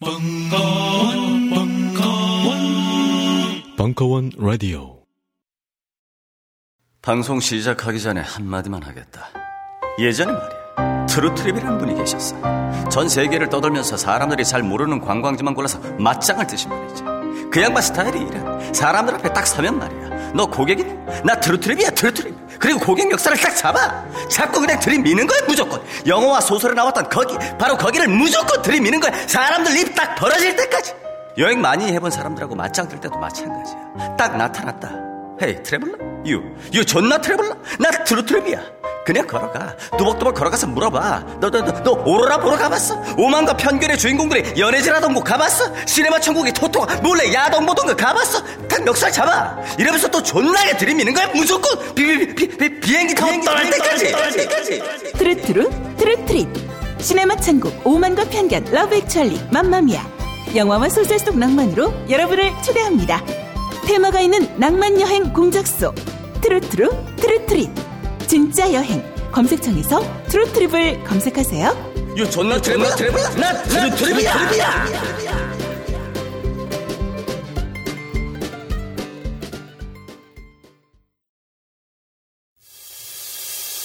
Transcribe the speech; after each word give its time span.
벙커원, 0.00 1.50
벙커원, 1.50 2.56
벙커원 3.76 4.30
라디오. 4.38 5.02
방송 7.02 7.40
시작하기 7.40 8.00
전에 8.00 8.20
한마디만 8.20 8.84
하겠다. 8.84 9.28
예전에 9.98 10.30
말이야. 10.30 11.06
트루트립이라는 11.06 11.78
분이 11.78 11.96
계셨어. 11.96 12.36
전 12.90 13.08
세계를 13.08 13.48
떠돌면서 13.48 13.96
사람들이 13.96 14.44
잘 14.44 14.62
모르는 14.62 15.00
관광지만 15.00 15.54
골라서 15.54 15.80
맞짱을 15.98 16.46
뜨신 16.46 16.70
분이지. 16.70 17.02
그 17.50 17.60
양반 17.60 17.82
스타일이 17.82 18.20
이래. 18.20 18.72
사람들 18.72 19.16
앞에 19.16 19.32
딱 19.32 19.48
서면 19.48 19.80
말이야. 19.80 20.17
너 20.34 20.46
고객이냐? 20.46 21.22
나 21.24 21.34
트루트립이야, 21.40 21.90
트루트립. 21.90 22.58
그리고 22.58 22.78
고객 22.80 23.10
멱살을 23.10 23.36
딱 23.38 23.54
잡아. 23.56 24.04
자꾸 24.28 24.60
그냥 24.60 24.78
들이미는 24.80 25.26
거야, 25.26 25.40
무조건. 25.46 25.80
영화와 26.06 26.40
소설에 26.40 26.74
나왔던 26.74 27.08
거기, 27.08 27.36
바로 27.58 27.76
거기를 27.76 28.08
무조건 28.08 28.60
들이미는 28.62 29.00
거야. 29.00 29.12
사람들 29.26 29.76
입 29.76 29.94
딱 29.94 30.14
벌어질 30.16 30.54
때까지. 30.56 30.92
여행 31.38 31.60
많이 31.60 31.92
해본 31.92 32.10
사람들하고 32.10 32.54
맞짱 32.54 32.88
뜰 32.88 33.00
때도 33.00 33.16
마찬가지야. 33.18 34.16
딱 34.16 34.36
나타났다. 34.36 35.07
Hey, 35.42 35.62
traveler? 35.62 35.94
You, 36.26 36.42
you 36.74 36.84
존나 36.84 37.18
traveler? 37.20 37.54
나 37.78 37.90
트루트립이야. 38.04 38.78
그냥 39.04 39.26
걸어가. 39.26 39.74
뚜벅뚜벅 39.96 40.34
걸어가서 40.34 40.66
물어봐. 40.66 41.38
너, 41.40 41.48
너, 41.48 41.64
너, 41.64 41.82
너 41.82 41.92
오로라 41.92 42.38
보러 42.38 42.58
가봤어? 42.58 43.00
오만과 43.16 43.56
편견의 43.56 43.96
주인공들이 43.96 44.60
연애질하던 44.60 45.14
곳 45.14 45.22
가봤어? 45.24 45.72
시네마 45.86 46.20
천국의 46.20 46.52
토토가 46.52 46.96
몰래 46.96 47.32
야동 47.32 47.64
보던 47.64 47.86
곳 47.86 47.96
가봤어? 47.96 48.42
딱 48.68 48.84
멱살 48.84 49.10
잡아. 49.10 49.56
이러면서 49.78 50.08
또 50.08 50.22
존나게 50.22 50.76
들이미는 50.76 51.14
거야. 51.14 51.28
무조건 51.28 51.94
비, 51.94 52.04
비, 52.04 52.34
비, 52.34 52.48
비, 52.48 52.80
비행기 52.80 53.14
타고 53.14 53.32
떠날 53.42 53.70
때까지. 53.70 54.82
트루트루 55.16 55.70
트루트립 55.96 56.48
시네마 57.00 57.36
천국 57.36 57.74
오만과 57.86 58.24
편견 58.24 58.66
Love 58.70 58.94
Actually 58.96 59.40
맘마미아 59.50 60.04
영화와 60.54 60.88
소설 60.88 61.18
속 61.18 61.38
낭만으로 61.38 61.92
여러분을 62.10 62.52
초대합니다 62.62 63.22
테마가 63.88 64.20
있는 64.20 64.46
낭만 64.58 65.00
여행 65.00 65.32
공작소 65.32 65.94
트루트루 66.42 66.90
트루트립 67.16 67.70
진짜 68.26 68.70
여행 68.74 69.02
검색창에서 69.32 70.02
트루트립을 70.26 71.04
검색하세요 71.04 72.14
You 72.18 72.30
존나 72.30 72.60
traveler? 72.60 72.94
Traveler? 72.96 73.28
나 73.36 73.62
트루트립이야. 73.62 75.08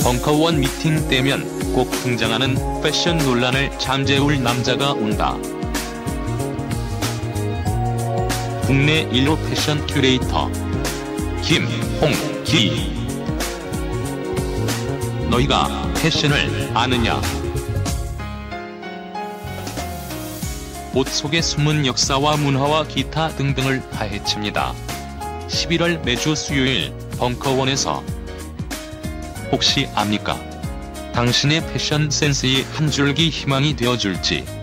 벙커원 0.03 0.59
미팅 0.59 1.07
때면 1.07 1.73
꼭 1.73 1.89
등장하는 2.03 2.57
패션 2.81 3.19
논란을 3.19 3.71
잠재울 3.79 4.43
남자가 4.43 4.91
온다. 4.91 5.37
국내 8.65 9.05
1호 9.09 9.37
패션 9.49 9.85
큐레이터 9.87 10.49
김홍기 11.41 12.93
너희가 15.29 15.91
패션을 16.01 16.71
아느냐? 16.73 17.21
옷 20.93 21.07
속의 21.07 21.41
숨은 21.41 21.85
역사와 21.85 22.37
문화와 22.37 22.87
기타 22.87 23.27
등등을 23.29 23.81
파헤칩니다. 23.89 24.73
11월 25.49 26.01
매주 26.05 26.33
수요일 26.33 26.93
벙커원에서 27.17 28.01
혹시 29.51 29.89
압니까? 29.93 30.39
당신의 31.13 31.67
패션 31.67 32.09
센스의 32.09 32.63
한 32.73 32.89
줄기 32.89 33.29
희망이 33.29 33.75
되어줄지. 33.75 34.62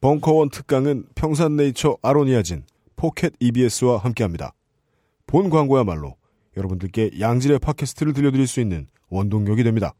벙커원 0.00 0.50
특강은 0.50 1.06
평산네이처 1.16 1.98
아로니아진, 2.02 2.62
포켓 2.94 3.32
EBS와 3.40 3.98
함께합니다. 3.98 4.54
본 5.26 5.50
광고야말로 5.50 6.14
여러분들께 6.56 7.18
양질의 7.18 7.58
팟캐스트를 7.58 8.12
들려드릴 8.12 8.46
수 8.46 8.60
있는 8.60 8.86
원동력이 9.08 9.64
됩니다. 9.64 9.94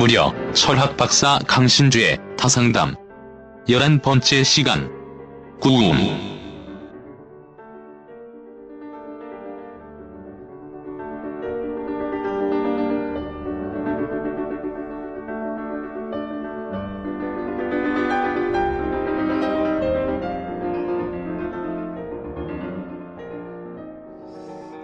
무려 0.00 0.32
철학 0.54 0.96
박사 0.96 1.38
강신주의 1.46 2.16
타상담. 2.38 2.94
11번째 3.68 4.44
시간. 4.44 4.90
구음 5.60 5.92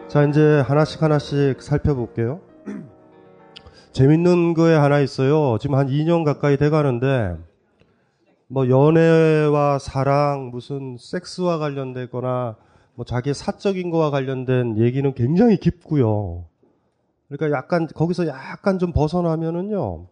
자, 0.08 0.24
이제 0.24 0.62
하나씩 0.66 1.02
하나씩 1.02 1.62
살펴볼게요. 1.62 2.42
재밌는 3.96 4.52
거에 4.52 4.74
하나 4.74 5.00
있어요. 5.00 5.56
지금 5.58 5.76
한 5.76 5.86
2년 5.88 6.22
가까이 6.22 6.58
돼 6.58 6.68
가는데, 6.68 7.34
뭐, 8.46 8.68
연애와 8.68 9.78
사랑, 9.78 10.50
무슨 10.50 10.98
섹스와 10.98 11.56
관련되거나, 11.56 12.56
뭐, 12.94 13.06
자기 13.06 13.32
사적인 13.32 13.88
거와 13.90 14.10
관련된 14.10 14.76
얘기는 14.76 15.14
굉장히 15.14 15.56
깊고요. 15.56 16.44
그러니까 17.30 17.56
약간, 17.56 17.86
거기서 17.86 18.26
약간 18.26 18.78
좀 18.78 18.92
벗어나면은요, 18.92 20.08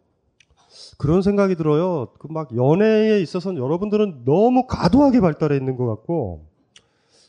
그런 0.96 1.20
생각이 1.20 1.54
들어요. 1.54 2.08
그 2.18 2.28
막 2.28 2.56
연애에 2.56 3.20
있어서는 3.20 3.60
여러분들은 3.62 4.22
너무 4.24 4.66
과도하게 4.66 5.20
발달해 5.20 5.56
있는 5.58 5.76
것 5.76 5.84
같고, 5.84 6.46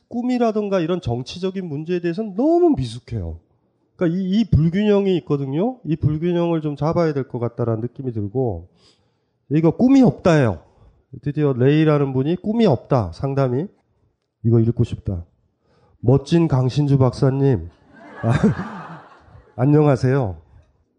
꿈이라든가 0.07 0.79
이런 0.79 1.01
정치적인 1.01 1.67
문제에 1.67 1.99
대해서는 1.99 2.35
너무 2.35 2.75
미숙해요. 2.77 3.39
그러니까 3.95 4.17
이, 4.17 4.29
이 4.39 4.49
불균형이 4.49 5.15
있거든요. 5.17 5.79
이 5.83 5.95
불균형을 5.95 6.61
좀 6.61 6.75
잡아야 6.75 7.13
될 7.13 7.27
것 7.27 7.39
같다라는 7.39 7.81
느낌이 7.81 8.11
들고 8.11 8.69
이거 9.49 9.71
꿈이 9.71 10.01
없다예요. 10.01 10.59
드디어 11.21 11.53
레이라는 11.53 12.13
분이 12.13 12.37
꿈이 12.37 12.65
없다 12.65 13.11
상담이 13.13 13.67
이거 14.43 14.59
읽고 14.59 14.83
싶다. 14.83 15.25
멋진 15.99 16.47
강신주 16.47 16.97
박사님 16.97 17.69
아, 18.21 19.01
안녕하세요. 19.55 20.37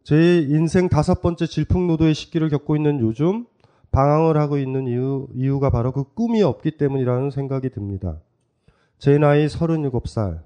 제 0.04 0.38
인생 0.42 0.88
다섯 0.88 1.20
번째 1.20 1.46
질풍노도의 1.46 2.14
시기를 2.14 2.48
겪고 2.48 2.76
있는 2.76 3.00
요즘 3.00 3.44
방황을 3.90 4.36
하고 4.36 4.58
있는 4.58 4.86
이유, 4.86 5.26
이유가 5.34 5.70
바로 5.70 5.92
그 5.92 6.04
꿈이 6.14 6.42
없기 6.42 6.72
때문이라는 6.76 7.30
생각이 7.30 7.70
듭니다. 7.70 8.20
제 8.98 9.18
나이 9.18 9.46
37살. 9.46 10.45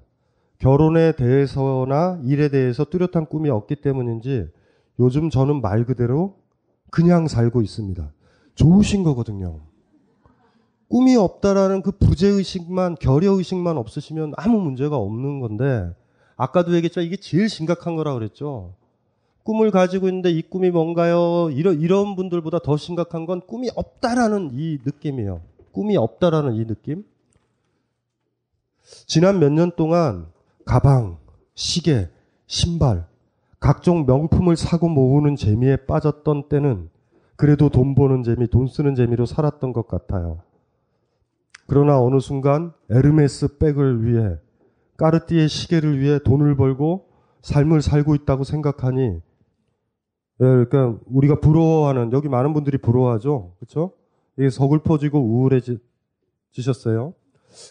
결혼에 0.60 1.12
대해서나 1.12 2.20
일에 2.22 2.48
대해서 2.48 2.84
뚜렷한 2.84 3.26
꿈이 3.26 3.48
없기 3.48 3.76
때문인지 3.76 4.48
요즘 5.00 5.30
저는 5.30 5.62
말 5.62 5.84
그대로 5.84 6.36
그냥 6.90 7.28
살고 7.28 7.62
있습니다. 7.62 8.12
좋으신 8.54 9.02
거거든요. 9.02 9.60
꿈이 10.88 11.16
없다라는 11.16 11.82
그 11.82 11.92
부재의식만, 11.92 12.96
결여의식만 12.96 13.78
없으시면 13.78 14.34
아무 14.36 14.60
문제가 14.60 14.96
없는 14.96 15.40
건데, 15.40 15.88
아까도 16.36 16.74
얘기했지만 16.74 17.06
이게 17.06 17.16
제일 17.16 17.48
심각한 17.48 17.96
거라 17.96 18.12
그랬죠. 18.12 18.74
꿈을 19.44 19.70
가지고 19.70 20.08
있는데 20.08 20.30
이 20.30 20.42
꿈이 20.42 20.70
뭔가요? 20.70 21.48
이런, 21.52 21.80
이런 21.80 22.16
분들보다 22.16 22.58
더 22.58 22.76
심각한 22.76 23.24
건 23.24 23.40
꿈이 23.46 23.70
없다라는 23.74 24.50
이 24.52 24.78
느낌이에요. 24.84 25.40
꿈이 25.72 25.96
없다라는 25.96 26.56
이 26.56 26.66
느낌. 26.66 27.04
지난 29.06 29.38
몇 29.38 29.50
년 29.52 29.70
동안 29.76 30.26
가방, 30.70 31.18
시계, 31.54 32.08
신발, 32.46 33.04
각종 33.58 34.06
명품을 34.06 34.56
사고 34.56 34.88
모으는 34.88 35.34
재미에 35.34 35.74
빠졌던 35.74 36.48
때는 36.48 36.90
그래도 37.34 37.70
돈 37.70 37.96
버는 37.96 38.22
재미, 38.22 38.46
돈 38.46 38.68
쓰는 38.68 38.94
재미로 38.94 39.26
살았던 39.26 39.72
것 39.72 39.88
같아요. 39.88 40.42
그러나 41.66 42.00
어느 42.00 42.20
순간 42.20 42.72
에르메스 42.88 43.58
백을 43.58 44.04
위해 44.04 44.36
까르띠에 44.96 45.48
시계를 45.48 45.98
위해 45.98 46.20
돈을 46.20 46.54
벌고 46.54 47.08
삶을 47.42 47.82
살고 47.82 48.14
있다고 48.14 48.44
생각하니 48.44 49.02
예, 49.02 49.20
그러니까 50.38 50.96
우리가 51.06 51.40
부러워하는 51.40 52.12
여기 52.12 52.28
많은 52.28 52.52
분들이 52.52 52.78
부러워하죠. 52.78 53.54
그렇죠? 53.58 53.94
이게 54.38 54.48
서글퍼지고 54.48 55.18
우울해지셨어요. 55.18 57.14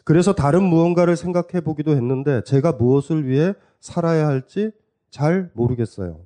그래서 0.04 0.34
다른 0.34 0.64
무언가를 0.64 1.16
생각해 1.16 1.62
보기도 1.64 1.92
했는데 1.92 2.44
제가 2.44 2.74
무엇을 2.74 3.28
위해 3.28 3.54
살아야 3.80 4.28
할지 4.28 4.72
잘 5.10 5.50
모르겠어요. 5.54 6.20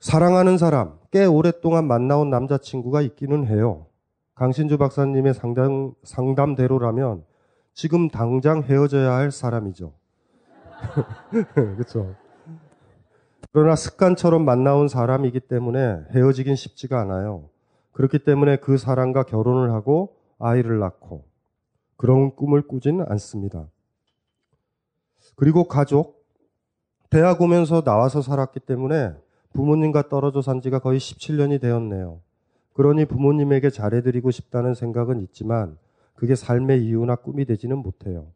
사랑하는 0.00 0.58
사람, 0.58 0.98
꽤 1.10 1.24
오랫동안 1.24 1.86
만나온 1.86 2.28
남자친구가 2.28 3.00
있기는 3.02 3.46
해요. 3.46 3.86
강신주 4.34 4.76
박사님의 4.76 5.32
상담, 5.32 5.94
상담대로라면 6.02 7.24
지금 7.72 8.08
당장 8.08 8.62
헤어져야 8.62 9.12
할 9.12 9.30
사람이죠. 9.30 9.92
그렇죠. 11.54 12.14
그러나 13.52 13.76
습관처럼 13.76 14.44
만나온 14.44 14.88
사람이기 14.88 15.40
때문에 15.40 16.04
헤어지긴 16.12 16.56
쉽지가 16.56 17.00
않아요. 17.00 17.48
그렇기 17.94 18.20
때문에 18.20 18.56
그 18.56 18.76
사람과 18.76 19.22
결혼을 19.22 19.72
하고 19.72 20.16
아이를 20.38 20.78
낳고 20.78 21.24
그런 21.96 22.34
꿈을 22.34 22.62
꾸진 22.62 23.00
않습니다. 23.00 23.68
그리고 25.36 25.64
가족, 25.64 26.24
대학 27.08 27.40
오면서 27.40 27.82
나와서 27.82 28.20
살았기 28.20 28.60
때문에 28.60 29.14
부모님과 29.52 30.08
떨어져 30.08 30.42
산 30.42 30.60
지가 30.60 30.80
거의 30.80 30.98
17년이 30.98 31.60
되었네요. 31.60 32.20
그러니 32.72 33.04
부모님에게 33.04 33.70
잘해드리고 33.70 34.32
싶다는 34.32 34.74
생각은 34.74 35.20
있지만 35.22 35.78
그게 36.14 36.34
삶의 36.34 36.84
이유나 36.84 37.16
꿈이 37.16 37.44
되지는 37.44 37.78
못해요. 37.78 38.26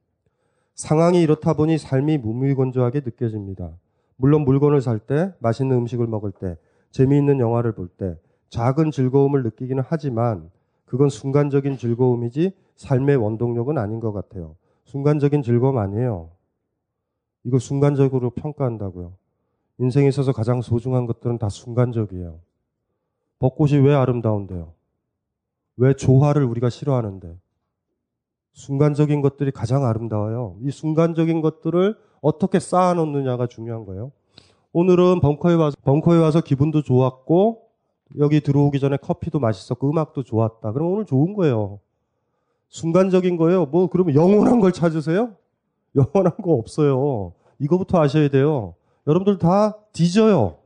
상황이 0.76 1.20
이렇다 1.20 1.54
보니 1.54 1.78
삶이 1.78 2.18
무미건조하게 2.18 3.00
느껴집니다. 3.00 3.72
물론 4.16 4.42
물건을 4.42 4.80
살 4.80 5.00
때, 5.00 5.34
맛있는 5.40 5.76
음식을 5.76 6.06
먹을 6.06 6.30
때, 6.30 6.56
재미있는 6.92 7.40
영화를 7.40 7.72
볼 7.72 7.88
때, 7.88 8.16
작은 8.50 8.90
즐거움을 8.90 9.42
느끼기는 9.42 9.82
하지만 9.86 10.50
그건 10.84 11.08
순간적인 11.08 11.76
즐거움이지 11.76 12.52
삶의 12.76 13.16
원동력은 13.16 13.76
아닌 13.78 14.00
것 14.00 14.12
같아요. 14.12 14.56
순간적인 14.84 15.42
즐거움 15.42 15.78
아니에요. 15.78 16.30
이걸 17.44 17.60
순간적으로 17.60 18.30
평가한다고요. 18.30 19.12
인생에 19.78 20.08
있어서 20.08 20.32
가장 20.32 20.60
소중한 20.60 21.06
것들은 21.06 21.38
다 21.38 21.48
순간적이에요. 21.48 22.38
벚꽃이 23.38 23.78
왜 23.78 23.94
아름다운데요? 23.94 24.72
왜 25.76 25.94
조화를 25.94 26.44
우리가 26.44 26.70
싫어하는데? 26.70 27.36
순간적인 28.54 29.20
것들이 29.20 29.52
가장 29.52 29.84
아름다워요. 29.84 30.56
이 30.62 30.70
순간적인 30.70 31.40
것들을 31.40 31.96
어떻게 32.20 32.58
쌓아놓느냐가 32.58 33.46
중요한 33.46 33.84
거예요. 33.84 34.10
오늘은 34.72 35.20
벙커에 35.20 35.54
와서, 35.54 35.76
벙커에 35.82 36.18
와서 36.18 36.40
기분도 36.40 36.82
좋았고, 36.82 37.67
여기 38.18 38.40
들어오기 38.40 38.80
전에 38.80 38.96
커피도 38.96 39.38
맛있었고, 39.38 39.90
음악도 39.90 40.22
좋았다. 40.22 40.72
그럼 40.72 40.92
오늘 40.92 41.04
좋은 41.04 41.34
거예요. 41.34 41.80
순간적인 42.68 43.36
거예요. 43.36 43.66
뭐, 43.66 43.88
그러면 43.88 44.14
영원한 44.14 44.60
걸 44.60 44.72
찾으세요? 44.72 45.34
영원한 45.94 46.36
거 46.36 46.52
없어요. 46.52 47.32
이거부터 47.58 48.00
아셔야 48.00 48.28
돼요. 48.28 48.74
여러분들 49.06 49.38
다 49.38 49.76
뒤져요. 49.92 50.56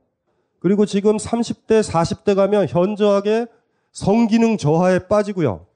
그리고 0.59 0.87
지금 0.87 1.17
30대, 1.17 1.83
40대 1.83 2.35
가면 2.35 2.69
현저하게 2.69 3.47
성기능 3.93 4.57
저하에 4.57 5.09
빠지고요. 5.09 5.67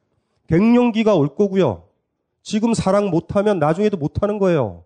갱년기가 0.49 1.15
올 1.15 1.35
거고요. 1.35 1.85
지금 2.43 2.75
사랑 2.75 3.11
못하면 3.11 3.59
나중에도 3.59 3.97
못하는 3.97 4.39
거예요. 4.39 4.85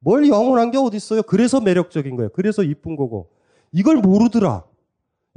뭘 0.00 0.28
영원한 0.28 0.70
게 0.70 0.78
어딨어요? 0.78 1.22
그래서 1.22 1.60
매력적인 1.60 2.16
거예요. 2.16 2.30
그래서 2.32 2.62
이쁜 2.62 2.96
거고. 2.96 3.28
이걸 3.72 3.96
모르더라. 3.98 4.64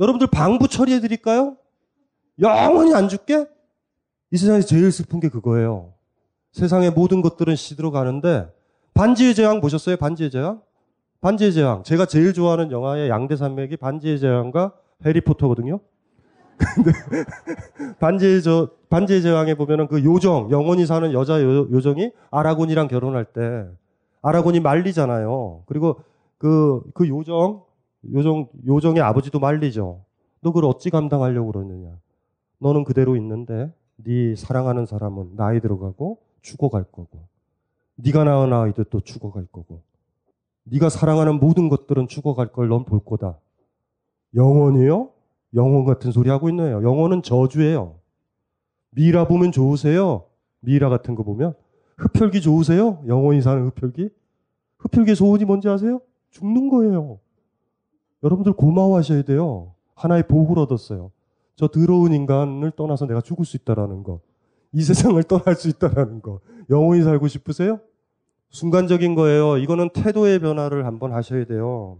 여러분들 0.02 0.28
방부 0.28 0.68
처리해 0.68 1.00
드릴까요? 1.00 1.58
영원히 2.40 2.94
안 2.96 3.08
줄게? 3.08 3.46
이 4.32 4.38
세상에서 4.38 4.68
제일 4.68 4.92
슬픈 4.92 5.20
게 5.20 5.30
그거예요. 5.30 5.94
세상의 6.54 6.92
모든 6.92 7.22
것들은 7.22 7.56
시들어 7.56 7.92
가는데 7.92 8.52
반지의 8.96 9.36
제왕 9.36 9.62
보셨어요? 9.62 9.98
반지의 9.98 10.32
제왕? 10.32 10.62
반지의 11.22 11.54
제왕. 11.54 11.84
제가 11.84 12.08
제일 12.08 12.34
좋아하는 12.34 12.72
영화의 12.72 13.10
양대 13.10 13.36
산맥이 13.36 13.78
반지의 13.78 14.20
제왕과 14.20 14.74
해리포터거든요. 15.06 15.80
근데 16.76 16.92
반지의 18.00 18.42
저 18.42 18.70
반지의 18.90 19.22
제왕에 19.22 19.54
보면은 19.56 19.88
그 19.88 20.04
요정 20.04 20.52
영원히 20.52 20.86
사는 20.86 21.12
여자 21.14 21.42
요, 21.42 21.70
요정이 21.72 22.12
아라곤이랑 22.32 22.88
결혼할 22.88 23.26
때 23.26 23.66
아라곤이 24.22 24.60
말리잖아요. 24.60 25.64
그리고 25.68 26.00
그, 26.38 26.82
그 26.94 27.08
요정, 27.08 27.64
요정, 28.14 28.48
요정의 28.66 29.02
아버지도 29.02 29.40
말리죠. 29.40 30.04
너 30.42 30.52
그걸 30.52 30.66
어찌 30.66 30.90
감당하려고 30.90 31.52
그러느냐. 31.52 31.98
너는 32.60 32.84
그대로 32.84 33.16
있는데 33.16 33.72
네 33.98 34.36
사랑하는 34.36 34.86
사람은 34.86 35.36
나이 35.36 35.60
들어가고 35.62 36.20
죽어갈 36.42 36.84
거고 36.86 37.28
네가 37.96 38.24
낳은 38.24 38.52
아이도 38.54 38.86
또 38.86 39.00
죽어갈 39.02 39.46
거고 39.52 39.82
네가 40.64 40.90
사랑하는 40.90 41.40
모든 41.40 41.70
것들은 41.70 42.08
죽어갈 42.08 42.52
걸 42.52 42.70
넌 42.70 42.86
볼 42.86 43.00
거다. 43.04 43.38
영원이요? 44.36 45.10
영원 45.56 45.86
같은 45.86 46.12
소리 46.12 46.30
하고 46.30 46.50
있네요. 46.50 46.82
영원은 46.84 47.22
저주예요. 47.24 47.96
미라 48.92 49.28
보면 49.28 49.52
좋으세요? 49.52 50.26
미라 50.62 50.90
같은 50.90 51.16
거 51.16 51.24
보면 51.24 51.54
흡혈귀 51.98 52.42
좋으세요? 52.42 53.04
영원히 53.08 53.42
사는 53.42 53.66
흡혈귀? 53.68 54.10
흡혈귀의 54.80 55.16
소원이 55.16 55.46
뭔지 55.46 55.68
아세요? 55.70 56.02
죽는 56.32 56.70
거예요. 56.70 57.20
여러분들 58.24 58.54
고마워하셔야 58.54 59.24
돼요. 59.24 59.74
하나의 59.96 60.28
복을 60.28 60.60
얻었어요. 60.60 61.12
저 61.56 61.68
더러운 61.68 62.14
인간을 62.14 62.72
떠나서 62.72 63.06
내가 63.06 63.22
죽을 63.22 63.46
수 63.46 63.58
있다라는 63.58 64.04
거. 64.04 64.20
이 64.72 64.82
세상을 64.84 65.22
떠날 65.24 65.56
수 65.56 65.70
있다라는 65.70 66.22
거. 66.22 66.40
영원히 66.70 67.04
살고 67.04 67.28
싶으세요? 67.28 67.80
순간적인 68.50 69.16
거예요. 69.16 69.58
이거는 69.58 69.90
태도의 69.94 70.40
변화를 70.40 70.86
한번 70.86 71.14
하셔야 71.14 71.46
돼요. 71.46 71.98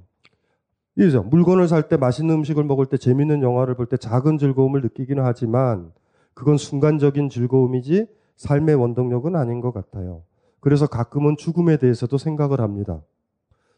이죠. 0.98 1.24
물건을 1.24 1.68
살 1.70 1.88
때, 1.88 1.96
맛있는 1.96 2.36
음식을 2.36 2.64
먹을 2.66 2.86
때, 2.86 2.98
재밌는 2.98 3.42
영화를 3.42 3.76
볼 3.76 3.88
때 3.88 3.96
작은 3.98 4.38
즐거움을 4.38 4.82
느끼기는 4.82 5.24
하지만 5.24 5.92
그건 6.34 6.58
순간적인 6.58 7.30
즐거움이지 7.30 8.08
삶의 8.36 8.76
원동력은 8.76 9.36
아닌 9.36 9.62
것 9.62 9.74
같아요. 9.74 10.24
그래서 10.60 10.88
가끔은 10.88 11.38
죽음에 11.38 11.78
대해서도 11.78 12.18
생각을 12.18 12.60
합니다. 12.60 13.02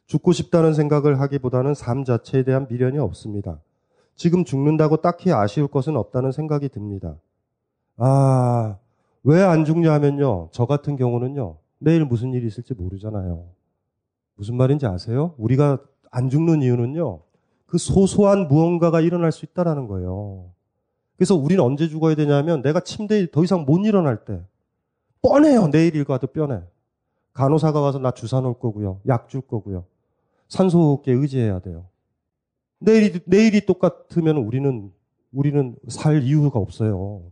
죽고 0.07 0.31
싶다는 0.33 0.73
생각을 0.73 1.19
하기보다는 1.19 1.73
삶 1.73 2.03
자체에 2.03 2.43
대한 2.43 2.67
미련이 2.69 2.99
없습니다. 2.99 3.59
지금 4.15 4.43
죽는다고 4.43 4.97
딱히 4.97 5.31
아쉬울 5.31 5.67
것은 5.67 5.95
없다는 5.97 6.31
생각이 6.31 6.69
듭니다. 6.69 7.15
아, 7.97 8.77
왜 9.23 9.41
안 9.41 9.65
죽냐 9.65 9.91
하면요. 9.93 10.49
저 10.51 10.65
같은 10.65 10.95
경우는요. 10.95 11.57
내일 11.79 12.05
무슨 12.05 12.33
일이 12.33 12.45
있을지 12.47 12.73
모르잖아요. 12.73 13.45
무슨 14.35 14.55
말인지 14.55 14.85
아세요? 14.85 15.33
우리가 15.37 15.79
안 16.11 16.29
죽는 16.29 16.61
이유는요. 16.61 17.19
그 17.65 17.77
소소한 17.77 18.47
무언가가 18.47 19.01
일어날 19.01 19.31
수 19.31 19.45
있다라는 19.45 19.87
거예요. 19.87 20.51
그래서 21.17 21.35
우리는 21.35 21.63
언제 21.63 21.87
죽어야 21.87 22.15
되냐면 22.15 22.61
내가 22.61 22.79
침대에 22.81 23.27
더 23.31 23.43
이상 23.43 23.65
못 23.65 23.79
일어날 23.85 24.25
때. 24.25 24.41
뻔해요. 25.21 25.69
내일 25.71 25.95
일과도 25.95 26.27
뻔해. 26.27 26.61
간호사가 27.33 27.79
와서 27.81 27.97
나 27.99 28.11
주사 28.11 28.41
놓을 28.41 28.55
거고요. 28.59 28.99
약 29.07 29.27
줄 29.29 29.41
거고요. 29.41 29.85
산소호흡기에 30.49 31.13
의지해야 31.13 31.59
돼요. 31.59 31.85
내일이, 32.79 33.19
내일이 33.25 33.65
똑같으면 33.65 34.37
우리는, 34.37 34.91
우리는 35.31 35.75
살 35.87 36.23
이유가 36.23 36.59
없어요. 36.59 37.31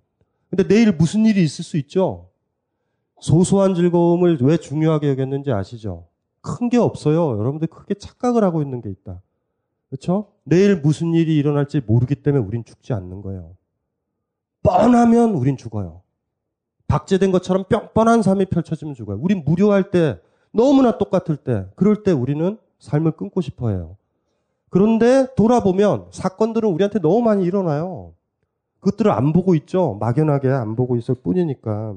근데 0.49 0.67
내일 0.67 0.91
무슨 0.93 1.25
일이 1.25 1.43
있을 1.43 1.63
수 1.63 1.77
있죠? 1.77 2.29
소소한 3.19 3.75
즐거움을 3.75 4.37
왜 4.41 4.57
중요하게 4.57 5.09
여겼는지 5.09 5.51
아시죠? 5.51 6.07
큰 6.41 6.69
게 6.69 6.77
없어요. 6.77 7.37
여러분들 7.37 7.67
크게 7.67 7.93
착각을 7.93 8.43
하고 8.43 8.61
있는 8.63 8.81
게 8.81 8.89
있다. 8.89 9.21
그렇죠? 9.89 10.31
내일 10.43 10.77
무슨 10.81 11.13
일이 11.13 11.37
일어날지 11.37 11.81
모르기 11.85 12.15
때문에 12.15 12.43
우린 12.43 12.63
죽지 12.63 12.93
않는 12.93 13.21
거예요. 13.21 13.55
뻔하면 14.63 15.31
우린 15.31 15.57
죽어요. 15.57 16.01
박제된 16.87 17.31
것처럼 17.31 17.65
뻔뻔한 17.69 18.21
삶이 18.21 18.45
펼쳐지면 18.45 18.95
죽어요. 18.95 19.17
우린 19.21 19.43
무료할 19.45 19.91
때, 19.91 20.19
너무나 20.51 20.97
똑같을 20.97 21.37
때, 21.37 21.65
그럴 21.75 22.03
때 22.03 22.11
우리는 22.11 22.57
삶을 22.81 23.11
끊고 23.11 23.41
싶어 23.41 23.69
해요. 23.69 23.95
그런데 24.69 25.27
돌아보면 25.35 26.07
사건들은 26.11 26.69
우리한테 26.69 26.99
너무 26.99 27.21
많이 27.21 27.45
일어나요. 27.45 28.13
그것들을 28.79 29.11
안 29.11 29.31
보고 29.31 29.53
있죠. 29.55 29.97
막연하게 29.99 30.49
안 30.49 30.75
보고 30.75 30.97
있을 30.97 31.15
뿐이니까. 31.15 31.95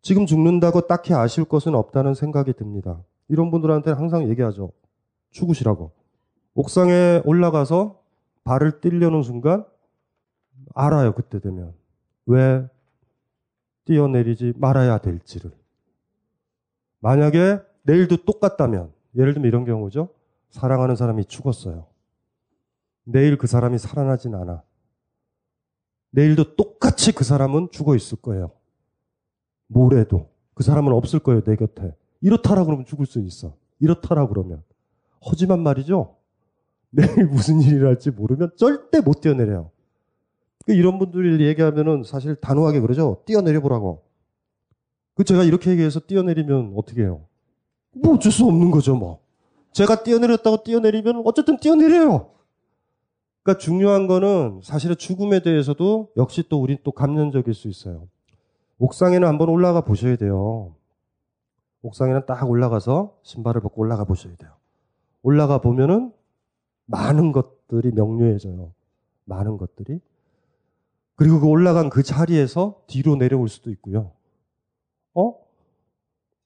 지금 0.00 0.26
죽는다고 0.26 0.86
딱히 0.86 1.12
아실 1.14 1.44
것은 1.44 1.74
없다는 1.74 2.14
생각이 2.14 2.52
듭니다. 2.54 3.02
이런 3.28 3.50
분들한테 3.50 3.90
항상 3.92 4.28
얘기하죠. 4.28 4.72
죽으시라고. 5.30 5.90
옥상에 6.54 7.22
올라가서 7.24 8.00
발을 8.44 8.80
뛸려는 8.80 9.22
순간 9.22 9.64
알아요. 10.74 11.12
그때 11.14 11.40
되면. 11.40 11.72
왜 12.26 12.68
뛰어내리지 13.84 14.54
말아야 14.56 14.98
될지를. 14.98 15.50
만약에 17.00 17.60
내일도 17.82 18.16
똑같다면, 18.24 18.92
예를 19.16 19.34
들면 19.34 19.48
이런 19.48 19.64
경우죠. 19.64 20.10
사랑하는 20.50 20.96
사람이 20.96 21.24
죽었어요. 21.26 21.86
내일 23.04 23.38
그 23.38 23.46
사람이 23.46 23.78
살아나진 23.78 24.34
않아. 24.34 24.62
내일도 26.10 26.56
똑같이 26.56 27.12
그 27.12 27.24
사람은 27.24 27.68
죽어 27.72 27.96
있을 27.96 28.20
거예요. 28.20 28.52
모레도. 29.68 30.28
그 30.54 30.62
사람은 30.62 30.92
없을 30.92 31.18
거예요, 31.18 31.42
내 31.42 31.56
곁에. 31.56 31.94
이렇다라 32.20 32.64
그러면 32.64 32.84
죽을 32.84 33.06
수 33.06 33.20
있어. 33.20 33.56
이렇다라 33.80 34.28
그러면. 34.28 34.62
하지만 35.20 35.60
말이죠. 35.60 36.16
내일 36.90 37.26
무슨 37.26 37.60
일이 37.60 37.78
날지 37.82 38.10
모르면 38.10 38.52
절대 38.56 39.00
못 39.00 39.22
뛰어내려요. 39.22 39.70
그 40.66 40.74
이런 40.74 40.98
분들이 40.98 41.44
얘기하면은 41.46 42.04
사실 42.04 42.36
단호하게 42.36 42.80
그러죠. 42.80 43.22
뛰어내려 43.24 43.60
보라고. 43.60 44.04
그 45.14 45.24
제가 45.24 45.42
이렇게 45.44 45.70
얘기해서 45.70 46.00
뛰어내리면 46.00 46.74
어떻게 46.76 47.02
해요? 47.02 47.26
뭐 47.92 48.14
어쩔 48.14 48.32
수 48.32 48.44
없는 48.44 48.70
거죠, 48.70 48.94
뭐. 48.96 49.20
제가 49.72 50.02
뛰어내렸다고 50.02 50.62
뛰어내리면 50.64 51.22
어쨌든 51.24 51.58
뛰어내려요. 51.58 52.30
그러니까 53.42 53.60
중요한 53.60 54.06
거는 54.06 54.60
사실은 54.62 54.96
죽음에 54.96 55.40
대해서도 55.40 56.10
역시 56.16 56.44
또 56.48 56.60
우리 56.60 56.78
또 56.82 56.92
감년적일 56.92 57.54
수 57.54 57.68
있어요. 57.68 58.08
옥상에는 58.78 59.26
한번 59.26 59.48
올라가 59.48 59.80
보셔야 59.82 60.16
돼요. 60.16 60.74
옥상에는 61.82 62.26
딱 62.26 62.48
올라가서 62.48 63.16
신발을 63.22 63.60
벗고 63.60 63.82
올라가 63.82 64.04
보셔야 64.04 64.34
돼요. 64.36 64.52
올라가 65.22 65.58
보면은 65.58 66.12
많은 66.86 67.32
것들이 67.32 67.92
명료해져요. 67.92 68.72
많은 69.24 69.56
것들이. 69.56 70.00
그리고 71.16 71.40
그 71.40 71.46
올라간 71.46 71.90
그 71.90 72.02
자리에서 72.02 72.82
뒤로 72.86 73.16
내려올 73.16 73.48
수도 73.48 73.70
있고요. 73.70 74.12
어? 75.14 75.34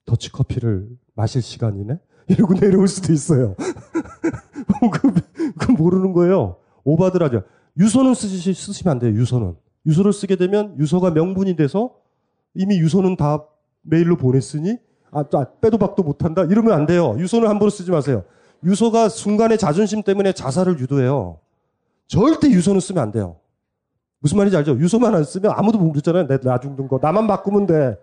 더치커피를 0.06 0.88
마실 1.14 1.42
시간이네? 1.42 1.98
이러고 2.28 2.54
내려올 2.54 2.88
수도 2.88 3.12
있어요. 3.12 3.54
그, 4.92 5.12
그 5.58 5.70
모르는 5.72 6.12
거예요. 6.12 6.56
오바드라죠. 6.84 7.42
유서는 7.78 8.14
쓰시, 8.14 8.54
쓰시면 8.54 8.92
안 8.92 8.98
돼요, 8.98 9.12
유서는. 9.12 9.54
유서를 9.84 10.12
쓰게 10.12 10.36
되면 10.36 10.76
유서가 10.78 11.10
명분이 11.10 11.56
돼서 11.56 11.94
이미 12.54 12.78
유서는 12.78 13.16
다 13.16 13.44
메일로 13.82 14.16
보냈으니 14.16 14.78
아, 15.12 15.24
빼도 15.60 15.78
박도 15.78 16.02
못한다? 16.02 16.44
이러면 16.44 16.72
안 16.72 16.86
돼요. 16.86 17.14
유서는 17.18 17.48
함부로 17.48 17.70
쓰지 17.70 17.90
마세요. 17.90 18.24
유서가 18.64 19.08
순간의 19.08 19.58
자존심 19.58 20.02
때문에 20.02 20.32
자살을 20.32 20.80
유도해요. 20.80 21.38
절대 22.08 22.48
유서는 22.48 22.80
쓰면 22.80 23.02
안 23.02 23.12
돼요. 23.12 23.36
무슨 24.20 24.38
말인지 24.38 24.56
알죠? 24.56 24.78
유서만 24.78 25.14
안 25.14 25.24
쓰면 25.24 25.52
아무도 25.54 25.78
모르잖아요. 25.78 26.26
나 26.26 26.58
죽는 26.58 26.88
거. 26.88 26.98
나만 27.00 27.26
바꾸면 27.26 27.66
돼. 27.66 27.96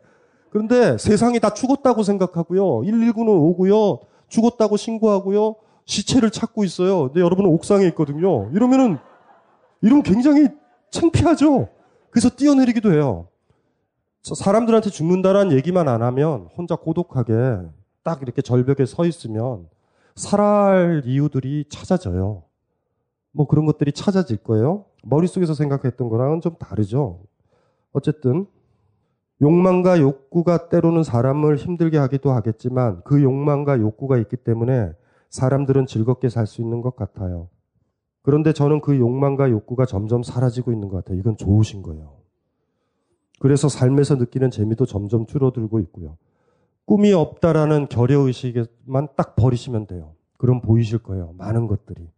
그런데 0.54 1.00
세상이 1.00 1.40
다 1.40 1.52
죽었다고 1.52 2.04
생각하고요. 2.04 2.82
119는 2.82 3.28
오고요. 3.28 4.02
죽었다고 4.28 4.78
신고하고요. 4.78 5.56
시체를 5.86 6.30
찾고 6.30 6.64
있어요. 6.64 7.08
근데 7.08 7.22
여러분은 7.22 7.50
옥상에 7.50 7.88
있거든요. 7.88 8.52
이러면은, 8.54 9.00
이러면 9.82 10.04
굉장히 10.04 10.50
창피하죠? 10.92 11.70
그래서 12.12 12.30
뛰어내리기도 12.30 12.94
해요. 12.94 13.30
사람들한테 14.22 14.92
죽는다라는 14.92 15.54
얘기만 15.54 15.88
안 15.88 16.04
하면 16.04 16.48
혼자 16.56 16.76
고독하게 16.76 17.34
딱 18.04 18.22
이렇게 18.22 18.44
절벽에 18.44 18.86
서 18.86 19.08
있으면 19.08 19.68
살아할 20.16 21.02
이유들이 21.04 21.66
찾아져요. 21.68 22.44
뭐 23.32 23.48
그런 23.48 23.66
것들이 23.66 23.92
찾아질 23.92 24.38
거예요. 24.38 24.86
머릿속에서 25.02 25.56
생각했던 25.56 26.10
거랑은 26.10 26.42
좀 26.42 26.54
다르죠. 26.60 27.22
어쨌든 27.92 28.46
욕망과 29.44 30.00
욕구가 30.00 30.70
때로는 30.70 31.04
사람을 31.04 31.58
힘들게 31.58 31.98
하기도 31.98 32.32
하겠지만 32.32 33.02
그 33.04 33.22
욕망과 33.22 33.78
욕구가 33.80 34.18
있기 34.18 34.38
때문에 34.38 34.94
사람들은 35.30 35.86
즐겁게 35.86 36.30
살 36.30 36.48
수 36.48 36.62
있는 36.62 36.82
것 36.82 36.96
같아요. 36.96 37.50
그런데 38.22 38.54
저는 38.54 38.80
그 38.80 38.98
욕망과 38.98 39.50
욕구가 39.50 39.86
점점 39.86 40.24
사라지고 40.24 40.72
있는 40.72 40.88
것 40.88 40.98
같아요. 40.98 41.20
이건 41.20 41.36
좋으신 41.36 41.82
거예요. 41.82 42.14
그래서 43.40 43.68
삶에서 43.68 44.16
느끼는 44.16 44.50
재미도 44.50 44.86
점점 44.86 45.26
줄어들고 45.26 45.82
있고요. 45.82 46.18
꿈이 46.86 47.12
없다라는 47.12 47.90
결여의식만 47.90 49.10
딱 49.18 49.36
버리시면 49.36 49.88
돼요. 49.88 50.14
그럼 50.38 50.62
보이실 50.62 51.00
거예요. 51.00 51.34
많은 51.38 51.68
것들이. 51.68 52.10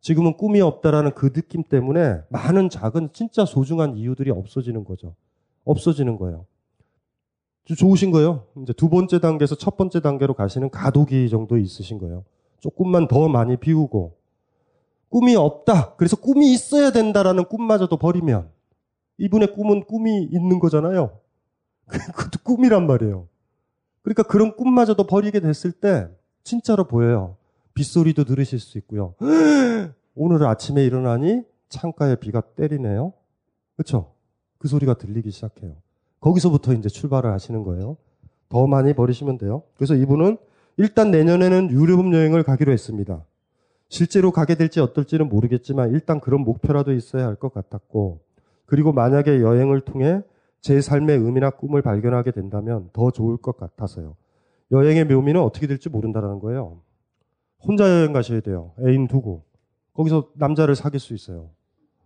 지금은 0.00 0.36
꿈이 0.36 0.60
없다라는 0.60 1.12
그 1.14 1.32
느낌 1.32 1.62
때문에 1.62 2.22
많은 2.28 2.70
작은 2.70 3.10
진짜 3.12 3.44
소중한 3.44 3.96
이유들이 3.96 4.30
없어지는 4.32 4.84
거죠. 4.84 5.14
없어지는 5.64 6.16
거예요. 6.16 6.46
좋으신 7.76 8.10
거예요. 8.10 8.46
이제 8.62 8.72
두 8.72 8.88
번째 8.88 9.20
단계에서 9.20 9.54
첫 9.54 9.76
번째 9.76 10.00
단계로 10.00 10.34
가시는 10.34 10.70
가독이 10.70 11.28
정도 11.28 11.56
있으신 11.56 11.98
거예요. 11.98 12.24
조금만 12.58 13.08
더 13.08 13.28
많이 13.28 13.56
비우고 13.56 14.16
꿈이 15.08 15.36
없다. 15.36 15.94
그래서 15.96 16.16
꿈이 16.16 16.52
있어야 16.52 16.90
된다라는 16.90 17.44
꿈마저도 17.44 17.96
버리면 17.96 18.48
이분의 19.18 19.52
꿈은 19.54 19.84
꿈이 19.84 20.22
있는 20.24 20.58
거잖아요. 20.58 21.18
그것도 21.86 22.38
꿈이란 22.44 22.86
말이에요. 22.86 23.28
그러니까 24.02 24.22
그런 24.22 24.56
꿈마저도 24.56 25.06
버리게 25.06 25.40
됐을 25.40 25.72
때 25.72 26.08
진짜로 26.42 26.84
보여요. 26.84 27.36
빗소리도 27.74 28.24
들으실 28.24 28.58
수 28.58 28.78
있고요. 28.78 29.14
오늘 30.14 30.44
아침에 30.44 30.84
일어나니 30.84 31.42
창가에 31.68 32.16
비가 32.16 32.40
때리네요. 32.40 33.12
그렇죠? 33.76 34.12
그 34.60 34.68
소리가 34.68 34.94
들리기 34.94 35.30
시작해요. 35.30 35.72
거기서부터 36.20 36.74
이제 36.74 36.88
출발을 36.90 37.32
하시는 37.32 37.64
거예요. 37.64 37.96
더 38.50 38.66
많이 38.66 38.92
버리시면 38.92 39.38
돼요. 39.38 39.62
그래서 39.74 39.94
이분은 39.94 40.36
일단 40.76 41.10
내년에는 41.10 41.70
유럽 41.70 42.12
여행을 42.12 42.42
가기로 42.42 42.70
했습니다. 42.70 43.24
실제로 43.88 44.30
가게 44.30 44.54
될지 44.54 44.78
어떨지는 44.80 45.28
모르겠지만 45.30 45.90
일단 45.92 46.20
그런 46.20 46.42
목표라도 46.42 46.92
있어야 46.92 47.26
할 47.26 47.36
것 47.36 47.52
같았고 47.54 48.20
그리고 48.66 48.92
만약에 48.92 49.40
여행을 49.40 49.80
통해 49.80 50.22
제 50.60 50.80
삶의 50.82 51.16
의미나 51.18 51.50
꿈을 51.50 51.80
발견하게 51.80 52.32
된다면 52.32 52.90
더 52.92 53.10
좋을 53.10 53.38
것 53.38 53.56
같아서요. 53.56 54.14
여행의 54.72 55.06
묘미는 55.06 55.40
어떻게 55.40 55.66
될지 55.66 55.88
모른다는 55.88 56.38
거예요. 56.38 56.82
혼자 57.62 57.88
여행 57.88 58.12
가셔야 58.12 58.40
돼요. 58.40 58.72
애인 58.86 59.08
두고. 59.08 59.42
거기서 59.94 60.28
남자를 60.34 60.76
사귈 60.76 61.00
수 61.00 61.14
있어요. 61.14 61.48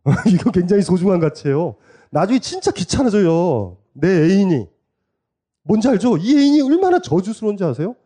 이거 0.28 0.50
굉장히 0.50 0.82
소중한 0.82 1.20
가치예요. 1.20 1.76
나중에 2.10 2.38
진짜 2.38 2.70
귀찮아져요. 2.70 3.76
내 3.92 4.08
애인이. 4.08 4.68
뭔지 5.62 5.88
알죠? 5.88 6.16
이 6.18 6.36
애인이 6.36 6.62
얼마나 6.62 6.98
저주스러운지 7.00 7.64
아세요? 7.64 7.96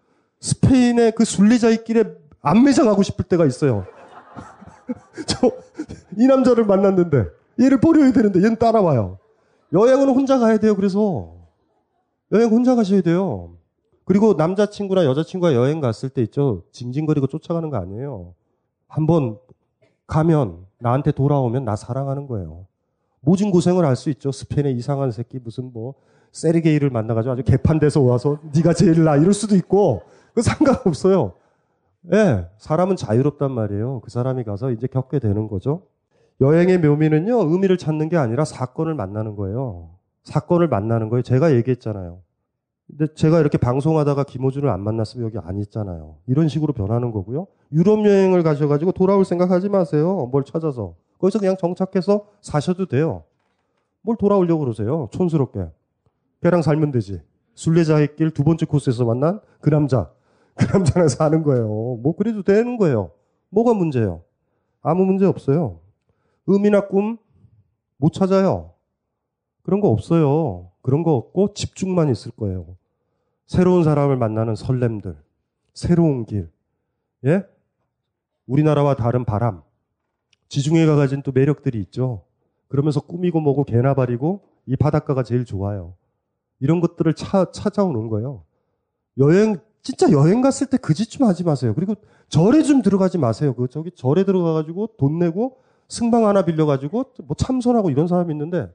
스페인의 0.40 1.12
그 1.12 1.24
순례자의 1.24 1.84
길에 1.84 2.04
안매장하고 2.40 3.02
싶을 3.02 3.24
때가 3.24 3.44
있어요. 3.46 3.84
저, 5.26 5.50
이 6.16 6.26
남자를 6.26 6.64
만났는데, 6.64 7.26
얘를 7.60 7.80
버려야 7.80 8.12
되는데, 8.12 8.38
얘는 8.38 8.56
따라와요. 8.56 9.18
여행은 9.72 10.08
혼자 10.10 10.38
가야 10.38 10.58
돼요, 10.58 10.76
그래서. 10.76 11.34
여행 12.32 12.50
혼자 12.50 12.76
가셔야 12.76 13.00
돼요. 13.00 13.56
그리고 14.04 14.34
남자친구나 14.34 15.04
여자친구가 15.04 15.54
여행 15.54 15.80
갔을 15.80 16.08
때 16.08 16.22
있죠. 16.22 16.62
징징거리고 16.72 17.26
쫓아가는 17.26 17.68
거 17.68 17.76
아니에요. 17.76 18.34
한번 18.86 19.38
가면, 20.06 20.67
나한테 20.80 21.12
돌아오면 21.12 21.64
나 21.64 21.76
사랑하는 21.76 22.26
거예요. 22.26 22.66
모진 23.20 23.50
고생을 23.50 23.84
할 23.84 23.96
수 23.96 24.10
있죠. 24.10 24.30
스페인의 24.32 24.74
이상한 24.74 25.10
새끼 25.10 25.38
무슨 25.38 25.72
뭐 25.72 25.94
세르게이를 26.32 26.90
만나가지고 26.90 27.32
아주 27.32 27.42
개판돼서 27.42 28.00
와서 28.02 28.38
네가 28.54 28.74
제일 28.74 29.02
나 29.04 29.16
이럴 29.16 29.32
수도 29.34 29.56
있고 29.56 30.02
그 30.34 30.42
상관없어요. 30.42 31.32
예, 32.12 32.16
네, 32.16 32.46
사람은 32.58 32.96
자유롭단 32.96 33.50
말이에요. 33.50 34.00
그 34.00 34.10
사람이 34.10 34.44
가서 34.44 34.70
이제 34.70 34.86
겪게 34.86 35.18
되는 35.18 35.48
거죠. 35.48 35.82
여행의 36.40 36.78
묘미는요, 36.78 37.50
의미를 37.50 37.76
찾는 37.76 38.08
게 38.08 38.16
아니라 38.16 38.44
사건을 38.44 38.94
만나는 38.94 39.34
거예요. 39.34 39.90
사건을 40.22 40.68
만나는 40.68 41.08
거예요. 41.08 41.22
제가 41.22 41.52
얘기했잖아요. 41.54 42.20
근데 42.88 43.06
제가 43.14 43.40
이렇게 43.40 43.58
방송하다가 43.58 44.24
김호준을 44.24 44.68
안 44.68 44.80
만났으면 44.80 45.26
여기 45.26 45.38
안 45.38 45.58
있잖아요. 45.58 46.16
이런 46.26 46.48
식으로 46.48 46.72
변하는 46.72 47.10
거고요. 47.12 47.46
유럽 47.72 48.04
여행을 48.04 48.42
가셔가지고 48.42 48.92
돌아올 48.92 49.24
생각 49.24 49.50
하지 49.50 49.68
마세요. 49.68 50.28
뭘 50.32 50.44
찾아서. 50.44 50.94
거기서 51.18 51.38
그냥 51.38 51.56
정착해서 51.58 52.26
사셔도 52.40 52.86
돼요. 52.86 53.24
뭘 54.02 54.16
돌아오려고 54.16 54.60
그러세요? 54.60 55.08
촌스럽게. 55.12 55.66
걔랑 56.42 56.62
살면 56.62 56.92
되지. 56.92 57.20
순례자의 57.54 58.16
길 58.16 58.30
두 58.30 58.44
번째 58.44 58.64
코스에서 58.66 59.04
만난 59.04 59.40
그 59.60 59.68
남자. 59.70 60.10
그 60.54 60.64
남자랑 60.72 61.08
사는 61.08 61.42
거예요. 61.42 61.66
뭐 61.66 62.14
그래도 62.16 62.42
되는 62.42 62.76
거예요. 62.78 63.10
뭐가 63.50 63.74
문제예요? 63.74 64.22
아무 64.82 65.04
문제 65.04 65.26
없어요. 65.26 65.80
의미나 66.46 66.86
꿈 66.88 67.18
못 68.00 68.12
찾아요. 68.12 68.74
그런 69.62 69.80
거 69.80 69.88
없어요. 69.88 70.67
그런 70.82 71.02
거 71.02 71.14
없고 71.14 71.54
집중만 71.54 72.08
있을 72.10 72.32
거예요. 72.32 72.76
새로운 73.46 73.84
사람을 73.84 74.16
만나는 74.16 74.54
설렘들, 74.54 75.16
새로운 75.74 76.24
길, 76.24 76.50
예? 77.24 77.44
우리나라와 78.46 78.94
다른 78.94 79.24
바람, 79.24 79.62
지중해가 80.48 80.96
가진 80.96 81.22
또 81.22 81.32
매력들이 81.32 81.78
있죠. 81.80 82.22
그러면서 82.68 83.00
꾸미고 83.00 83.40
뭐고 83.40 83.64
개나 83.64 83.94
버리고 83.94 84.40
이 84.66 84.76
바닷가가 84.76 85.22
제일 85.22 85.44
좋아요. 85.44 85.94
이런 86.60 86.80
것들을 86.80 87.14
차, 87.14 87.50
찾아오는 87.50 88.08
거예요. 88.08 88.44
여행, 89.18 89.56
진짜 89.82 90.10
여행 90.10 90.40
갔을 90.42 90.66
때 90.66 90.76
그 90.76 90.92
짓 90.94 91.10
좀 91.10 91.26
하지 91.26 91.44
마세요. 91.44 91.72
그리고 91.74 91.94
절에 92.28 92.62
좀 92.62 92.82
들어가지 92.82 93.16
마세요. 93.18 93.54
그 93.54 93.68
저기 93.68 93.90
절에 93.92 94.24
들어가가지고 94.24 94.90
돈 94.98 95.18
내고 95.18 95.58
승방 95.88 96.26
하나 96.26 96.44
빌려가지고 96.44 97.04
뭐 97.24 97.34
참선하고 97.36 97.90
이런 97.90 98.06
사람이 98.06 98.32
있는데 98.34 98.70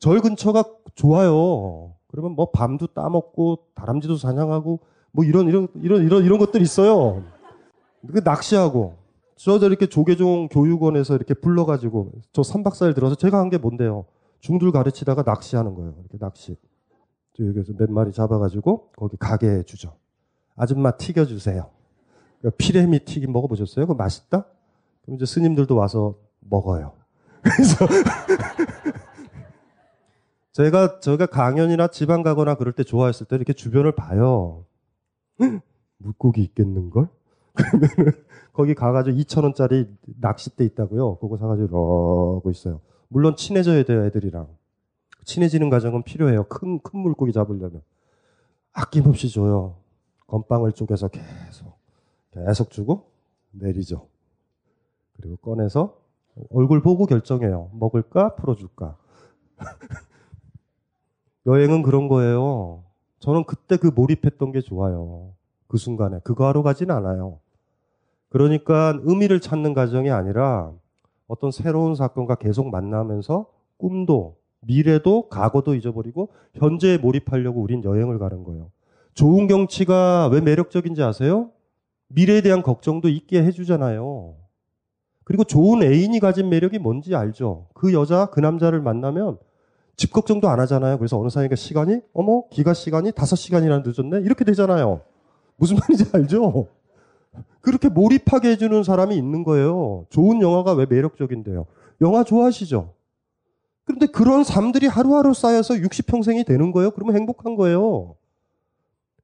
절 0.00 0.20
근처가 0.20 0.64
좋아요. 0.94 1.92
그러면 2.08 2.32
뭐 2.32 2.50
밤도 2.50 2.88
따먹고 2.88 3.58
다람쥐도 3.74 4.16
사냥하고 4.16 4.80
뭐 5.12 5.24
이런 5.24 5.46
이런 5.48 5.68
이런 5.74 6.02
이런 6.04 6.24
이런 6.24 6.38
것들 6.38 6.60
있어요. 6.62 7.22
그 8.10 8.20
낚시하고 8.24 8.94
저도 9.36 9.66
이렇게 9.66 9.86
조계종 9.86 10.48
교육원에서 10.48 11.14
이렇게 11.14 11.34
불러가지고 11.34 12.12
저 12.32 12.42
3박 12.42 12.72
4일 12.72 12.94
들어서 12.94 13.14
제가 13.14 13.38
한 13.38 13.50
게 13.50 13.58
뭔데요. 13.58 14.06
중들 14.40 14.72
가르치다가 14.72 15.22
낚시하는 15.22 15.74
거예요. 15.74 15.94
이렇게 16.00 16.18
낚시. 16.18 16.56
저 17.36 17.44
여기서 17.46 17.74
몇 17.78 17.90
마리 17.90 18.10
잡아가지고 18.12 18.88
거기 18.96 19.16
가게에 19.18 19.62
주죠. 19.64 19.92
아줌마 20.56 20.92
튀겨주세요. 20.92 21.68
피레미 22.56 23.00
튀김 23.00 23.32
먹어보셨어요? 23.32 23.86
그거 23.86 23.94
맛있다? 23.94 24.46
그럼 25.02 25.16
이제 25.16 25.26
스님들도 25.26 25.76
와서 25.76 26.14
먹어요. 26.40 26.92
그래서 27.42 27.86
제가 30.52 31.00
제가 31.00 31.26
강연이나 31.26 31.88
지방 31.88 32.22
가거나 32.22 32.56
그럴 32.56 32.72
때 32.72 32.82
좋아했을 32.82 33.26
때 33.26 33.36
이렇게 33.36 33.52
주변을 33.52 33.92
봐요. 33.92 34.64
물고기 35.98 36.42
있겠는걸? 36.42 37.08
그러면 37.54 37.90
거기 38.52 38.74
가가지고 38.74 39.16
2천 39.18 39.44
원짜리 39.44 39.86
낚싯대 40.06 40.64
있다고요. 40.64 41.16
그거 41.16 41.36
사가지고 41.36 41.66
이러고 41.66 42.50
있어요. 42.50 42.80
물론 43.08 43.36
친해져야 43.36 43.82
돼요, 43.84 44.04
애들이랑. 44.04 44.48
친해지는 45.24 45.70
과정은 45.70 46.02
필요해요. 46.02 46.44
큰, 46.44 46.80
큰 46.80 47.00
물고기 47.00 47.32
잡으려면. 47.32 47.82
아낌없이 48.72 49.28
줘요. 49.30 49.76
건빵을 50.26 50.72
쪼개서 50.72 51.08
계속, 51.08 51.76
계속 52.30 52.70
주고 52.70 53.10
내리죠. 53.50 54.06
그리고 55.16 55.36
꺼내서 55.36 55.98
얼굴 56.50 56.80
보고 56.82 57.06
결정해요. 57.06 57.70
먹을까? 57.74 58.36
풀어줄까? 58.36 58.96
여행은 61.46 61.82
그런 61.82 62.08
거예요. 62.08 62.84
저는 63.20 63.44
그때 63.44 63.76
그 63.76 63.88
몰입했던 63.88 64.52
게 64.52 64.60
좋아요. 64.60 65.32
그 65.66 65.76
순간에. 65.76 66.18
그거 66.24 66.46
하러 66.46 66.62
가진 66.62 66.90
않아요. 66.90 67.38
그러니까 68.28 68.98
의미를 69.02 69.40
찾는 69.40 69.74
과정이 69.74 70.10
아니라 70.10 70.72
어떤 71.26 71.50
새로운 71.50 71.94
사건과 71.94 72.36
계속 72.36 72.70
만나면서 72.70 73.46
꿈도 73.76 74.36
미래도 74.60 75.28
과거도 75.28 75.74
잊어버리고 75.74 76.30
현재에 76.54 76.98
몰입하려고 76.98 77.60
우린 77.60 77.82
여행을 77.82 78.18
가는 78.18 78.44
거예요. 78.44 78.70
좋은 79.14 79.46
경치가 79.46 80.28
왜 80.28 80.40
매력적인지 80.40 81.02
아세요? 81.02 81.50
미래에 82.08 82.42
대한 82.42 82.62
걱정도 82.62 83.08
있게 83.08 83.42
해주잖아요. 83.42 84.34
그리고 85.24 85.44
좋은 85.44 85.82
애인이 85.82 86.18
가진 86.18 86.48
매력이 86.48 86.78
뭔지 86.78 87.14
알죠? 87.14 87.68
그 87.74 87.92
여자, 87.92 88.26
그 88.26 88.40
남자를 88.40 88.80
만나면 88.80 89.38
집 90.00 90.14
걱정도 90.14 90.48
안 90.48 90.58
하잖아요. 90.60 90.96
그래서 90.96 91.20
어느 91.20 91.28
사이가 91.28 91.56
시간이, 91.56 92.00
어머, 92.14 92.44
기가 92.48 92.72
시간이 92.72 93.12
다섯 93.12 93.36
시간이나 93.36 93.82
늦었네? 93.84 94.24
이렇게 94.24 94.46
되잖아요. 94.46 95.02
무슨 95.56 95.76
말인지 95.76 96.06
알죠? 96.14 96.68
그렇게 97.60 97.90
몰입하게 97.90 98.48
해주는 98.52 98.82
사람이 98.82 99.14
있는 99.14 99.44
거예요. 99.44 100.06
좋은 100.08 100.40
영화가 100.40 100.72
왜 100.72 100.86
매력적인데요? 100.86 101.66
영화 102.00 102.24
좋아하시죠? 102.24 102.94
그런데 103.84 104.06
그런 104.06 104.42
삶들이 104.42 104.86
하루하루 104.86 105.34
쌓여서 105.34 105.74
60평생이 105.74 106.46
되는 106.46 106.72
거예요? 106.72 106.92
그러면 106.92 107.16
행복한 107.16 107.54
거예요. 107.54 108.14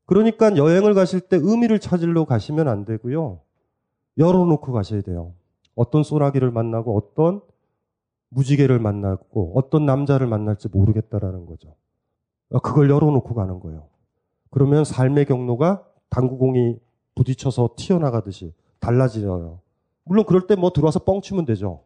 그러니까 0.04 0.58
여행을 0.58 0.92
가실 0.92 1.20
때 1.20 1.38
의미를 1.40 1.78
찾으러 1.80 2.26
가시면 2.26 2.68
안 2.68 2.84
되고요. 2.84 3.40
열어놓고 4.18 4.72
가셔야 4.72 5.00
돼요. 5.00 5.32
어떤 5.74 6.02
소나기를 6.02 6.50
만나고 6.50 6.94
어떤 6.98 7.40
무지개를 8.36 8.78
만나고 8.78 9.52
어떤 9.54 9.86
남자를 9.86 10.26
만날지 10.26 10.68
모르겠다라는 10.68 11.46
거죠. 11.46 11.74
그걸 12.62 12.90
열어놓고 12.90 13.34
가는 13.34 13.58
거예요. 13.60 13.84
그러면 14.50 14.84
삶의 14.84 15.24
경로가 15.24 15.82
당구공이 16.10 16.78
부딪혀서 17.14 17.70
튀어나가듯이 17.76 18.52
달라져요. 18.78 19.60
물론 20.04 20.24
그럴 20.26 20.46
때 20.46 20.54
뭐 20.54 20.70
들어와서 20.70 21.00
뻥치면 21.00 21.46
되죠. 21.46 21.80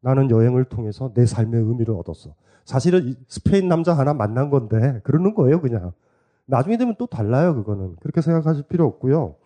나는 0.00 0.30
여행을 0.30 0.64
통해서 0.66 1.10
내 1.14 1.24
삶의 1.26 1.60
의미를 1.62 1.94
얻었어. 1.94 2.34
사실은 2.66 3.16
스페인 3.26 3.66
남자 3.68 3.94
하나 3.94 4.12
만난 4.12 4.50
건데 4.50 5.00
그러는 5.04 5.34
거예요, 5.34 5.60
그냥. 5.60 5.92
나중에 6.44 6.76
되면 6.76 6.94
또 6.98 7.06
달라요, 7.06 7.54
그거는. 7.54 7.96
그렇게 8.00 8.20
생각하실 8.20 8.64
필요 8.64 8.86
없고요. 8.86 9.36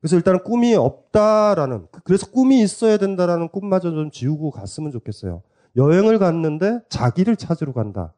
그래서 0.00 0.16
일단은 0.16 0.42
꿈이 0.44 0.74
없다라는, 0.74 1.88
그래서 2.04 2.30
꿈이 2.30 2.62
있어야 2.62 2.96
된다라는 2.98 3.48
꿈마저 3.48 3.90
좀 3.90 4.10
지우고 4.10 4.50
갔으면 4.50 4.90
좋겠어요. 4.92 5.42
여행을 5.76 6.18
갔는데 6.18 6.80
자기를 6.88 7.36
찾으러 7.36 7.72
간다. 7.72 8.12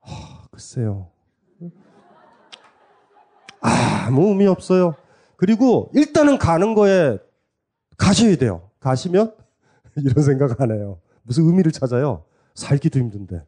하, 0.00 0.46
글쎄요. 0.50 1.08
아무 3.60 4.28
의미 4.28 4.46
없어요. 4.46 4.94
그리고 5.36 5.90
일단은 5.94 6.38
가는 6.38 6.74
거에 6.74 7.18
가셔야 7.96 8.36
돼요. 8.36 8.70
가시면 8.80 9.34
이런 9.96 10.24
생각 10.24 10.60
안 10.60 10.70
해요. 10.72 10.98
무슨 11.22 11.44
의미를 11.44 11.72
찾아요? 11.72 12.24
살기도 12.54 12.98
힘든데. 12.98 13.44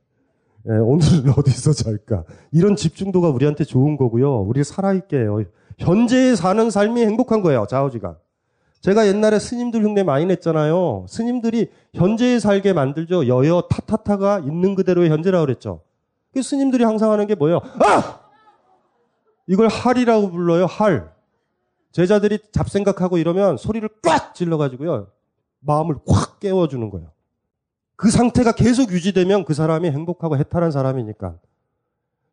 예, 0.68 0.72
오늘은 0.72 1.32
어디서 1.38 1.72
잘까? 1.72 2.24
이런 2.52 2.76
집중도가 2.76 3.30
우리한테 3.30 3.64
좋은 3.64 3.96
거고요. 3.96 4.40
우리 4.42 4.62
살아있게 4.62 5.18
해요. 5.18 5.42
현재에 5.78 6.36
사는 6.36 6.70
삶이 6.70 7.04
행복한 7.04 7.40
거예요. 7.40 7.66
좌우지가. 7.68 8.18
제가 8.80 9.06
옛날에 9.06 9.38
스님들 9.38 9.84
흉내 9.84 10.02
많이 10.02 10.24
냈잖아요. 10.26 11.06
스님들이 11.08 11.70
현재에 11.94 12.38
살게 12.38 12.72
만들죠. 12.72 13.28
여여 13.28 13.68
타타타가 13.70 14.40
있는 14.40 14.74
그대로의 14.74 15.10
현재라고 15.10 15.44
그랬죠. 15.44 15.82
그 16.32 16.42
스님들이 16.42 16.84
항상 16.84 17.12
하는 17.12 17.26
게 17.26 17.34
뭐예요? 17.34 17.60
아! 17.80 18.20
이걸 19.46 19.68
할이라고 19.68 20.30
불러요. 20.30 20.66
할. 20.66 21.10
제자들이 21.92 22.38
잡생각하고 22.52 23.18
이러면 23.18 23.56
소리를 23.56 23.86
꽉 24.02 24.34
질러가지고요. 24.34 25.08
마음을 25.58 25.96
꽉 26.06 26.40
깨워주는 26.40 26.88
거예요. 26.88 27.10
그 27.96 28.10
상태가 28.10 28.52
계속 28.52 28.92
유지되면 28.92 29.44
그 29.44 29.52
사람이 29.52 29.90
행복하고 29.90 30.38
해탈한 30.38 30.70
사람이니까. 30.70 31.34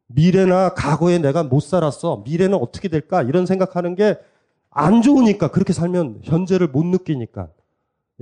미래나 0.06 0.70
과거에 0.70 1.18
내가 1.18 1.44
못 1.44 1.60
살았어. 1.62 2.24
미래는 2.24 2.58
어떻게 2.58 2.88
될까? 2.88 3.22
이런 3.24 3.46
생각하는 3.46 3.96
게 3.96 4.18
안 4.78 5.02
좋으니까 5.02 5.50
그렇게 5.50 5.74
살면 5.74 6.20
현재를 6.22 6.68
못 6.68 6.86
느끼니까. 6.86 7.50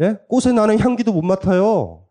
예? 0.02 0.18
꽃에 0.30 0.54
나는 0.54 0.80
향기도 0.80 1.12
못 1.12 1.22
맡아요. 1.22 2.06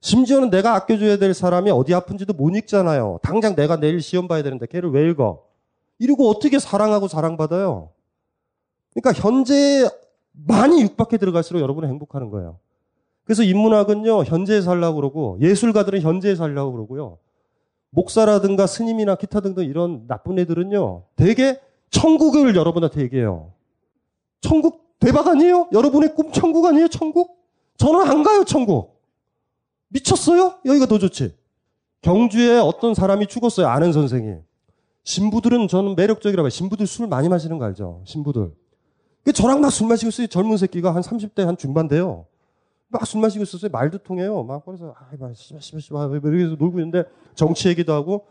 심지어는 0.00 0.48
내가 0.48 0.74
아껴줘야 0.74 1.18
될 1.18 1.34
사람이 1.34 1.70
어디 1.70 1.92
아픈지도 1.92 2.32
못 2.32 2.56
읽잖아요. 2.56 3.18
당장 3.22 3.54
내가 3.54 3.78
내일 3.78 4.00
시험 4.00 4.28
봐야 4.28 4.42
되는데 4.42 4.64
걔를 4.64 4.90
왜 4.90 5.06
읽어? 5.10 5.44
이러고 5.98 6.30
어떻게 6.30 6.58
사랑하고 6.58 7.06
사랑받아요? 7.06 7.90
그러니까 8.94 9.22
현재에 9.22 9.88
많이 10.32 10.80
육박해 10.80 11.18
들어갈수록 11.18 11.60
여러분은 11.60 11.90
행복하는 11.90 12.30
거예요. 12.30 12.58
그래서 13.24 13.42
인문학은요, 13.42 14.24
현재에 14.24 14.62
살라고 14.62 14.96
그러고, 14.96 15.36
예술가들은 15.42 16.00
현재에 16.00 16.34
살라고 16.34 16.72
그러고요. 16.72 17.18
목사라든가 17.90 18.66
스님이나 18.66 19.16
기타 19.16 19.40
등등 19.40 19.66
이런 19.66 20.06
나쁜 20.06 20.38
애들은요, 20.38 21.02
되게 21.16 21.60
천국을 21.90 22.54
여러분한테 22.56 23.00
얘기해요. 23.02 23.52
천국 24.40 24.98
대박 24.98 25.26
아니에요? 25.28 25.68
여러분의 25.72 26.14
꿈 26.14 26.30
천국 26.32 26.64
아니에요? 26.66 26.88
천국? 26.88 27.38
저는 27.78 28.00
안 28.08 28.22
가요, 28.22 28.44
천국. 28.44 29.00
미쳤어요? 29.88 30.54
여기가 30.64 30.86
더 30.86 30.98
좋지. 30.98 31.34
경주에 32.02 32.58
어떤 32.58 32.94
사람이 32.94 33.26
죽었어요, 33.26 33.66
아는 33.66 33.92
선생이. 33.92 34.36
신부들은 35.04 35.68
저는 35.68 35.96
매력적이라고 35.96 36.46
해요. 36.46 36.50
신부들 36.50 36.86
술 36.86 37.06
많이 37.06 37.28
마시는 37.28 37.58
거 37.58 37.64
알죠? 37.64 38.02
신부들. 38.04 38.52
저랑 39.34 39.60
막 39.60 39.70
술 39.70 39.88
마시고 39.88 40.08
있어요. 40.08 40.26
젊은 40.26 40.56
새끼가 40.56 40.94
한 40.94 41.02
30대 41.02 41.44
한 41.44 41.56
중반 41.56 41.88
돼요. 41.88 42.26
막 42.88 43.06
술 43.06 43.20
마시고 43.20 43.42
있었어요. 43.42 43.70
말도 43.70 43.98
통해요. 43.98 44.42
막 44.42 44.64
그래서 44.64 44.94
막 45.18 45.34
씨발 45.34 45.60
씨발 45.60 45.80
씨발 45.80 46.10
이렇게 46.12 46.56
놀고 46.56 46.80
있는데 46.80 47.04
정치 47.34 47.68
얘기도 47.68 47.92
하고 47.92 48.26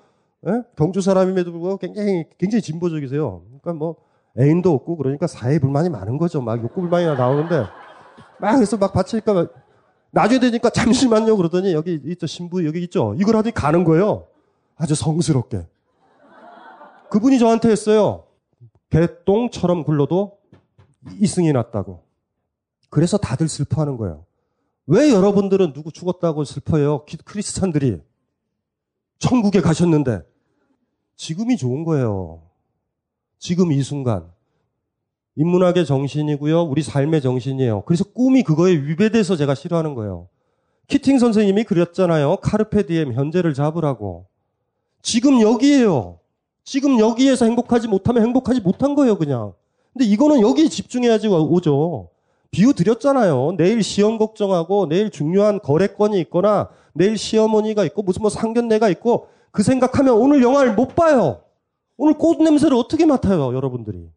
예? 0.47 0.63
경주 0.75 1.01
사람임에도 1.01 1.51
불구하고 1.51 1.77
굉장히 1.77 2.25
굉장히 2.37 2.61
진보적이세요. 2.61 3.43
그러니까 3.45 3.73
뭐 3.73 3.95
애인도 4.39 4.73
없고 4.73 4.95
그러니까 4.97 5.27
사회 5.27 5.59
불만이 5.59 5.89
많은 5.89 6.17
거죠. 6.17 6.41
막 6.41 6.61
욕구 6.61 6.81
불만이 6.81 7.05
나오는데 7.05 7.65
막 8.39 8.55
그래서 8.55 8.77
막 8.77 8.93
바치니까 8.93 9.47
나중에 10.11 10.39
되니까 10.39 10.69
잠시만요 10.69 11.35
그러더니 11.37 11.73
여기 11.73 11.99
있죠 12.05 12.25
신부 12.25 12.65
여기 12.65 12.81
있죠. 12.83 13.15
이걸 13.19 13.35
하더니 13.35 13.53
가는 13.53 13.83
거예요. 13.83 14.27
아주 14.77 14.95
성스럽게. 14.95 15.67
그분이 17.09 17.39
저한테 17.39 17.69
했어요. 17.69 18.23
개똥처럼 18.89 19.83
굴러도 19.83 20.37
이승이 21.19 21.51
났다고. 21.51 22.03
그래서 22.89 23.17
다들 23.17 23.47
슬퍼하는 23.47 23.97
거예요. 23.97 24.25
왜 24.87 25.11
여러분들은 25.11 25.73
누구 25.73 25.91
죽었다고 25.91 26.43
슬퍼해요? 26.43 27.05
크리스찬들이. 27.25 28.01
천국에 29.19 29.61
가셨는데. 29.61 30.21
지금이 31.19 31.57
좋은 31.57 31.83
거예요. 31.83 32.39
지금 33.39 33.73
이 33.73 33.83
순간. 33.83 34.31
인문학의 35.35 35.85
정신이고요. 35.85 36.63
우리 36.63 36.81
삶의 36.81 37.21
정신이에요. 37.21 37.81
그래서 37.81 38.05
꿈이 38.05 38.41
그거에 38.41 38.71
위배돼서 38.71 39.35
제가 39.35 39.53
싫어하는 39.53 39.95
거예요. 39.95 40.29
키팅 40.87 41.19
선생님이 41.19 41.65
그렸잖아요. 41.65 42.37
카르페 42.37 42.85
디엠 42.85 43.11
현재를 43.13 43.53
잡으라고. 43.53 44.27
지금 45.01 45.41
여기에요. 45.41 46.19
지금 46.63 46.99
여기에서 46.99 47.43
행복하지 47.43 47.89
못하면 47.89 48.23
행복하지 48.23 48.61
못한 48.61 48.95
거예요, 48.95 49.17
그냥. 49.17 49.51
근데 49.91 50.05
이거는 50.05 50.39
여기에 50.39 50.69
집중해야지 50.69 51.27
오죠. 51.27 52.11
비유 52.49 52.73
드렸잖아요. 52.73 53.55
내일 53.57 53.83
시험 53.83 54.17
걱정하고 54.17 54.87
내일 54.87 55.09
중요한 55.09 55.59
거래권이 55.59 56.17
있거나 56.21 56.69
내일 56.93 57.17
시어머니가 57.17 57.83
있고 57.83 58.03
무슨 58.03 58.21
뭐 58.21 58.29
상견례가 58.29 58.87
있고 58.87 59.27
그 59.51 59.63
생각하면 59.63 60.15
오늘 60.15 60.41
영화를 60.43 60.73
못 60.75 60.95
봐요. 60.95 61.41
오늘 61.97 62.13
꽃 62.17 62.41
냄새를 62.41 62.77
어떻게 62.77 63.05
맡아요, 63.05 63.53
여러분들이. 63.53 64.09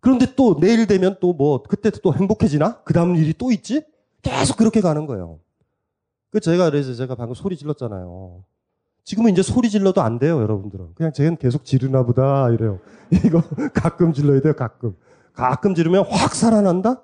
그런데 0.00 0.26
또 0.36 0.58
내일 0.60 0.86
되면 0.86 1.16
또 1.20 1.32
뭐 1.32 1.62
그때 1.62 1.90
또 1.90 2.14
행복해지나? 2.14 2.82
그 2.84 2.92
다음 2.94 3.16
일이 3.16 3.34
또 3.36 3.50
있지? 3.50 3.82
계속 4.22 4.56
그렇게 4.56 4.80
가는 4.80 5.06
거예요. 5.06 5.40
그 6.30 6.40
제가 6.40 6.70
그래서 6.70 6.94
제가 6.94 7.14
방금 7.14 7.34
소리 7.34 7.56
질렀잖아요. 7.56 8.44
지금은 9.04 9.32
이제 9.32 9.42
소리 9.42 9.70
질러도 9.70 10.02
안 10.02 10.18
돼요, 10.18 10.40
여러분들은. 10.42 10.94
그냥 10.94 11.12
쟤는 11.12 11.36
계속 11.38 11.64
지르나 11.64 12.02
보다 12.04 12.50
이래요. 12.50 12.78
이거 13.24 13.42
가끔 13.72 14.12
질러야 14.12 14.40
돼요, 14.40 14.54
가끔. 14.54 14.94
가끔 15.32 15.74
지르면 15.74 16.04
확 16.08 16.34
살아난다? 16.34 17.02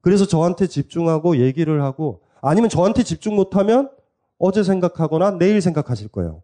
그래서 0.00 0.26
저한테 0.26 0.66
집중하고 0.68 1.38
얘기를 1.38 1.82
하고 1.82 2.20
아니면 2.40 2.70
저한테 2.70 3.02
집중 3.02 3.34
못하면 3.36 3.90
어제 4.38 4.62
생각하거나 4.62 5.32
내일 5.38 5.60
생각하실 5.60 6.08
거예요. 6.08 6.42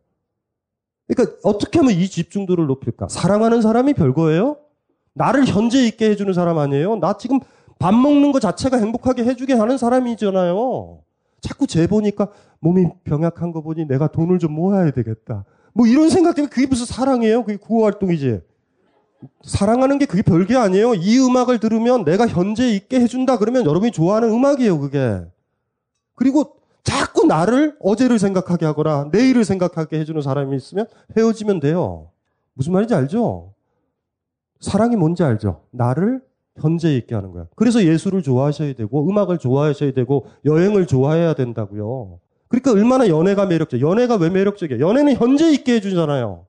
그러니까 1.08 1.36
어떻게 1.42 1.78
하면 1.78 1.94
이 1.94 2.08
집중도를 2.08 2.66
높일까? 2.66 3.08
사랑하는 3.08 3.62
사람이 3.62 3.94
별거예요? 3.94 4.58
나를 5.14 5.46
현재 5.46 5.84
있게 5.86 6.10
해주는 6.10 6.32
사람 6.32 6.58
아니에요? 6.58 6.96
나 6.96 7.16
지금 7.16 7.40
밥 7.78 7.94
먹는 7.94 8.32
것 8.32 8.40
자체가 8.40 8.76
행복하게 8.76 9.24
해주게 9.24 9.54
하는 9.54 9.78
사람이잖아요. 9.78 11.00
자꾸 11.40 11.66
재 11.66 11.86
보니까 11.86 12.28
몸이 12.60 12.86
병약한 13.04 13.52
거 13.52 13.62
보니 13.62 13.86
내가 13.86 14.08
돈을 14.08 14.38
좀 14.38 14.52
모아야 14.52 14.90
되겠다. 14.90 15.44
뭐 15.72 15.86
이런 15.86 16.10
생각 16.10 16.34
때문에 16.34 16.50
그게 16.50 16.66
무슨 16.66 16.86
사랑이에요? 16.86 17.44
그게 17.44 17.56
구호 17.56 17.84
활동이지. 17.84 18.40
사랑하는 19.42 19.98
게 19.98 20.06
그게 20.06 20.22
별게 20.22 20.56
아니에요. 20.56 20.94
이 20.94 21.18
음악을 21.18 21.58
들으면 21.58 22.04
내가 22.04 22.26
현재 22.26 22.68
있게 22.70 23.00
해준다 23.00 23.38
그러면 23.38 23.64
여러분이 23.64 23.92
좋아하는 23.92 24.30
음악이에요, 24.30 24.78
그게. 24.78 25.20
그리고 26.14 26.57
자꾸 26.88 27.26
나를 27.26 27.76
어제를 27.80 28.18
생각하게 28.18 28.64
하거나 28.64 29.10
내일을 29.12 29.44
생각하게 29.44 30.00
해주는 30.00 30.22
사람이 30.22 30.56
있으면 30.56 30.86
헤어지면 31.18 31.60
돼요. 31.60 32.08
무슨 32.54 32.72
말인지 32.72 32.94
알죠? 32.94 33.52
사랑이 34.60 34.96
뭔지 34.96 35.22
알죠? 35.22 35.64
나를 35.70 36.22
현재 36.56 36.96
있게 36.96 37.14
하는 37.14 37.30
거야. 37.32 37.46
그래서 37.56 37.84
예술을 37.84 38.22
좋아하셔야 38.22 38.72
되고 38.72 39.06
음악을 39.06 39.36
좋아하셔야 39.36 39.92
되고 39.92 40.24
여행을 40.46 40.86
좋아해야 40.86 41.34
된다고요. 41.34 42.20
그러니까 42.48 42.72
얼마나 42.72 43.06
연애가 43.06 43.44
매력적. 43.44 43.82
연애가 43.82 44.16
왜 44.16 44.30
매력적이야? 44.30 44.80
연애는 44.80 45.16
현재 45.16 45.52
있게 45.52 45.74
해주잖아요. 45.74 46.46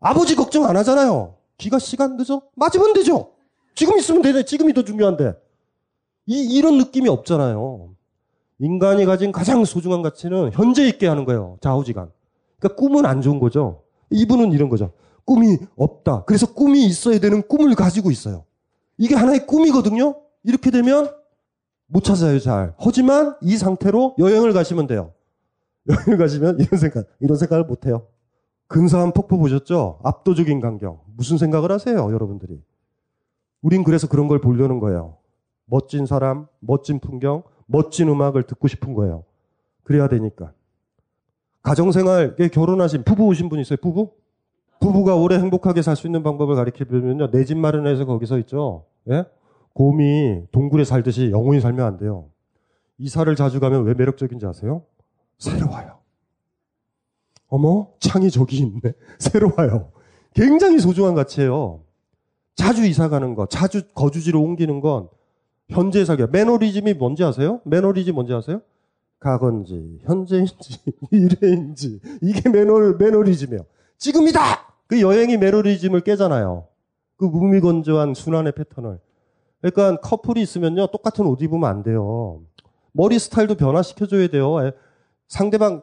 아버지 0.00 0.36
걱정 0.36 0.64
안 0.64 0.78
하잖아요. 0.78 1.34
기가 1.58 1.78
시간 1.78 2.16
늦어? 2.16 2.40
맞으면 2.54 2.94
되죠. 2.94 3.32
지금 3.74 3.98
있으면 3.98 4.22
되네. 4.22 4.46
지금이 4.46 4.72
더 4.72 4.84
중요한데. 4.84 5.34
이, 6.28 6.56
이런 6.56 6.78
느낌이 6.78 7.10
없잖아요. 7.10 7.93
인간이 8.58 9.04
가진 9.04 9.32
가장 9.32 9.64
소중한 9.64 10.02
가치는 10.02 10.52
현재 10.52 10.86
있게 10.86 11.06
하는 11.06 11.24
거예요. 11.24 11.58
좌우지간. 11.60 12.10
그러니까 12.58 12.80
꿈은 12.80 13.06
안 13.06 13.20
좋은 13.20 13.40
거죠. 13.40 13.82
이분은 14.10 14.52
이런 14.52 14.68
거죠. 14.68 14.92
꿈이 15.24 15.58
없다. 15.76 16.24
그래서 16.24 16.52
꿈이 16.52 16.84
있어야 16.86 17.18
되는 17.18 17.42
꿈을 17.46 17.74
가지고 17.74 18.10
있어요. 18.10 18.44
이게 18.96 19.14
하나의 19.14 19.46
꿈이거든요. 19.46 20.14
이렇게 20.44 20.70
되면 20.70 21.10
못 21.86 22.04
찾아요, 22.04 22.38
잘. 22.38 22.74
하지만 22.78 23.36
이 23.40 23.56
상태로 23.56 24.16
여행을 24.18 24.52
가시면 24.52 24.86
돼요. 24.86 25.12
여행을 25.88 26.18
가시면 26.18 26.60
이런 26.60 26.78
생각, 26.78 27.06
이런 27.20 27.36
생각을 27.36 27.64
못 27.64 27.86
해요. 27.86 28.06
근사한 28.68 29.12
폭포 29.12 29.38
보셨죠? 29.38 30.00
압도적인 30.02 30.60
광경. 30.60 31.00
무슨 31.16 31.38
생각을 31.38 31.70
하세요, 31.70 31.96
여러분들이? 31.96 32.62
우린 33.62 33.84
그래서 33.84 34.08
그런 34.08 34.28
걸 34.28 34.40
보려는 34.40 34.78
거예요. 34.78 35.18
멋진 35.66 36.06
사람, 36.06 36.46
멋진 36.60 37.00
풍경, 37.00 37.42
멋진 37.66 38.08
음악을 38.08 38.44
듣고 38.44 38.68
싶은 38.68 38.94
거예요. 38.94 39.24
그래야 39.82 40.08
되니까. 40.08 40.52
가정생활에 41.62 42.48
결혼하신 42.48 43.04
부부 43.04 43.24
오신 43.26 43.48
분 43.48 43.58
있어요? 43.60 43.78
부부? 43.80 44.12
부부가 44.80 45.16
오래 45.16 45.36
행복하게 45.38 45.80
살 45.82 45.96
수 45.96 46.06
있는 46.06 46.22
방법을 46.22 46.56
가르치려면요. 46.56 47.30
내 47.30 47.44
집 47.44 47.56
마련해서 47.56 48.04
거기서 48.04 48.38
있죠. 48.40 48.84
예? 49.10 49.24
곰이 49.72 50.42
동굴에 50.52 50.84
살듯이 50.84 51.30
영원히 51.30 51.60
살면 51.60 51.84
안 51.86 51.96
돼요. 51.96 52.26
이사를 52.98 53.34
자주 53.34 53.60
가면 53.60 53.84
왜 53.84 53.94
매력적인지 53.94 54.46
아세요? 54.46 54.82
새로워요. 55.38 55.98
어머, 57.48 57.88
창이 57.98 58.30
저기 58.30 58.58
있네. 58.58 58.80
새로워요. 59.18 59.90
굉장히 60.34 60.78
소중한 60.78 61.14
가치예요. 61.14 61.80
자주 62.56 62.84
이사 62.86 63.08
가는 63.08 63.34
거, 63.34 63.46
자주 63.46 63.82
거주지로 63.94 64.40
옮기는 64.42 64.80
건 64.80 65.08
현재 65.70 66.04
살기. 66.04 66.24
매너리즘이 66.30 66.94
뭔지 66.94 67.24
아세요? 67.24 67.60
매너리즘 67.64 68.14
뭔지 68.14 68.32
아세요? 68.34 68.60
과거인지, 69.20 70.00
현재인지, 70.04 70.80
미래인지. 71.10 72.00
이게 72.20 72.48
매너, 72.50 72.94
매너리즘이에요. 72.98 73.64
지금이다! 73.96 74.40
그 74.86 75.00
여행이 75.00 75.38
매너리즘을 75.38 76.02
깨잖아요. 76.02 76.66
그 77.16 77.24
무미건조한 77.24 78.12
순환의 78.12 78.52
패턴을. 78.52 78.98
그러니까 79.62 80.00
커플이 80.02 80.42
있으면요, 80.42 80.88
똑같은 80.88 81.24
옷 81.24 81.40
입으면 81.40 81.64
안 81.70 81.82
돼요. 81.82 82.42
머리 82.92 83.18
스타일도 83.18 83.54
변화시켜줘야 83.54 84.28
돼요. 84.28 84.56
상대방, 85.28 85.80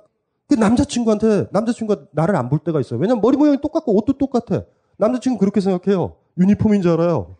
그 0.47 0.53
남자친구한테, 0.53 1.47
남자친구가 1.51 2.05
나를 2.11 2.35
안 2.35 2.49
볼 2.49 2.59
때가 2.59 2.79
있어요. 2.79 2.99
왜냐면 2.99 3.21
머리 3.21 3.37
모양이 3.37 3.59
똑같고 3.59 3.95
옷도 3.97 4.13
똑같아. 4.19 4.65
남자친구 4.97 5.39
그렇게 5.39 5.61
생각해요. 5.61 6.15
유니폼인 6.37 6.83
줄 6.83 6.91
알아요. 6.91 7.37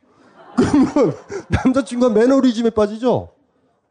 그러면 0.56 1.16
남자친구가 1.50 2.14
매너리즘에 2.14 2.72
빠지죠? 2.72 3.30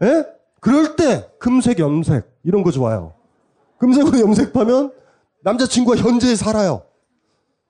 예? 0.02 0.26
그럴 0.60 0.96
때 0.96 1.28
금색, 1.38 1.78
염색 1.78 2.24
이런 2.44 2.62
거 2.62 2.70
좋아요. 2.70 3.14
금색으로 3.78 4.20
염색하면 4.20 4.92
남자친구가 5.42 5.96
현재에 5.96 6.36
살아요. 6.36 6.82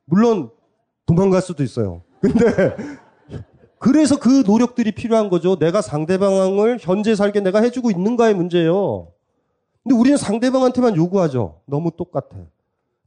물론 0.04 0.50
도망갈 1.06 1.40
수도 1.40 1.62
있어요. 1.62 2.02
근데 2.20 2.76
그래서 3.78 4.18
그 4.18 4.42
노력들이 4.46 4.92
필요한 4.92 5.30
거죠. 5.30 5.56
내가 5.58 5.80
상대방을 5.80 6.78
현재 6.80 7.14
살게 7.14 7.40
내가 7.40 7.62
해주고 7.62 7.90
있는가의 7.90 8.34
문제예요. 8.34 9.08
근데 9.82 9.94
우리는 9.94 10.18
상대방한테만 10.18 10.96
요구하죠. 10.96 11.60
너무 11.64 11.90
똑같아. 11.96 12.36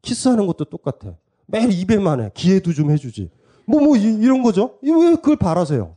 키스하는 0.01 0.47
것도 0.47 0.65
똑같아. 0.65 1.13
매일 1.45 1.71
입에만 1.71 2.21
해. 2.21 2.31
기회도 2.33 2.73
좀 2.73 2.89
해주지. 2.89 3.29
뭐, 3.65 3.81
뭐, 3.81 3.95
이, 3.95 4.25
런 4.25 4.43
거죠? 4.43 4.77
왜 4.81 5.15
그걸 5.15 5.35
바라세요? 5.37 5.95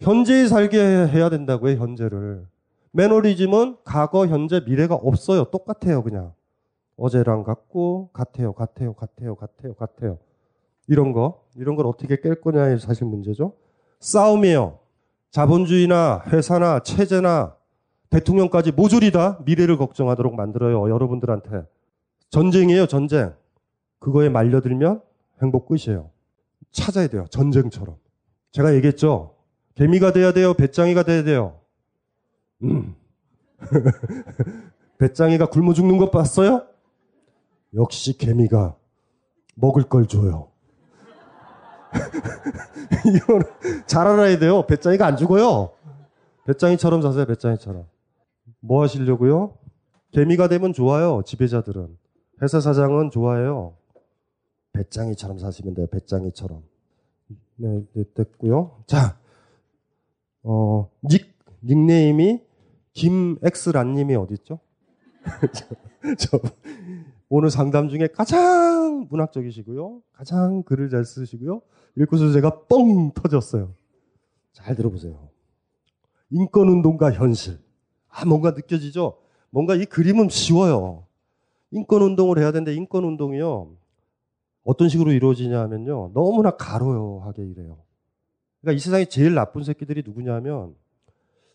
현재에 0.00 0.46
살게 0.48 0.78
해야 0.78 1.28
된다고요, 1.28 1.76
현재를. 1.76 2.46
매너리즘은 2.92 3.76
과거, 3.84 4.26
현재, 4.26 4.60
미래가 4.66 4.94
없어요. 4.94 5.44
똑같아요, 5.44 6.02
그냥. 6.02 6.32
어제랑 6.96 7.42
같고, 7.44 8.10
같아요, 8.12 8.52
같아요, 8.52 8.94
같아요, 8.94 9.34
같아요, 9.34 9.74
같아요. 9.74 10.18
이런 10.88 11.12
거. 11.12 11.42
이런 11.56 11.76
걸 11.76 11.86
어떻게 11.86 12.16
깰 12.16 12.40
거냐에 12.40 12.78
사실 12.78 13.06
문제죠. 13.06 13.54
싸움이에요. 14.00 14.78
자본주의나 15.30 16.24
회사나 16.26 16.80
체제나 16.80 17.56
대통령까지 18.10 18.72
모조리 18.72 19.10
다 19.10 19.38
미래를 19.46 19.78
걱정하도록 19.78 20.34
만들어요. 20.34 20.90
여러분들한테. 20.90 21.64
전쟁이에요, 22.28 22.86
전쟁. 22.86 23.32
그거에 23.98 24.28
말려들면 24.28 25.00
행복 25.40 25.66
끝이에요. 25.66 26.11
찾아야 26.72 27.06
돼요. 27.08 27.26
전쟁처럼. 27.30 27.96
제가 28.52 28.74
얘기했죠. 28.74 29.34
개미가 29.74 30.12
돼야 30.12 30.32
돼요. 30.32 30.54
배짱이가 30.54 31.02
돼야 31.04 31.22
돼요. 31.22 31.60
음. 32.62 32.94
배짱이가 34.98 35.46
굶어 35.46 35.72
죽는 35.72 35.98
것 35.98 36.10
봤어요? 36.10 36.66
역시 37.74 38.16
개미가 38.18 38.76
먹을 39.54 39.84
걸 39.84 40.06
줘요. 40.06 40.48
이건 43.06 43.42
잘 43.86 44.06
알아야 44.06 44.38
돼요. 44.38 44.66
배짱이가 44.66 45.06
안 45.06 45.16
죽어요. 45.16 45.72
배짱이처럼 46.46 47.02
사세요. 47.02 47.26
배짱이처럼. 47.26 47.86
뭐 48.60 48.82
하시려고요? 48.82 49.58
개미가 50.12 50.48
되면 50.48 50.72
좋아요. 50.72 51.22
지배자들은. 51.24 51.96
회사 52.42 52.60
사장은 52.60 53.10
좋아해요. 53.10 53.74
배짱이처럼 54.72 55.38
사시면 55.38 55.74
돼요. 55.74 55.86
배짱이처럼. 55.86 56.62
네, 57.56 57.84
네 57.92 58.04
됐고요. 58.14 58.82
자, 58.86 59.18
어, 60.42 60.90
닉, 61.04 61.34
닉네임이 61.62 62.40
김엑스란님이 62.92 64.14
어딨죠? 64.16 64.58
저, 65.54 65.66
저, 66.18 66.40
오늘 67.28 67.50
상담 67.50 67.88
중에 67.88 68.08
가장 68.08 69.06
문학적이시고요. 69.08 70.02
가장 70.12 70.62
글을 70.62 70.90
잘 70.90 71.04
쓰시고요. 71.04 71.62
읽고서 71.96 72.32
제가 72.32 72.66
뻥 72.66 73.12
터졌어요. 73.12 73.74
잘 74.52 74.74
들어보세요. 74.76 75.28
인권운동과 76.30 77.12
현실. 77.12 77.58
아, 78.08 78.24
뭔가 78.24 78.50
느껴지죠? 78.50 79.18
뭔가 79.50 79.74
이 79.74 79.84
그림은 79.84 80.28
쉬워요. 80.28 81.06
인권운동을 81.70 82.38
해야 82.38 82.52
되는데 82.52 82.74
인권운동이요. 82.74 83.76
어떤 84.64 84.88
식으로 84.88 85.12
이루어지냐 85.12 85.60
하면요. 85.60 86.12
너무나 86.14 86.50
가로하게 86.52 87.44
이래요. 87.44 87.78
그러니까 88.60 88.76
이 88.76 88.78
세상에 88.78 89.04
제일 89.06 89.34
나쁜 89.34 89.64
새끼들이 89.64 90.02
누구냐면 90.04 90.74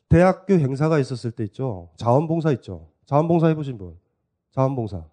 대학교 0.10 0.54
행사가 0.54 1.00
있었을 1.00 1.32
때 1.32 1.44
있죠. 1.46 1.90
자원봉사 1.98 2.52
있죠. 2.54 2.90
자원봉사 3.06 3.48
해보신 3.48 3.78
분. 3.78 3.98
자원봉사. 4.52 5.06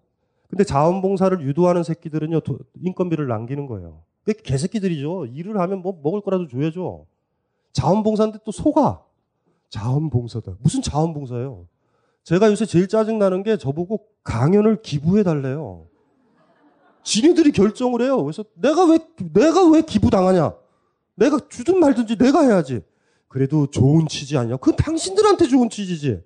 근데 0.49 0.63
자원봉사를 0.63 1.41
유도하는 1.41 1.83
새끼들은요, 1.83 2.41
인건비를 2.81 3.27
남기는 3.27 3.65
거예요. 3.67 4.03
그 4.23 4.33
개새끼들이죠. 4.33 5.27
일을 5.27 5.59
하면 5.59 5.81
뭐 5.81 5.99
먹을 6.03 6.21
거라도 6.21 6.47
줘야죠. 6.47 7.05
자원봉사인데 7.73 8.39
또 8.45 8.51
속아. 8.51 9.03
자원봉사다. 9.69 10.57
무슨 10.59 10.81
자원봉사예요? 10.81 11.67
제가 12.23 12.49
요새 12.49 12.65
제일 12.65 12.87
짜증나는 12.87 13.43
게 13.43 13.57
저보고 13.57 14.07
강연을 14.23 14.81
기부해 14.81 15.23
달래요. 15.23 15.87
지네들이 17.05 17.51
결정을 17.51 18.01
해요. 18.01 18.21
그래서 18.23 18.43
내가 18.55 18.83
왜, 18.85 18.99
내가 19.31 19.69
왜 19.69 19.81
기부당하냐? 19.83 20.53
내가 21.15 21.39
주든 21.47 21.79
말든지 21.79 22.17
내가 22.17 22.41
해야지. 22.41 22.81
그래도 23.27 23.67
좋은 23.67 24.07
취지 24.07 24.37
아니야? 24.37 24.57
그건 24.57 24.75
당신들한테 24.75 25.47
좋은 25.47 25.69
취지지. 25.69 26.21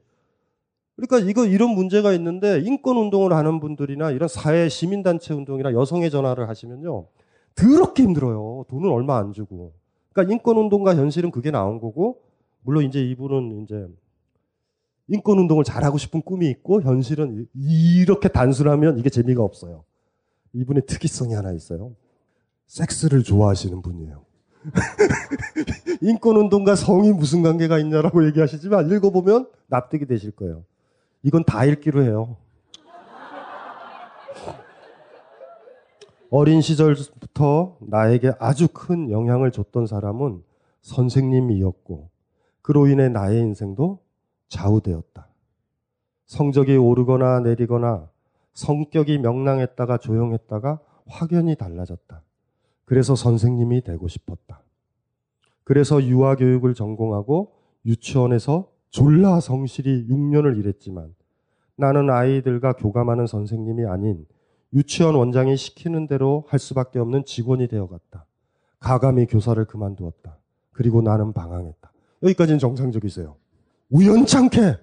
그러니까 0.96 1.30
이거 1.30 1.46
이런 1.46 1.72
문제가 1.72 2.14
있는데 2.14 2.62
인권 2.62 2.98
운동을 2.98 3.34
하는 3.34 3.60
분들이나 3.60 4.12
이런 4.12 4.28
사회 4.28 4.70
시민 4.70 5.04
단체 5.04 5.34
운동이나 5.34 5.74
여성의 5.74 6.10
전화를 6.10 6.50
하시면요. 6.50 7.08
더럽게 7.56 8.04
힘들어요. 8.04 8.66
돈은 8.70 8.90
얼마 8.90 9.18
안 9.18 9.34
주고. 9.34 9.74
그러니까 10.14 10.34
인권 10.34 10.58
운동과 10.58 10.96
현실은 10.96 11.30
그게 11.32 11.52
나온 11.52 11.80
거고 11.80 12.22
물론 12.62 12.84
이제 12.84 13.02
이분은 13.02 13.64
이제 13.64 13.88
인권 15.08 15.40
운동을 15.40 15.64
잘하고 15.64 15.98
싶은 15.98 16.22
꿈이 16.22 16.50
있고 16.50 16.82
현실은 16.82 17.48
이렇게 17.54 18.30
단순하면 18.30 18.98
이게 18.98 19.10
재미가 19.10 19.44
없어요. 19.44 19.84
이분의 20.54 20.86
특이성이 20.86 21.34
하나 21.34 21.52
있어요. 21.52 21.96
섹스를 22.68 23.24
좋아하시는 23.24 23.82
분이에요. 23.82 24.26
인권운동과 26.02 26.76
성이 26.76 27.12
무슨 27.14 27.42
관계가 27.42 27.80
있냐라고 27.80 28.26
얘기하시지만 28.28 28.92
읽어보면 28.92 29.50
납득이 29.68 30.06
되실 30.06 30.32
거예요. 30.32 30.64
이건 31.24 31.44
다 31.44 31.66
읽기로 31.66 32.04
해요. 32.04 32.38
어린 36.32 36.62
시절부터 36.62 37.78
나에게 37.82 38.34
아주 38.40 38.68
큰 38.72 39.10
영향을 39.10 39.52
줬던 39.52 39.88
사람은 39.88 40.44
선생님이었고, 40.82 42.10
그로 42.62 42.88
인해 42.88 43.10
나의 43.10 43.40
인생도 43.40 44.00
좌우되었다. 44.48 45.28
성적이 46.28 46.78
오르거나 46.78 47.40
내리거나 47.40 48.09
성격이 48.60 49.20
명랑했다가 49.20 49.98
조용했다가 50.00 50.80
확연히 51.08 51.56
달라졌다. 51.56 52.22
그래서 52.84 53.16
선생님이 53.16 53.84
되고 53.84 54.08
싶었다. 54.10 54.62
그래서 55.64 56.04
유아교육을 56.04 56.74
전공하고 56.74 57.54
유치원에서 57.86 58.70
졸라 58.90 59.40
성실히 59.40 60.08
6년을 60.10 60.58
일했지만 60.58 61.16
나는 61.78 62.10
아이들과 62.10 62.74
교감하는 62.74 63.28
선생님이 63.28 63.86
아닌 63.86 64.26
유치원 64.74 65.16
원장이 65.16 65.56
시키는 65.56 66.08
대로 66.08 66.44
할 66.50 66.60
수밖에 66.60 67.00
없는 67.00 67.24
직원이 67.24 67.70
되어갔다. 67.70 68.26
가감히 68.80 69.26
교사를 69.26 69.64
그만두었다. 69.64 70.38
그리고 70.74 71.02
나는 71.02 71.32
방황했다. 71.32 71.92
여기까지는 72.24 72.60
정상적이세요. 72.60 73.38
우연찮게 73.90 74.76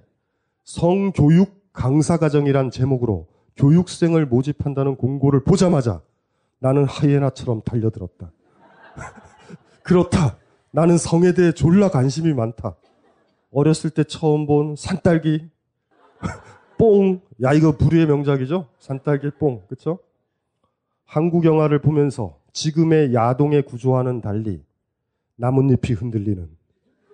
성교육 0.64 1.72
강사과정이란 1.74 2.70
제목으로 2.70 3.35
교육생을 3.56 4.26
모집한다는 4.26 4.96
공고를 4.96 5.44
보자마자 5.44 6.02
나는 6.58 6.84
하이에나처럼 6.84 7.62
달려들었다. 7.62 8.30
그렇다. 9.82 10.36
나는 10.70 10.98
성에 10.98 11.32
대해 11.32 11.52
졸라 11.52 11.88
관심이 11.88 12.34
많다. 12.34 12.76
어렸을 13.50 13.90
때 13.90 14.04
처음 14.04 14.46
본 14.46 14.76
산딸기, 14.76 15.48
뽕. 16.78 17.22
야, 17.42 17.52
이거 17.52 17.76
불의의 17.76 18.06
명작이죠? 18.06 18.68
산딸기 18.78 19.32
뽕. 19.38 19.62
그쵸? 19.68 19.98
한국 21.04 21.44
영화를 21.44 21.80
보면서 21.80 22.38
지금의 22.52 23.14
야동의 23.14 23.62
구조와는 23.62 24.20
달리 24.20 24.62
나뭇잎이 25.36 25.94
흔들리는, 25.94 26.48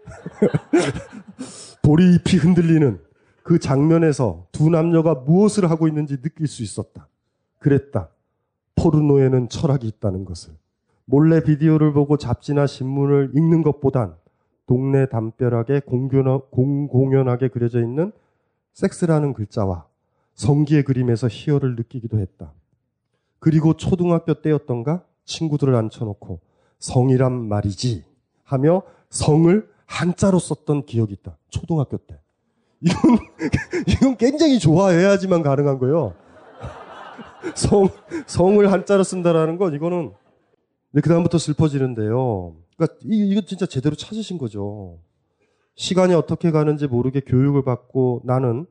보리잎이 1.82 2.40
흔들리는 2.40 3.00
그 3.42 3.58
장면에서 3.58 4.46
두 4.52 4.70
남녀가 4.70 5.14
무엇을 5.14 5.70
하고 5.70 5.88
있는지 5.88 6.20
느낄 6.20 6.46
수 6.46 6.62
있었다. 6.62 7.08
그랬다. 7.58 8.08
포르노에는 8.76 9.48
철학이 9.48 9.86
있다는 9.86 10.24
것을. 10.24 10.54
몰래 11.04 11.42
비디오를 11.42 11.92
보고 11.92 12.16
잡지나 12.16 12.66
신문을 12.66 13.32
읽는 13.34 13.62
것보단 13.62 14.16
동네 14.66 15.06
담벼락에 15.06 15.80
공공연하게 15.80 17.48
그려져 17.48 17.80
있는 17.80 18.12
섹스라는 18.72 19.34
글자와 19.34 19.86
성기의 20.34 20.84
그림에서 20.84 21.28
희열을 21.28 21.76
느끼기도 21.76 22.18
했다. 22.18 22.52
그리고 23.38 23.74
초등학교 23.74 24.34
때였던가 24.34 25.04
친구들을 25.24 25.74
앉혀놓고 25.74 26.40
성이란 26.78 27.48
말이지 27.48 28.04
하며 28.44 28.82
성을 29.10 29.68
한자로 29.86 30.38
썼던 30.38 30.86
기억이 30.86 31.12
있다. 31.14 31.36
초등학교 31.48 31.98
때. 31.98 32.21
이건, 32.82 33.18
이건 33.86 34.16
굉장히 34.16 34.58
좋아해야지만 34.58 35.42
가능한 35.42 35.78
거예요. 35.78 36.14
성, 37.54 37.88
성을 38.26 38.70
한자로 38.72 39.04
쓴다라는 39.04 39.56
건 39.56 39.74
이거는 39.74 40.12
그 40.94 41.08
다음부터 41.08 41.38
슬퍼지는데요. 41.38 42.54
그러니까 42.76 42.98
이, 43.04 43.30
이거 43.30 43.40
진짜 43.42 43.66
제대로 43.66 43.94
찾으신 43.94 44.38
거죠. 44.38 44.98
시간이 45.74 46.14
어떻게 46.14 46.50
가는지 46.50 46.86
모르게 46.86 47.20
교육을 47.20 47.64
받고 47.64 48.22
나는 48.24 48.66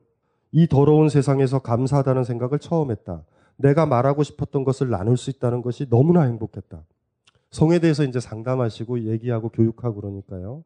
이 0.52 0.68
더러운 0.68 1.08
세상에서 1.08 1.60
감사하다는 1.60 2.24
생각을 2.24 2.58
처음 2.58 2.90
했다. 2.90 3.24
내가 3.56 3.86
말하고 3.86 4.22
싶었던 4.22 4.64
것을 4.64 4.90
나눌 4.90 5.16
수 5.16 5.30
있다는 5.30 5.62
것이 5.62 5.88
너무나 5.88 6.22
행복했다. 6.22 6.84
성에 7.50 7.78
대해서 7.80 8.04
이제 8.04 8.20
상담하시고 8.20 9.04
얘기하고 9.10 9.50
교육하고 9.50 10.00
그러니까요. 10.00 10.64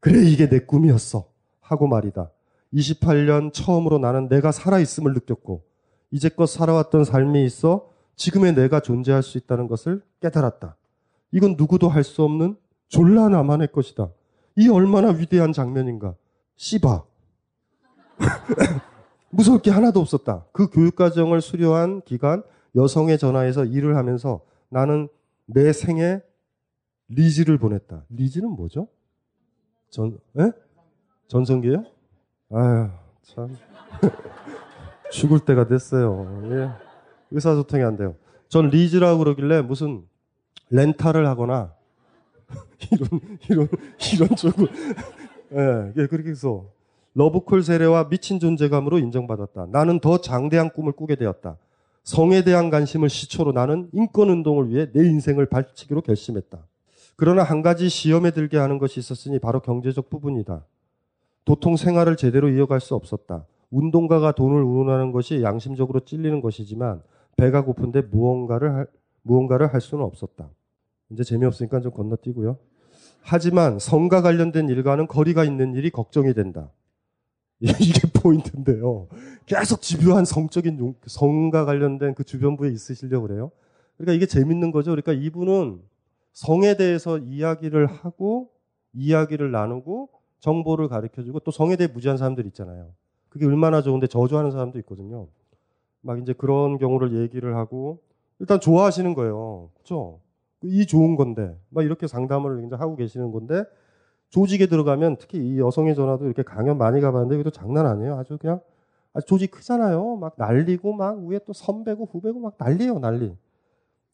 그래, 0.00 0.22
이게 0.24 0.48
내 0.48 0.58
꿈이었어. 0.60 1.26
하고 1.60 1.86
말이다. 1.86 2.30
28년 2.74 3.52
처음으로 3.52 3.98
나는 3.98 4.28
내가 4.28 4.52
살아있음을 4.52 5.12
느꼈고, 5.12 5.62
이제껏 6.10 6.48
살아왔던 6.48 7.04
삶이 7.04 7.44
있어 7.44 7.90
지금의 8.16 8.54
내가 8.54 8.80
존재할 8.80 9.22
수 9.22 9.38
있다는 9.38 9.66
것을 9.66 10.02
깨달았다. 10.20 10.76
이건 11.32 11.54
누구도 11.56 11.88
할 11.88 12.04
수 12.04 12.22
없는 12.22 12.56
졸라 12.88 13.28
나만의 13.28 13.72
것이다. 13.72 14.10
이 14.56 14.68
얼마나 14.68 15.08
위대한 15.10 15.52
장면인가. 15.52 16.14
씨바. 16.56 17.04
무서울 19.30 19.62
게 19.62 19.70
하나도 19.70 19.98
없었다. 20.00 20.44
그 20.52 20.68
교육과정을 20.68 21.40
수료한 21.40 22.02
기간 22.02 22.42
여성의 22.76 23.18
전화에서 23.18 23.64
일을 23.64 23.96
하면서 23.96 24.42
나는 24.68 25.08
내 25.46 25.72
생애 25.72 26.20
리즈를 27.08 27.56
보냈다. 27.58 28.04
리즈는 28.10 28.50
뭐죠? 28.50 28.88
전, 29.88 30.18
예? 30.38 30.52
전성기요? 31.28 31.84
아유, 32.52 32.88
참. 33.22 33.56
죽을 35.10 35.40
때가 35.40 35.66
됐어요. 35.66 36.42
예. 36.50 36.70
의사소통이 37.30 37.82
안 37.82 37.96
돼요. 37.96 38.14
전 38.48 38.68
리즈라고 38.68 39.18
그러길래 39.18 39.62
무슨 39.62 40.02
렌탈을 40.70 41.26
하거나 41.26 41.72
이런 42.90 43.20
이런 43.48 43.68
이런 44.14 44.36
쪽을 44.36 44.68
예, 45.52 45.92
예 46.02 46.06
그렇게 46.06 46.30
해서 46.30 46.66
러브콜 47.14 47.62
세례와 47.62 48.08
미친 48.08 48.38
존재감으로 48.38 48.98
인정받았다. 48.98 49.68
나는 49.70 50.00
더 50.00 50.18
장대한 50.18 50.70
꿈을 50.70 50.92
꾸게 50.92 51.16
되었다. 51.16 51.56
성에 52.04 52.42
대한 52.42 52.68
관심을 52.68 53.08
시초로 53.08 53.52
나는 53.52 53.88
인권 53.92 54.28
운동을 54.28 54.70
위해 54.70 54.90
내 54.92 55.06
인생을 55.06 55.46
바치기로 55.46 56.02
결심했다. 56.02 56.58
그러나 57.16 57.42
한 57.42 57.62
가지 57.62 57.88
시험에 57.88 58.30
들게 58.32 58.58
하는 58.58 58.78
것이 58.78 58.98
있었으니 58.98 59.38
바로 59.38 59.60
경제적 59.60 60.10
부분이다. 60.10 60.64
도통 61.44 61.76
생활을 61.76 62.16
제대로 62.16 62.48
이어갈 62.48 62.80
수 62.80 62.94
없었다. 62.94 63.46
운동가가 63.70 64.32
돈을 64.32 64.62
운운하는 64.62 65.12
것이 65.12 65.42
양심적으로 65.42 66.00
찔리는 66.00 66.40
것이지만 66.40 67.02
배가 67.36 67.64
고픈데 67.64 68.02
무언가를 68.02 68.74
할, 68.74 68.86
무언가를 69.22 69.72
할 69.72 69.80
수는 69.80 70.04
없었다. 70.04 70.50
이제 71.10 71.24
재미없으니까 71.24 71.80
좀 71.80 71.92
건너뛰고요. 71.92 72.58
하지만 73.22 73.78
성과 73.78 74.20
관련된 74.20 74.68
일과는 74.68 75.06
거리가 75.06 75.44
있는 75.44 75.74
일이 75.74 75.90
걱정이 75.90 76.34
된다. 76.34 76.70
이게 77.60 78.00
포인트인데요. 78.20 79.08
계속 79.46 79.82
집요한 79.82 80.24
성적인 80.24 80.94
성과 81.06 81.64
관련된 81.64 82.14
그 82.14 82.24
주변부에 82.24 82.70
있으시려고 82.70 83.28
그래요. 83.28 83.52
그러니까 83.96 84.14
이게 84.14 84.26
재밌는 84.26 84.72
거죠. 84.72 84.90
그러니까 84.90 85.12
이분은 85.12 85.80
성에 86.32 86.76
대해서 86.76 87.18
이야기를 87.18 87.86
하고 87.86 88.50
이야기를 88.94 89.52
나누고 89.52 90.10
정보를 90.42 90.88
가르쳐 90.88 91.22
주고 91.22 91.38
또 91.40 91.50
성에 91.50 91.76
대해 91.76 91.88
무지한 91.88 92.16
사람들 92.16 92.44
있잖아요. 92.46 92.90
그게 93.28 93.46
얼마나 93.46 93.80
좋은데 93.80 94.08
저주하는 94.08 94.50
사람도 94.50 94.78
있거든요. 94.80 95.28
막 96.02 96.20
이제 96.20 96.32
그런 96.32 96.78
경우를 96.78 97.22
얘기를 97.22 97.56
하고 97.56 98.00
일단 98.40 98.60
좋아하시는 98.60 99.14
거예요. 99.14 99.70
그렇죠? 99.74 100.20
이 100.64 100.84
좋은 100.84 101.16
건데 101.16 101.56
막 101.70 101.84
이렇게 101.84 102.08
상담을 102.08 102.64
이제 102.66 102.74
하고 102.74 102.96
계시는 102.96 103.30
건데 103.30 103.64
조직에 104.30 104.66
들어가면 104.66 105.16
특히 105.18 105.38
이 105.38 105.58
여성의 105.60 105.94
전화도 105.94 106.26
이렇게 106.26 106.42
강연 106.42 106.76
많이 106.76 107.00
가봤는데 107.00 107.36
이것도 107.36 107.50
장난 107.52 107.86
아니에요. 107.86 108.16
아주 108.16 108.36
그냥 108.36 108.60
아주 109.12 109.26
조직 109.26 109.52
크잖아요. 109.52 110.16
막 110.16 110.34
날리고 110.36 110.92
막 110.92 111.18
위에 111.24 111.38
또 111.46 111.52
선배고 111.52 112.06
후배고 112.06 112.40
막 112.40 112.56
난리예요, 112.58 112.98
난리. 112.98 113.32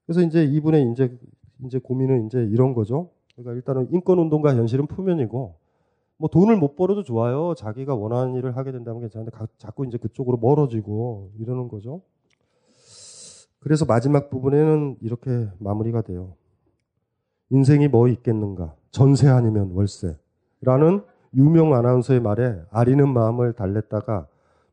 그래서 0.04 0.20
이제 0.20 0.44
이분의 0.44 0.92
이제 0.92 1.16
이제 1.64 1.78
고민은 1.78 2.26
이제 2.26 2.46
이런 2.50 2.74
거죠. 2.74 3.10
그러니까 3.34 3.54
일단은 3.54 3.88
인권 3.92 4.18
운동과 4.18 4.54
현실은 4.56 4.86
표면이고 4.86 5.54
뭐 6.18 6.28
돈을 6.28 6.56
못 6.56 6.74
벌어도 6.74 7.04
좋아요. 7.04 7.54
자기가 7.54 7.94
원하는 7.94 8.34
일을 8.34 8.56
하게 8.56 8.72
된다면 8.72 9.00
괜찮은데 9.00 9.30
가, 9.30 9.46
자꾸 9.56 9.86
이제 9.86 9.96
그쪽으로 9.96 10.36
멀어지고 10.36 11.30
이러는 11.38 11.68
거죠. 11.68 12.02
그래서 13.60 13.84
마지막 13.84 14.28
부분에는 14.28 14.98
이렇게 15.00 15.48
마무리가 15.58 16.02
돼요. 16.02 16.34
인생이 17.50 17.88
뭐 17.88 18.08
있겠는가? 18.08 18.74
전세 18.90 19.28
아니면 19.28 19.70
월세. 19.72 20.16
라는 20.60 21.02
유명 21.34 21.74
아나운서의 21.74 22.20
말에 22.20 22.60
아리는 22.70 23.08
마음을 23.08 23.52
달랬다가 23.52 24.26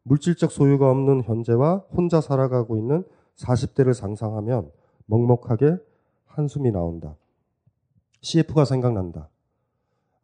물질적 0.03 0.51
소유가 0.51 0.89
없는 0.89 1.23
현재와 1.23 1.83
혼자 1.95 2.21
살아가고 2.21 2.77
있는 2.77 3.03
40대를 3.37 3.93
상상하면 3.93 4.71
먹먹하게 5.05 5.77
한숨이 6.25 6.71
나온다. 6.71 7.15
CF가 8.21 8.65
생각난다. 8.65 9.29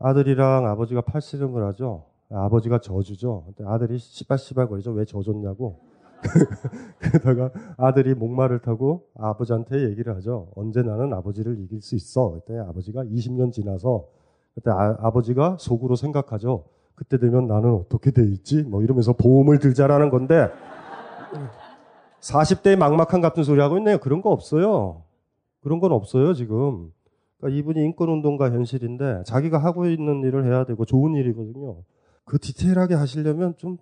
아들이랑 0.02 0.68
아버지가 0.68 1.02
팔씨름을 1.02 1.66
하죠. 1.68 2.06
아버지가 2.30 2.80
저주죠. 2.80 3.46
아들이 3.66 3.98
씨발씨발 3.98 4.68
거리죠. 4.68 4.92
왜 4.92 5.06
저줬냐고. 5.06 5.80
그러다가 7.00 7.52
아들이 7.78 8.14
목마를 8.14 8.60
타고 8.60 9.08
아버지한테 9.18 9.90
얘기를 9.90 10.16
하죠. 10.18 10.50
언제 10.56 10.82
나는 10.82 11.14
아버지를 11.14 11.60
이길 11.60 11.82
수 11.82 11.96
있어. 11.96 12.32
그때 12.32 12.58
아버지가 12.58 13.04
20년 13.04 13.52
지나서 13.52 14.08
그때 14.54 14.70
아, 14.70 15.12
버지가 15.12 15.58
속으로 15.60 15.96
생각하죠. 15.96 16.66
그때 16.96 17.18
되면 17.18 17.48
나는 17.48 17.74
어떻게 17.74 18.12
돼 18.12 18.24
있지? 18.24 18.64
뭐 18.64 18.84
이러면서 18.84 19.14
보험을 19.14 19.60
들자라는 19.60 20.10
건데 20.10 20.50
40대에 22.20 22.76
막막한 22.76 23.22
같은 23.22 23.44
소리 23.44 23.60
하고 23.62 23.78
있네요. 23.78 23.98
그런 23.98 24.22
거 24.22 24.30
없어요. 24.30 25.04
그런 25.62 25.80
건 25.80 25.92
없어요, 25.92 26.34
지금. 26.34 26.92
그러니까 27.42 27.50
이분이 27.60 27.84
인권운동가 27.84 28.52
현실인데 28.52 29.24
자기가 29.26 29.58
하고 29.58 29.88
있는 29.88 30.22
일을 30.24 30.46
해야 30.46 30.64
되고 30.64 30.86
좋은 30.86 31.16
일이거든요. 31.16 31.84
그 32.24 32.38
디테일하게 32.40 32.94
하시려면 32.94 33.56
좀, 33.58 33.78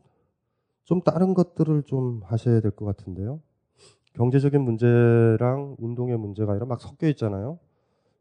좀 0.85 1.01
다른 1.01 1.33
것들을 1.33 1.83
좀 1.83 2.21
하셔야 2.23 2.61
될 2.61 2.71
것 2.71 2.85
같은데요. 2.85 3.41
경제적인 4.13 4.61
문제랑 4.61 5.75
운동의 5.77 6.17
문제가 6.17 6.53
아니라 6.53 6.65
막 6.65 6.79
섞여 6.81 7.07
있잖아요. 7.09 7.59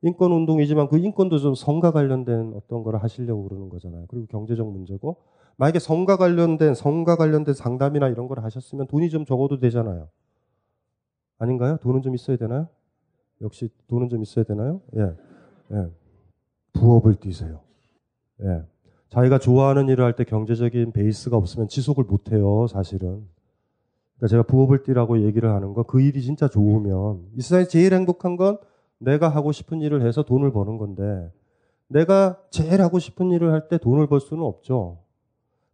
인권 0.03 0.33
운동이지만 0.33 0.89
그 0.89 0.99
인권도 0.99 1.39
좀 1.39 1.55
성과 1.55 1.93
관련된 1.93 2.53
어떤 2.55 2.83
거를 2.83 3.03
하시려고 3.03 3.45
그러는 3.49 3.69
거잖아요. 3.69 4.07
그리고 4.09 4.27
경제적 4.27 4.71
문제고 4.71 5.17
만약에 5.57 5.79
성과 5.79 6.17
관련된 6.17 6.75
성과 6.75 7.17
관련된 7.17 7.55
상담이나 7.55 8.09
이런 8.09 8.29
걸 8.29 8.41
하셨으면 8.41 8.87
돈이 8.87 9.09
좀 9.11 9.25
적어도 9.25 9.59
되잖아요. 9.59 10.09
아닌가요? 11.39 11.79
돈은 11.79 12.03
좀 12.03 12.15
있어야 12.15 12.37
되나요? 12.37 12.69
역시 13.41 13.71
돈은 13.89 14.09
좀 14.09 14.23
있어야 14.23 14.45
되나요? 14.45 14.81
예. 14.97 15.15
예. 15.73 15.87
부업을 16.73 17.17
뛰세요. 17.17 17.61
예. 18.43 18.63
자기가 19.11 19.39
좋아하는 19.39 19.89
일을 19.89 20.05
할 20.05 20.15
때 20.17 20.25
경제적인 20.25 20.93
베이스가 20.93 21.37
없으면 21.37 21.69
지속을 21.69 22.05
못 22.05 22.31
해요, 22.33 22.67
사실은. 22.69 23.27
그러니까 24.17 24.29
제가 24.29 24.43
부업을 24.45 24.83
뛰라고 24.83 25.23
얘기를 25.23 25.51
하는 25.53 25.73
거, 25.75 25.83
그 25.85 26.01
일이 26.01 26.21
진짜 26.23 26.49
좋으면, 26.49 27.27
이 27.37 27.41
세상에 27.41 27.65
제일 27.65 27.95
행복한 27.95 28.37
건 28.37 28.59
내가 28.99 29.29
하고 29.29 29.53
싶은 29.53 29.81
일을 29.81 30.07
해서 30.07 30.23
돈을 30.25 30.53
버는 30.53 30.77
건데, 30.77 31.33
내가 31.89 32.39
제일 32.51 32.83
하고 32.83 32.99
싶은 32.99 33.31
일을 33.31 33.53
할 33.53 33.69
때 33.69 33.79
돈을 33.79 34.09
벌 34.09 34.21
수는 34.21 34.43
없죠. 34.43 34.99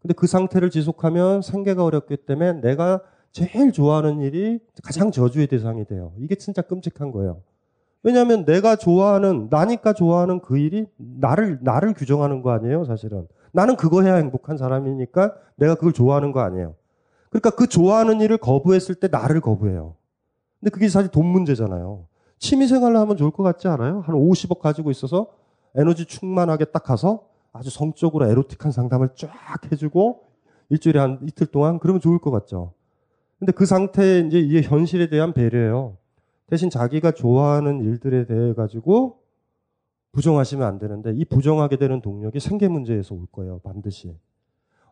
근데 0.00 0.14
그 0.14 0.26
상태를 0.26 0.70
지속하면 0.70 1.42
생계가 1.42 1.82
어렵기 1.84 2.18
때문에 2.18 2.60
내가 2.60 3.02
제일 3.32 3.72
좋아하는 3.72 4.20
일이 4.20 4.60
가장 4.84 5.10
저주의 5.10 5.46
대상이 5.48 5.84
돼요. 5.86 6.12
이게 6.18 6.36
진짜 6.36 6.62
끔찍한 6.62 7.10
거예요. 7.10 7.40
왜냐하면 8.04 8.44
내가 8.44 8.76
좋아하는 8.76 9.48
나니까 9.50 9.94
좋아하는 9.94 10.40
그 10.40 10.58
일이 10.58 10.86
나를 10.96 11.58
나를 11.62 11.94
규정하는 11.94 12.42
거 12.42 12.50
아니에요, 12.52 12.84
사실은. 12.84 13.26
나는 13.50 13.76
그거 13.76 14.02
해야 14.02 14.16
행복한 14.16 14.58
사람이니까 14.58 15.34
내가 15.56 15.74
그걸 15.74 15.92
좋아하는 15.92 16.30
거 16.30 16.40
아니에요. 16.40 16.74
그러니까 17.30 17.50
그 17.50 17.66
좋아하는 17.66 18.20
일을 18.20 18.36
거부했을 18.36 18.94
때 18.94 19.08
나를 19.08 19.40
거부해요. 19.40 19.96
근데 20.60 20.70
그게 20.70 20.88
사실 20.88 21.10
돈 21.10 21.26
문제잖아요. 21.26 22.06
취미 22.38 22.68
생활을 22.68 22.96
하면 22.98 23.16
좋을 23.16 23.30
것 23.30 23.42
같지 23.42 23.68
않아요? 23.68 24.00
한 24.00 24.14
50억 24.14 24.58
가지고 24.58 24.90
있어서 24.90 25.28
에너지 25.74 26.04
충만하게 26.04 26.66
딱 26.66 26.84
가서 26.84 27.24
아주 27.54 27.70
성적으로 27.70 28.26
에로틱한 28.26 28.70
상담을 28.70 29.10
쫙 29.16 29.30
해주고 29.72 30.24
일주일에 30.68 31.00
한 31.00 31.20
이틀 31.22 31.46
동안 31.46 31.78
그러면 31.78 32.00
좋을 32.00 32.18
것 32.18 32.30
같죠. 32.30 32.74
근데 33.38 33.52
그 33.52 33.64
상태에 33.64 34.20
이제 34.20 34.38
이게 34.38 34.60
현실에 34.60 35.08
대한 35.08 35.32
배려예요. 35.32 35.96
대신 36.46 36.70
자기가 36.70 37.12
좋아하는 37.12 37.80
일들에 37.80 38.26
대해 38.26 38.52
가지고 38.54 39.22
부정하시면 40.12 40.66
안 40.66 40.78
되는데 40.78 41.12
이 41.14 41.24
부정하게 41.24 41.76
되는 41.76 42.00
동력이 42.00 42.38
생계 42.38 42.68
문제에서 42.68 43.14
올 43.14 43.26
거예요. 43.32 43.60
반드시. 43.64 44.16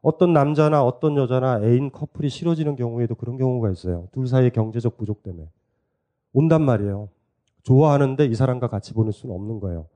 어떤 0.00 0.32
남자나 0.32 0.84
어떤 0.84 1.16
여자나 1.16 1.62
애인 1.62 1.92
커플이 1.92 2.28
싫어지는 2.28 2.74
경우에도 2.74 3.14
그런 3.14 3.36
경우가 3.36 3.70
있어요. 3.70 4.08
둘 4.12 4.26
사이의 4.26 4.50
경제적 4.50 4.96
부족 4.96 5.22
때문에. 5.22 5.46
온단 6.32 6.62
말이에요. 6.62 7.08
좋아하는데 7.62 8.24
이 8.26 8.34
사람과 8.34 8.66
같이 8.66 8.94
보낼 8.94 9.12
수는 9.12 9.34
없는 9.34 9.60
거예요. 9.60 9.86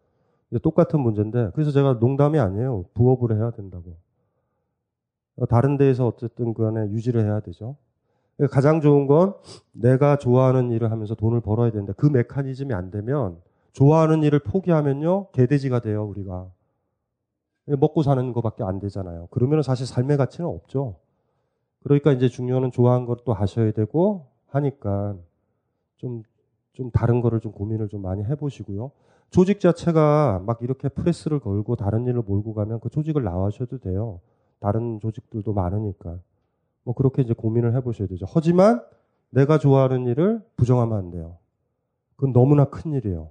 똑같은 0.62 1.01
문제인데 1.01 1.51
그래서 1.55 1.73
제가 1.73 1.95
농담이 1.95 2.38
아니에요. 2.38 2.85
부업을 2.95 3.37
해야 3.37 3.51
된다고. 3.51 3.97
다른 5.49 5.77
데에서 5.77 6.07
어쨌든 6.07 6.55
그 6.55 6.64
안에 6.66 6.90
유지를 6.90 7.25
해야 7.25 7.40
되죠. 7.40 7.77
가장 8.51 8.81
좋은 8.81 9.07
건 9.07 9.35
내가 9.72 10.16
좋아하는 10.16 10.70
일을 10.70 10.90
하면서 10.90 11.14
돈을 11.14 11.40
벌어야 11.40 11.70
되는데 11.70 11.92
그 11.96 12.07
메커니즘이 12.07 12.75
안 12.75 12.90
되면 12.90 13.40
좋아하는 13.72 14.22
일을 14.22 14.40
포기하면요 14.40 15.31
개돼지가 15.33 15.81
돼요 15.81 16.05
우리가 16.05 16.51
먹고 17.66 18.03
사는 18.03 18.33
것밖에 18.33 18.62
안 18.62 18.79
되잖아요. 18.79 19.29
그러면 19.31 19.62
사실 19.62 19.87
삶의 19.87 20.16
가치는 20.18 20.49
없죠. 20.49 20.96
그러니까 21.83 22.12
이제 22.12 22.29
중요한 22.29 22.70
좋아하는 22.70 23.07
걸 23.07 23.16
또 23.25 23.33
하셔야 23.33 23.72
되고 23.72 24.27
하니까 24.49 25.16
좀, 25.96 26.22
좀 26.72 26.90
다른 26.90 27.20
거를 27.20 27.40
좀 27.40 27.53
고민을 27.53 27.88
좀 27.88 28.03
많이 28.03 28.25
해보시고요. 28.25 28.92
조직 29.31 29.61
자체가 29.61 30.42
막 30.46 30.59
이렇게 30.62 30.88
프레스를 30.88 31.40
걸고 31.40 31.77
다른 31.77 32.07
일을 32.07 32.22
몰고 32.27 32.55
가면 32.55 32.81
그 32.81 32.88
조직을 32.90 33.25
나와셔도 33.25 33.79
돼요. 33.79 34.20
다른 34.61 35.01
조직들도 35.01 35.53
많으니까. 35.53 36.18
뭐 36.87 36.94
그렇게 36.94 37.20
이제 37.20 37.35
고민을 37.35 37.75
해보셔야 37.75 38.07
되죠. 38.07 38.27
하지만 38.29 38.81
내가 39.31 39.59
좋아하는 39.59 40.07
일을 40.07 40.40
부정하면 40.57 40.96
안 40.96 41.11
돼요. 41.11 41.37
그건 42.14 42.33
너무나 42.33 42.66
큰 42.66 42.92
일이에요. 42.92 43.31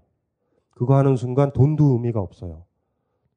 그거 0.71 0.97
하는 0.97 1.15
순간 1.15 1.53
돈도 1.53 1.93
의미가 1.93 2.19
없어요. 2.19 2.63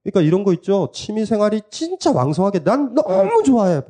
그러니까 0.03 0.23
이런 0.23 0.43
거 0.43 0.53
있죠. 0.55 0.91
취미 0.93 1.25
생활이 1.25 1.63
진짜 1.71 2.13
왕성하게 2.13 2.65
난 2.65 2.95
너무 2.95 3.45
좋아해. 3.45 3.81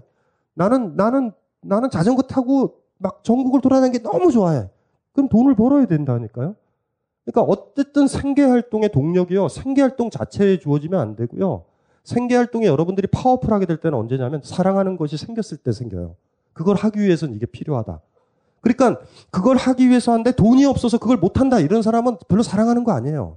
나는 0.52 0.96
나는 0.96 1.32
나는 1.62 1.88
자전거 1.88 2.20
타고 2.22 2.74
막 2.98 3.24
전국을 3.24 3.62
돌아다니는 3.62 3.92
게 3.92 4.02
너무 4.02 4.30
좋아해. 4.30 4.68
그럼 5.12 5.30
돈을 5.30 5.54
벌어야 5.54 5.86
된다니까요. 5.86 6.56
그러니까 7.24 7.42
어쨌든 7.42 8.06
생계 8.06 8.44
활동의 8.44 8.90
동력이요. 8.92 9.48
생계 9.48 9.80
활동 9.80 10.10
자체에 10.10 10.58
주어지면 10.58 11.00
안 11.00 11.16
되고요. 11.16 11.64
생계 12.08 12.36
활동에 12.36 12.64
여러분들이 12.64 13.06
파워풀하게 13.08 13.66
될 13.66 13.76
때는 13.76 13.98
언제냐면 13.98 14.40
사랑하는 14.42 14.96
것이 14.96 15.18
생겼을 15.18 15.58
때 15.58 15.72
생겨요. 15.72 16.16
그걸 16.54 16.74
하기 16.74 17.00
위해서는 17.00 17.34
이게 17.34 17.44
필요하다. 17.44 18.00
그러니까 18.62 18.98
그걸 19.30 19.58
하기 19.58 19.90
위해서 19.90 20.12
하는데 20.12 20.32
돈이 20.32 20.64
없어서 20.64 20.96
그걸 20.96 21.18
못 21.18 21.38
한다. 21.38 21.60
이런 21.60 21.82
사람은 21.82 22.16
별로 22.26 22.42
사랑하는 22.42 22.84
거 22.84 22.92
아니에요. 22.92 23.36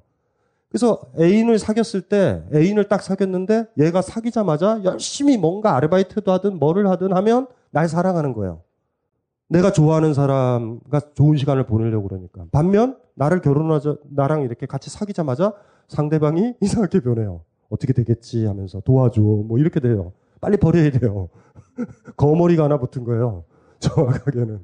그래서 0.69 1.01
애인을 1.19 1.59
사귀었을 1.59 2.03
때 2.03 2.43
애인을 2.55 2.87
딱 2.87 3.03
사귀었는데 3.03 3.65
얘가 3.77 4.01
사귀자마자 4.01 4.79
열심히 4.85 5.37
뭔가 5.37 5.75
아르바이트도 5.75 6.31
하든 6.31 6.57
뭐를 6.57 6.89
하든 6.91 7.11
하면 7.11 7.47
날 7.71 7.89
사랑하는 7.89 8.31
거예요. 8.31 8.61
내가 9.49 9.73
좋아하는 9.73 10.13
사람과 10.13 11.01
좋은 11.13 11.35
시간을 11.35 11.65
보내려고 11.65 12.07
그러니까. 12.07 12.45
반면 12.53 12.97
나를 13.15 13.41
결혼하자 13.41 13.97
나랑 14.11 14.43
이렇게 14.43 14.65
같이 14.65 14.89
사귀자마자 14.89 15.51
상대방이 15.89 16.53
이상하게 16.63 17.01
변해요. 17.01 17.41
어떻게 17.71 17.93
되겠지 17.93 18.45
하면서 18.45 18.79
도와줘. 18.81 19.21
뭐 19.21 19.57
이렇게 19.57 19.79
돼요. 19.79 20.13
빨리 20.39 20.57
버려야 20.57 20.91
돼요. 20.91 21.29
거머리가 22.17 22.65
하나 22.65 22.77
붙은 22.77 23.03
거예요. 23.03 23.45
정확하게는. 23.79 24.63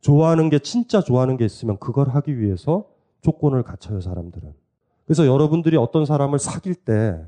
좋아하는 0.00 0.50
게 0.50 0.58
진짜 0.58 1.00
좋아하는 1.00 1.38
게 1.38 1.46
있으면 1.46 1.78
그걸 1.78 2.10
하기 2.10 2.38
위해서 2.38 2.86
조건을 3.22 3.62
갖춰요, 3.62 4.00
사람들은. 4.00 4.52
그래서 5.06 5.26
여러분들이 5.26 5.76
어떤 5.78 6.04
사람을 6.04 6.38
사귈 6.38 6.74
때 6.74 7.26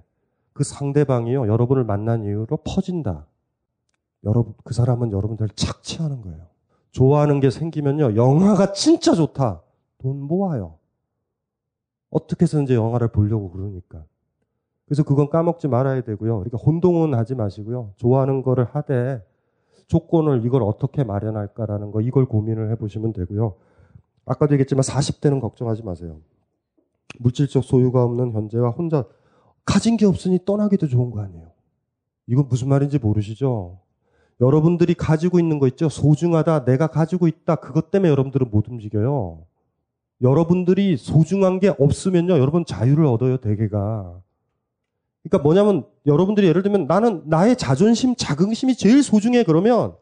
그 0.59 0.65
상대방이요, 0.65 1.47
여러분을 1.47 1.85
만난 1.85 2.25
이후로 2.25 2.57
퍼진다. 2.65 3.29
여러분, 4.25 4.55
그 4.65 4.75
사람은 4.75 5.13
여러분들 5.13 5.51
착취하는 5.51 6.21
거예요. 6.21 6.49
좋아하는 6.91 7.39
게 7.39 7.49
생기면요, 7.49 8.17
영화가 8.17 8.73
진짜 8.73 9.15
좋다. 9.15 9.63
돈 9.99 10.21
모아요. 10.21 10.75
어떻게 12.11 12.43
해서든지 12.43 12.75
영화를 12.75 13.07
보려고 13.07 13.53
그러니까. 13.53 14.05
그래서 14.89 15.03
그건 15.03 15.29
까먹지 15.29 15.69
말아야 15.69 16.01
되고요. 16.01 16.39
그러니까 16.39 16.57
혼동은 16.57 17.13
하지 17.13 17.35
마시고요. 17.35 17.93
좋아하는 17.97 18.43
거를 18.43 18.65
하되 18.65 19.23
조건을 19.87 20.47
이걸 20.47 20.63
어떻게 20.63 21.05
마련할까라는 21.05 21.91
거 21.91 22.01
이걸 22.01 22.25
고민을 22.25 22.71
해보시면 22.73 23.13
되고요. 23.13 23.55
아까도 24.25 24.55
얘기했지만 24.55 24.83
40대는 24.83 25.43
걱정하지 25.43 25.83
마세요. 25.83 26.21
물질적 27.19 27.65
소유가 27.65 28.03
없는 28.03 28.33
현재와 28.33 28.71
혼자 28.71 29.05
가진 29.67 29.99
게 29.99 30.07
없으니 30.07 30.39
떠나기도 30.47 30.87
좋은 30.87 31.11
거 31.11 31.21
아니에요. 31.21 31.49
이건 32.27 32.49
무슨 32.49 32.69
말인지 32.71 32.99
모르시죠? 32.99 33.81
여러분들이 34.41 34.95
가지고 34.95 35.39
있는 35.39 35.59
거 35.59 35.67
있죠? 35.69 35.91
소중하다, 35.91 36.65
내가 36.65 36.87
가지고 36.87 37.29
있다. 37.29 37.57
그것 37.57 37.91
때문에 37.91 38.11
여러분들은 38.11 38.51
못 38.51 38.69
움직여요. 38.69 39.45
여러분들이 40.23 40.97
소중한 40.97 41.61
게 41.61 41.75
없으면요, 41.79 42.39
여러분 42.39 42.65
자유를 42.65 43.05
얻어요, 43.05 43.39
대개가. 43.39 44.21
그러니까 45.29 45.39
뭐냐면 45.39 45.85
여러분들이 46.07 46.47
예를 46.47 46.63
들면 46.63 46.87
나는 46.87 47.23
나의 47.27 47.57
자존심, 47.57 48.15
자긍심이 48.17 48.75
제일 48.77 49.03
소중해 49.03 49.45
그러면 49.45 49.95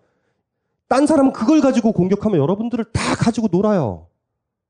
딴 0.89 1.07
사람은 1.07 1.33
그걸 1.33 1.61
가지고 1.61 1.93
공격하면 1.93 2.39
여러분들을 2.41 2.85
다 2.93 3.15
가지고 3.17 3.49
놀아요. 3.51 4.07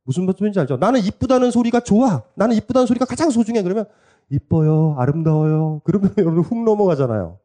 무슨 0.05 0.25
말인지 0.25 0.59
알죠? 0.61 0.77
나는 0.79 1.01
이쁘다는 1.01 1.51
소리가 1.51 1.81
좋아. 1.81 2.23
나는 2.35 2.57
이쁘다는 2.57 2.87
소리가 2.87 3.05
가장 3.05 3.31
소중해. 3.31 3.63
그러면 3.63 3.85
이뻐요, 4.31 4.95
아름다워요. 4.99 5.83
그러면 5.85 6.15
여러분 6.19 6.41
훅 6.43 6.65
넘어가잖아요. 6.65 7.39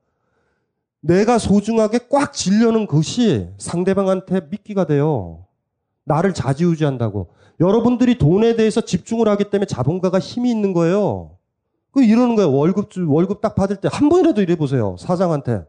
내가 1.01 1.37
소중하게 1.37 2.01
꽉 2.09 2.31
질려는 2.31 2.85
것이 2.85 3.49
상대방한테 3.57 4.41
미끼가 4.49 4.85
돼요. 4.85 5.45
나를 6.05 6.33
자지우지한다고. 6.33 7.29
여러분들이 7.59 8.17
돈에 8.17 8.55
대해서 8.55 8.81
집중을 8.81 9.27
하기 9.27 9.45
때문에 9.45 9.65
자본가가 9.65 10.19
힘이 10.19 10.51
있는 10.51 10.73
거예요. 10.73 11.31
그 11.91 12.03
이러는 12.03 12.35
거예요. 12.35 12.51
월급 12.53 12.89
월급 13.07 13.41
딱 13.41 13.55
받을 13.55 13.75
때 13.77 13.89
한 13.91 14.09
번이라도 14.09 14.41
이래 14.41 14.55
보세요. 14.55 14.95
사장한테. 14.97 15.65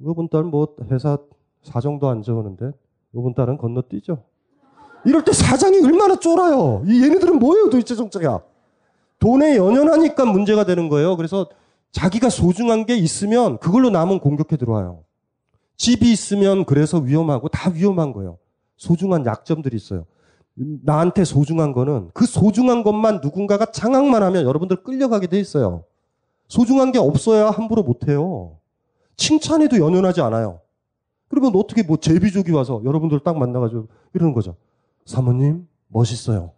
이번 0.00 0.28
달 0.28 0.44
뭐 0.44 0.68
회사 0.90 1.18
사정도 1.62 2.08
안 2.08 2.22
좋으는데 2.22 2.70
이번 3.14 3.34
달은 3.34 3.58
건너뛰죠. 3.58 4.22
이럴 5.04 5.24
때 5.24 5.32
사장이 5.32 5.84
얼마나 5.84 6.16
쫄아요. 6.16 6.82
이 6.86 7.02
얘네들은 7.02 7.38
뭐예요 7.38 7.68
도대체 7.70 7.94
정체가. 7.96 8.42
돈에 9.18 9.56
연연하니까 9.56 10.24
문제가 10.24 10.64
되는 10.64 10.88
거예요. 10.88 11.16
그래서 11.16 11.48
자기가 11.90 12.30
소중한 12.30 12.86
게 12.86 12.96
있으면 12.96 13.58
그걸로 13.58 13.90
남은 13.90 14.20
공격해 14.20 14.56
들어와요. 14.56 15.02
집이 15.76 16.12
있으면 16.12 16.64
그래서 16.64 16.98
위험하고 16.98 17.48
다 17.48 17.70
위험한 17.70 18.12
거예요. 18.12 18.38
소중한 18.76 19.26
약점들이 19.26 19.76
있어요. 19.76 20.04
나한테 20.82 21.24
소중한 21.24 21.72
거는 21.72 22.10
그 22.14 22.26
소중한 22.26 22.82
것만 22.82 23.20
누군가가 23.22 23.66
장악만 23.66 24.22
하면 24.22 24.44
여러분들 24.44 24.82
끌려가게 24.82 25.28
돼 25.28 25.38
있어요. 25.38 25.84
소중한 26.48 26.92
게 26.92 26.98
없어야 26.98 27.50
함부로 27.50 27.82
못해요. 27.82 28.56
칭찬에도 29.16 29.78
연연하지 29.78 30.20
않아요. 30.22 30.60
그러면 31.28 31.54
어떻게 31.56 31.82
뭐 31.82 31.98
제비족이 31.98 32.52
와서 32.52 32.80
여러분들 32.84 33.20
딱 33.20 33.36
만나가지고 33.36 33.86
이러는 34.14 34.32
거죠. 34.32 34.56
사모님, 35.04 35.68
멋있어요. 35.88 36.52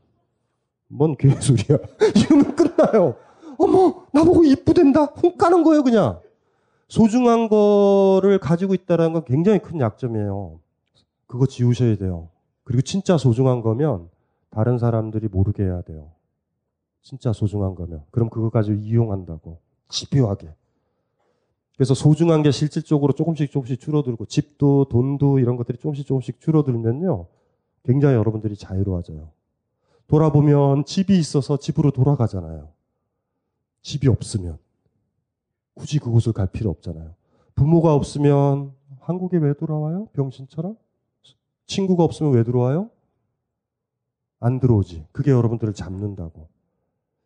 뭔 0.89 1.17
개소리야. 1.17 1.79
이러면 2.17 2.57
끝나요. 2.57 3.17
어머, 3.59 4.05
나보고 4.13 4.45
이쁘댄다? 4.45 5.05
훅 5.17 5.37
가는 5.37 5.63
거예요, 5.63 5.83
그냥. 5.83 6.21
소중한 6.89 7.49
거를 7.49 8.39
가지고 8.39 8.75
있다는 8.75 9.13
건 9.13 9.25
굉장히 9.25 9.59
큰 9.61 9.81
약점이에요. 9.81 10.59
그거 11.27 11.47
지우셔야 11.47 11.97
돼요. 11.97 12.29
그리고 12.65 12.83
진짜 12.83 13.17
소중한 13.17 13.63
거면 13.63 14.09
다른 14.51 14.79
사람들이 14.79 15.29
모르게 15.29 15.65
해야 15.65 15.83
돼요. 15.83 16.11
진짜 17.03 17.33
소중한 17.33 17.75
거면. 17.75 18.05
그럼 18.11 18.31
그거 18.31 18.51
가지고 18.51 18.77
이용한다고. 18.77 19.59
집요하게. 19.89 20.55
그래서 21.77 21.95
소중한 21.95 22.43
게 22.43 22.51
실질적으로 22.51 23.13
조금씩 23.15 23.51
조금씩 23.51 23.81
줄어들고 23.81 24.27
집도 24.27 24.85
돈도 24.91 25.39
이런 25.39 25.57
것들이 25.57 25.79
조금씩 25.79 26.07
조금씩 26.07 26.41
줄어들면요. 26.41 27.27
굉장히 27.85 28.17
여러분들이 28.17 28.57
자유로워져요. 28.57 29.31
돌아보면 30.07 30.85
집이 30.85 31.19
있어서 31.19 31.57
집으로 31.57 31.93
돌아가잖아요. 31.93 32.69
집이 33.83 34.09
없으면 34.09 34.59
굳이 35.75 35.99
그곳을 35.99 36.33
갈 36.33 36.49
필요 36.49 36.69
없잖아요. 36.69 37.15
부모가 37.55 37.95
없으면 37.95 38.75
한국에 39.01 39.39
왜 39.39 39.55
돌아와요? 39.55 40.09
병신처럼? 40.13 40.77
친구가 41.71 42.03
없으면 42.05 42.35
왜 42.35 42.43
들어와요? 42.43 42.91
안 44.41 44.59
들어오지. 44.59 45.07
그게 45.13 45.31
여러분들을 45.31 45.73
잡는다고. 45.73 46.49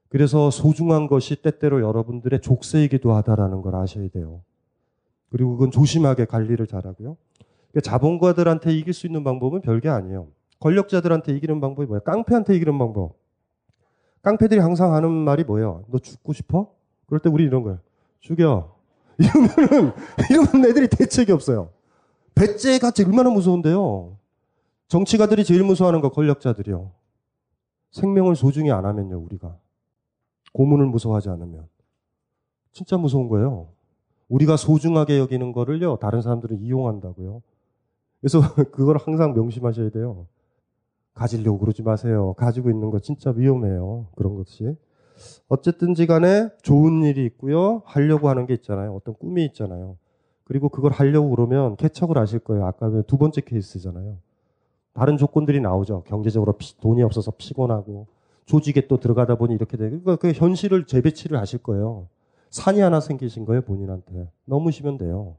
그래서 0.08 0.50
소중한 0.50 1.08
것이 1.08 1.36
때때로 1.36 1.80
여러분들의 1.80 2.40
족쇄이기도 2.40 3.14
하다라는 3.14 3.62
걸 3.62 3.74
아셔야 3.74 4.08
돼요. 4.08 4.42
그리고 5.30 5.52
그건 5.52 5.70
조심하게 5.70 6.26
관리를 6.26 6.66
잘하고요. 6.66 7.16
그러니까 7.70 7.80
자본가들한테 7.80 8.72
이길 8.72 8.92
수 8.92 9.06
있는 9.06 9.24
방법은 9.24 9.62
별게 9.62 9.88
아니에요. 9.88 10.28
권력자들한테 10.60 11.34
이기는 11.36 11.60
방법이 11.60 11.86
뭐예요? 11.86 12.02
깡패한테 12.02 12.54
이기는 12.54 12.78
방법. 12.78 13.16
깡패들이 14.22 14.60
항상 14.60 14.94
하는 14.94 15.10
말이 15.10 15.42
뭐예요? 15.42 15.84
너 15.88 15.98
죽고 15.98 16.32
싶어? 16.32 16.70
그럴 17.06 17.20
때 17.20 17.28
우리 17.28 17.44
이런 17.44 17.62
거예요. 17.62 17.78
죽여. 18.20 18.74
이러면은, 19.18 19.92
이러면 20.30 20.70
애들이 20.70 20.88
대책이 20.88 21.32
없어요. 21.32 21.70
배째가 22.34 22.92
얼마나 23.06 23.30
무서운데요. 23.30 24.16
정치가들이 24.88 25.44
제일 25.44 25.64
무서워하는 25.64 26.00
거 26.00 26.10
권력자들이요. 26.10 26.90
생명을 27.90 28.36
소중히 28.36 28.70
안 28.70 28.84
하면요, 28.84 29.18
우리가. 29.18 29.56
고문을 30.52 30.86
무서워하지 30.86 31.30
않으면. 31.30 31.68
진짜 32.72 32.96
무서운 32.96 33.28
거예요. 33.28 33.68
우리가 34.28 34.56
소중하게 34.56 35.18
여기는 35.18 35.52
거를요, 35.52 35.96
다른 35.96 36.22
사람들은 36.22 36.60
이용한다고요. 36.60 37.42
그래서 38.20 38.40
그걸 38.72 38.96
항상 38.96 39.34
명심하셔야 39.34 39.90
돼요. 39.90 40.26
가지려고 41.12 41.58
그러지 41.58 41.82
마세요. 41.82 42.34
가지고 42.36 42.70
있는 42.70 42.90
거 42.90 42.98
진짜 42.98 43.30
위험해요. 43.30 44.08
그런 44.16 44.34
것이. 44.34 44.76
어쨌든지 45.48 46.06
간에 46.06 46.48
좋은 46.62 47.04
일이 47.04 47.24
있고요. 47.26 47.82
하려고 47.84 48.28
하는 48.28 48.46
게 48.46 48.54
있잖아요. 48.54 48.94
어떤 48.94 49.14
꿈이 49.14 49.44
있잖아요. 49.46 49.96
그리고 50.42 50.68
그걸 50.68 50.92
하려고 50.92 51.30
그러면 51.30 51.76
개척을 51.76 52.18
하실 52.18 52.40
거예요. 52.40 52.66
아까 52.66 52.90
두 53.02 53.16
번째 53.16 53.40
케이스잖아요. 53.42 54.18
다른 54.94 55.16
조건들이 55.16 55.60
나오죠. 55.60 56.04
경제적으로 56.04 56.52
피, 56.54 56.78
돈이 56.78 57.02
없어서 57.02 57.32
피곤하고 57.32 58.06
조직에 58.46 58.86
또 58.86 58.98
들어가다 58.98 59.34
보니 59.34 59.54
이렇게 59.54 59.76
되고 59.76 60.00
그러니까 60.00 60.16
그 60.16 60.32
현실을 60.32 60.86
재배치를 60.86 61.38
하실 61.38 61.62
거예요. 61.62 62.08
산이 62.50 62.80
하나 62.80 63.00
생기신 63.00 63.44
거예요 63.44 63.62
본인한테 63.62 64.30
넘으시면 64.44 64.96
돼요. 64.96 65.36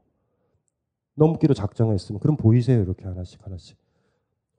넘기로 1.14 1.54
작정했으면 1.54 2.20
그럼 2.20 2.36
보이세요 2.36 2.80
이렇게 2.82 3.06
하나씩 3.06 3.44
하나씩 3.44 3.78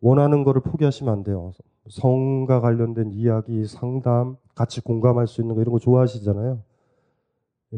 원하는 0.01 0.43
거를 0.43 0.61
포기하시면 0.61 1.13
안 1.13 1.23
돼요. 1.23 1.53
성과 1.89 2.59
관련된 2.59 3.11
이야기, 3.11 3.65
상담, 3.65 4.37
같이 4.55 4.81
공감할 4.81 5.27
수 5.27 5.41
있는 5.41 5.55
거 5.55 5.61
이런 5.61 5.71
거 5.71 5.79
좋아하시잖아요. 5.79 6.61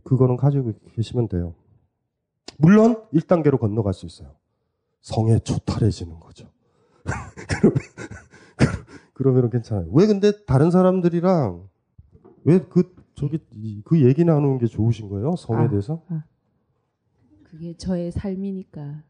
그거는 0.04 0.38
가지고 0.38 0.74
계시면 0.94 1.28
돼요. 1.28 1.54
물론 2.58 3.04
1단계로 3.14 3.60
건너갈 3.60 3.94
수 3.94 4.06
있어요. 4.06 4.30
성에 5.02 5.40
초탈해지는 5.40 6.20
거죠. 6.20 6.48
그러면, 7.60 7.78
그러면 9.14 9.50
괜찮아요. 9.50 9.88
왜 9.92 10.08
근데 10.08 10.32
다른 10.46 10.72
사람들이랑 10.72 11.68
왜 12.46 12.60
그 12.70 12.96
저기 13.16 13.40
그 13.84 14.02
얘기 14.02 14.24
나누는 14.24 14.60
게 14.60 14.66
좋으신 14.66 15.10
거예요? 15.10 15.36
성에 15.36 15.66
아, 15.66 15.70
대해서? 15.70 16.02
아. 16.08 16.24
그게 17.44 17.76
저의 17.76 18.12
삶이니까. 18.12 19.04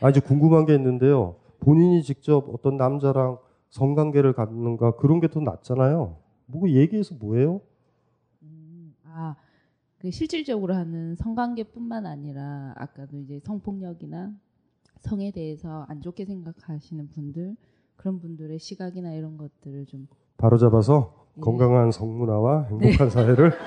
아 0.00 0.08
이제 0.10 0.20
궁금한 0.20 0.64
게 0.66 0.74
있는데요. 0.74 1.36
본인이 1.60 2.02
직접 2.02 2.48
어떤 2.48 2.76
남자랑 2.76 3.38
성관계를 3.70 4.32
갖는가 4.32 4.96
그런 4.96 5.20
게 5.20 5.28
더 5.28 5.40
낫잖아요. 5.40 6.16
뭐 6.46 6.68
얘기해서 6.70 7.14
뭐예요? 7.14 7.60
음, 8.42 8.94
아, 9.04 9.36
그 9.98 10.10
실질적으로 10.10 10.74
하는 10.74 11.14
성관계뿐만 11.16 12.06
아니라 12.06 12.72
아까도 12.76 13.18
이제 13.18 13.40
성폭력이나 13.44 14.32
성에 15.02 15.30
대해서 15.32 15.84
안 15.88 16.00
좋게 16.00 16.24
생각하시는 16.24 17.08
분들 17.10 17.56
그런 17.96 18.18
분들의 18.20 18.58
시각이나 18.58 19.12
이런 19.12 19.36
것들을 19.36 19.86
좀 19.86 20.06
바로 20.36 20.56
잡아서 20.58 21.26
예. 21.36 21.40
건강한 21.40 21.90
성문화와 21.92 22.64
행복한 22.64 23.10
사회를. 23.10 23.52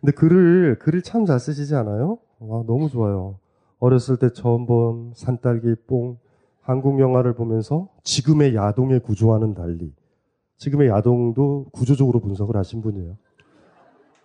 근데 0.00 0.12
글을 0.12 0.78
글을 0.78 1.02
참 1.02 1.24
잘 1.26 1.40
쓰시지 1.40 1.74
않아요? 1.74 2.18
와 2.38 2.62
너무 2.66 2.88
좋아요. 2.88 3.38
어렸을 3.78 4.18
때 4.18 4.30
처음 4.32 4.66
본 4.66 5.12
산딸기 5.14 5.74
뽕 5.86 6.18
한국 6.60 7.00
영화를 7.00 7.34
보면서 7.34 7.88
지금의 8.02 8.54
야동의 8.54 9.00
구조와는 9.00 9.54
달리 9.54 9.92
지금의 10.56 10.88
야동도 10.88 11.66
구조적으로 11.72 12.20
분석을 12.20 12.56
하신 12.56 12.80
분이에요. 12.82 13.16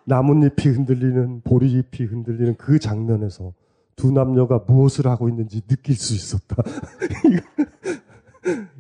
나뭇잎이 0.05 0.73
흔들리는 0.73 1.41
보리잎이 1.43 2.07
흔들리는 2.07 2.55
그 2.57 2.79
장면에서 2.79 3.53
두 3.95 4.11
남녀가 4.11 4.63
무엇을 4.67 5.05
하고 5.07 5.29
있는지 5.29 5.61
느낄 5.67 5.95
수 5.95 6.13
있었다. 6.15 6.55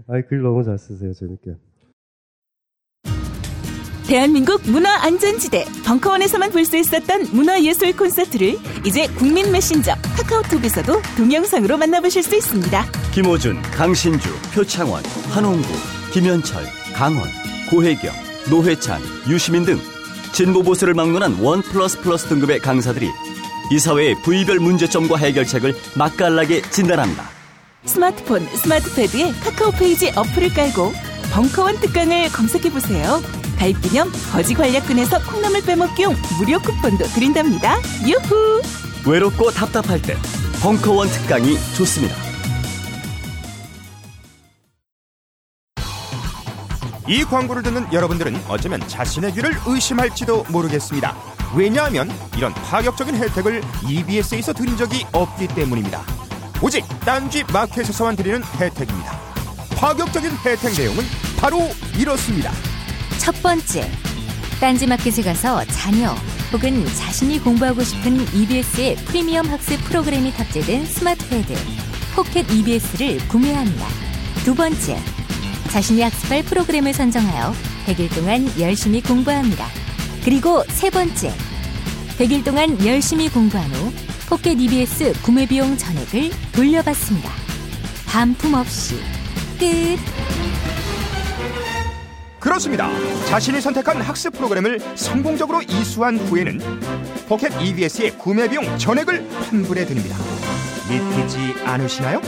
아이 0.07 0.23
글 0.27 0.41
너무 0.41 0.63
잘 0.63 0.77
쓰세요 0.77 1.13
재밌게. 1.13 1.55
대한민국 4.07 4.61
문화 4.69 5.03
안전지대 5.05 5.63
벙커원에서만 5.85 6.51
볼 6.51 6.65
수 6.65 6.75
있었던 6.75 7.27
문화예술 7.33 7.95
콘서트를 7.95 8.55
이제 8.85 9.07
국민 9.17 9.51
메신저 9.51 9.93
카카오톡에서도 10.17 10.93
동영상으로 11.17 11.77
만나보실 11.77 12.23
수 12.23 12.35
있습니다. 12.35 12.83
김호준, 13.13 13.61
강신주, 13.61 14.27
표창원, 14.53 15.01
한홍구, 15.29 15.67
김현철, 16.13 16.63
강원, 16.93 17.23
고혜경, 17.69 18.11
노회찬, 18.49 18.99
유시민 19.29 19.63
등 19.63 19.77
진보 20.33 20.63
보수를 20.63 20.93
막론한 20.93 21.39
one 21.41 21.61
plus 21.61 21.99
plus 22.01 22.27
등급의 22.27 22.59
강사들이 22.59 23.09
이 23.71 23.79
사회의 23.79 24.15
부위별 24.21 24.59
문제점과 24.59 25.17
해결책을 25.17 25.75
맛깔나게 25.95 26.61
진단합니다. 26.69 27.29
스마트폰, 27.85 28.45
스마트패드에 28.45 29.31
카카오 29.43 29.71
페이지 29.71 30.09
어플을 30.15 30.53
깔고 30.53 30.93
벙커원 31.33 31.79
특강을 31.79 32.29
검색해보세요. 32.31 33.21
가입 33.57 33.81
기념 33.81 34.11
거지 34.31 34.53
괄약근에서 34.53 35.19
콩나물 35.23 35.61
빼먹기용 35.63 36.15
무료 36.37 36.59
쿠폰도 36.59 37.05
드린답니다. 37.05 37.77
유후! 38.05 38.61
외롭고 39.05 39.51
답답할 39.51 40.01
때 40.01 40.15
벙커원 40.61 41.07
특강이 41.09 41.57
좋습니다. 41.75 42.30
이 47.07 47.23
광고를 47.23 47.63
듣는 47.63 47.91
여러분들은 47.91 48.43
어쩌면 48.47 48.85
자신의 48.87 49.33
귀를 49.33 49.55
의심할지도 49.65 50.45
모르겠습니다. 50.49 51.15
왜냐하면 51.55 52.09
이런 52.37 52.53
파격적인 52.53 53.15
혜택을 53.15 53.61
EBS에서 53.87 54.53
드린 54.53 54.77
적이 54.77 55.05
없기 55.11 55.47
때문입니다. 55.49 56.03
오직 56.61 56.85
딴지 57.01 57.43
마켓에서만 57.51 58.15
드리는 58.15 58.43
혜택입니다. 58.43 59.19
파격적인 59.75 60.31
혜택 60.45 60.77
내용은 60.77 61.03
바로 61.39 61.59
이렇습니다. 61.97 62.51
첫 63.17 63.33
번째, 63.41 63.89
딴지 64.59 64.85
마켓에 64.85 65.23
가서 65.23 65.65
자녀 65.65 66.15
혹은 66.53 66.85
자신이 66.85 67.39
공부하고 67.39 67.83
싶은 67.83 68.27
EBS의 68.33 68.95
프리미엄 68.97 69.47
학습 69.47 69.83
프로그램이 69.85 70.31
탑재된 70.33 70.85
스마트패드 70.85 71.55
포켓 72.13 72.49
EBS를 72.51 73.27
구매합니다. 73.27 73.87
두 74.43 74.53
번째, 74.53 74.97
자신이 75.71 76.01
학습할 76.01 76.43
프로그램을 76.43 76.93
선정하여 76.93 77.53
100일 77.87 78.13
동안 78.13 78.45
열심히 78.59 79.01
공부합니다. 79.01 79.65
그리고 80.23 80.63
세 80.67 80.89
번째, 80.89 81.33
100일 82.19 82.43
동안 82.43 82.85
열심히 82.85 83.29
공부한 83.29 83.71
후 83.71 83.93
포켓 84.27 84.59
EBS 84.59 85.13
구매 85.23 85.45
비용 85.45 85.77
전액을 85.77 86.29
돌려받습니다. 86.51 87.29
반품 88.05 88.53
없이 88.53 88.95
끝. 89.57 89.97
그렇습니다. 92.39 92.89
자신이 93.27 93.61
선택한 93.61 94.01
학습 94.01 94.33
프로그램을 94.33 94.79
성공적으로 94.95 95.61
이수한 95.61 96.17
후에는 96.17 96.59
포켓 97.29 97.49
EBS의 97.61 98.17
구매 98.17 98.49
비용 98.49 98.77
전액을 98.77 99.25
환불해 99.29 99.85
드립니다. 99.85 100.17
믿기지 100.89 101.63
않으시나요? 101.63 102.21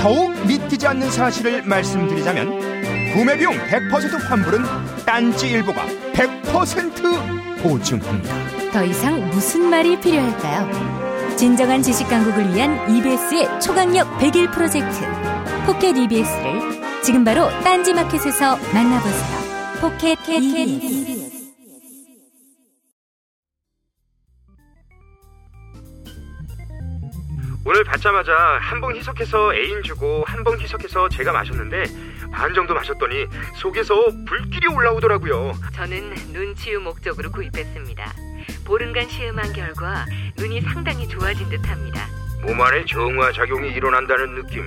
더욱 0.00 0.34
믿기지 0.46 0.86
않는 0.86 1.10
사실을 1.10 1.62
말씀드리자면 1.62 3.12
구매 3.12 3.36
비용 3.36 3.52
100% 3.52 4.18
환불은 4.18 4.64
딴지 5.04 5.50
일보가 5.50 5.84
100% 6.14 7.62
보증합니다. 7.62 8.34
더 8.72 8.82
이상 8.82 9.28
무슨 9.28 9.68
말이 9.68 10.00
필요할까요? 10.00 11.36
진정한 11.36 11.82
지식 11.82 12.08
강국을 12.08 12.54
위한 12.54 12.90
EBS의 12.96 13.60
초강력 13.60 14.18
100일 14.18 14.50
프로젝트 14.52 15.00
포켓 15.66 15.94
EBS를 15.94 17.02
지금 17.02 17.22
바로 17.22 17.50
딴지 17.62 17.92
마켓에서 17.92 18.56
만나보세요. 18.72 19.40
포켓 19.82 20.18
EBS. 20.26 21.19
오늘 27.70 27.84
받자마자 27.84 28.34
한 28.60 28.80
봉 28.80 28.96
희석해서 28.96 29.54
애인 29.54 29.82
주고 29.84 30.24
한 30.26 30.42
봉 30.42 30.58
희석해서 30.58 31.08
제가 31.10 31.32
마셨는데 31.32 31.84
반 32.32 32.52
정도 32.52 32.74
마셨더니 32.74 33.26
속에서 33.56 33.94
불길이 34.26 34.66
올라오더라고요. 34.66 35.52
저는 35.74 36.14
눈 36.32 36.54
치유 36.56 36.80
목적으로 36.80 37.30
구입했습니다. 37.30 38.12
보름간 38.64 39.08
시음한 39.08 39.52
결과 39.52 40.04
눈이 40.36 40.62
상당히 40.62 41.06
좋아진 41.06 41.48
듯합니다. 41.48 42.08
몸 42.42 42.60
안에 42.60 42.84
정화 42.86 43.30
작용이 43.32 43.68
일어난다는 43.70 44.34
느낌 44.34 44.66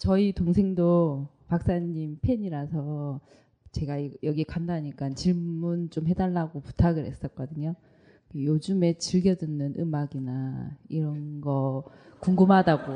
저희 0.00 0.32
동생도 0.32 1.28
박사님 1.48 2.20
팬이라서 2.22 3.20
제가 3.72 3.98
이- 3.98 4.16
여기 4.22 4.44
간다니까 4.44 5.10
질문 5.10 5.90
좀 5.90 6.06
해달라고 6.06 6.60
부탁을 6.60 7.04
했었거든요. 7.04 7.74
요즘에 8.34 8.94
즐겨 8.94 9.34
듣는 9.34 9.74
음악이나 9.78 10.70
이런 10.88 11.42
거 11.42 11.84
궁금하다고. 12.20 12.92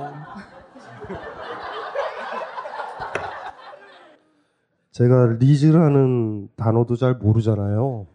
제가 4.93 5.37
리즈라는 5.39 6.49
단어도 6.57 6.97
잘 6.97 7.17
모르잖아요. 7.17 8.07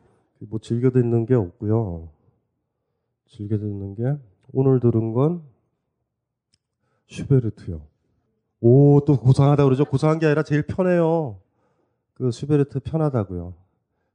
뭐 0.49 0.59
즐겨 0.59 0.89
듣는 0.89 1.27
게 1.27 1.35
없고요. 1.35 2.09
즐겨 3.27 3.59
듣는 3.59 3.93
게 3.93 4.17
오늘 4.51 4.79
들은 4.79 5.13
건 5.13 5.43
슈베르트요. 7.05 7.88
오, 8.61 9.01
또 9.05 9.17
고상하다 9.17 9.63
그러죠. 9.63 9.85
고상한 9.85 10.19
게 10.19 10.25
아니라 10.25 10.43
제일 10.43 10.63
편해요. 10.63 11.39
그 12.13 12.31
슈베르트 12.31 12.81
편하다고요. 12.81 13.53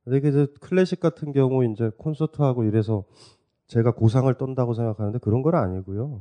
근데 0.05 0.19
이게 0.19 0.29
이제 0.29 0.47
클래식 0.61 1.01
같은 1.01 1.33
경우 1.33 1.65
이제 1.65 1.91
콘서트하고 1.97 2.65
이래서 2.65 3.05
제가 3.67 3.93
고상을 3.93 4.33
떤다고 4.35 4.75
생각하는데 4.75 5.19
그런 5.19 5.43
건 5.43 5.55
아니고요. 5.55 6.21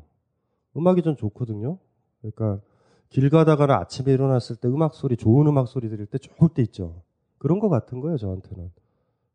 음악이 0.78 1.02
좀 1.02 1.18
좋거든요. 1.18 1.78
그러니까 2.22 2.64
길 3.10 3.30
가다가나 3.30 3.76
아침에 3.76 4.14
일어났을 4.14 4.56
때 4.56 4.68
음악 4.70 4.94
소리, 4.94 5.18
좋은 5.18 5.46
음악 5.48 5.68
소리 5.68 5.90
들을 5.90 6.06
때 6.06 6.18
좋을 6.18 6.50
때 6.54 6.62
있죠. 6.64 7.02
그런 7.38 7.60
거 7.60 7.68
같은 7.68 8.00
거예요, 8.00 8.18
저한테는. 8.18 8.72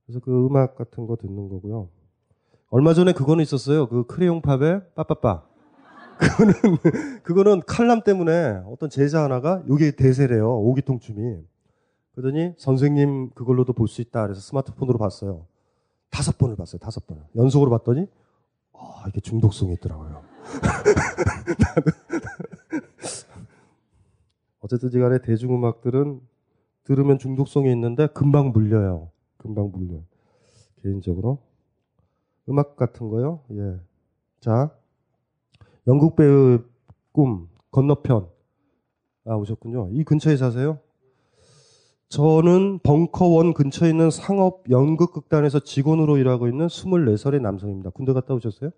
그래서 0.07 0.21
그 0.21 0.47
음악 0.47 0.75
같은 0.75 1.07
거 1.07 1.17
듣는 1.17 1.49
거고요. 1.49 1.91
얼마 2.71 2.95
전에 2.95 3.13
그거는 3.13 3.43
있었어요. 3.43 3.87
그 3.89 4.05
크레용 4.07 4.41
팝의 4.41 4.83
빠빠빠. 4.95 5.48
그거는, 6.19 6.53
그거는 7.23 7.63
칼럼 7.67 8.03
때문에 8.03 8.63
어떤 8.67 8.91
제자 8.91 9.23
하나가 9.25 9.63
이게 9.71 9.91
대세래요. 9.93 10.59
오기통춤이. 10.61 11.39
그러더니 12.15 12.55
선생님 12.59 13.31
그걸로도 13.31 13.73
볼 13.73 13.89
수 13.89 14.01
있다. 14.01 14.23
그래서 14.23 14.41
스마트폰으로 14.41 14.99
봤어요. 14.99 15.47
다섯 16.11 16.37
번을 16.39 16.57
봤어요. 16.57 16.79
다섯 16.81 17.07
번을. 17.07 17.23
연속으로 17.37 17.71
봤더니, 17.71 18.07
아, 18.73 19.05
이게 19.09 19.21
중독성이 19.21 19.75
있더라고요. 19.75 20.23
어쨌든 24.61 24.91
간에 25.01 25.21
대중음악들은 25.23 26.21
들으면 26.85 27.19
중독성이 27.19 27.71
있는데 27.73 28.07
금방 28.09 28.51
물려요. 28.51 29.11
금방 29.37 29.71
물려. 29.71 30.01
개인적으로. 30.83 31.39
음악 32.49 32.77
같은 32.77 33.09
거요? 33.09 33.41
예. 33.53 33.79
자. 34.41 34.71
영국 35.89 36.17
배우 36.17 36.61
꿈, 37.13 37.49
건너편. 37.71 38.29
아, 39.25 39.35
오셨군요. 39.35 39.89
이 39.93 40.05
근처에 40.05 40.37
사세요? 40.37 40.79
저는 42.11 42.81
벙커원 42.83 43.55
근처에 43.55 43.89
있는 43.89 44.11
상업 44.11 44.65
연극극단에서 44.71 45.61
직원으로 45.61 46.19
일하고 46.19 46.47
있는 46.47 46.67
24살의 46.67 47.41
남성입니다. 47.41 47.91
군대 47.91 48.13
갔다 48.13 48.35
오셨어요? 48.35 48.71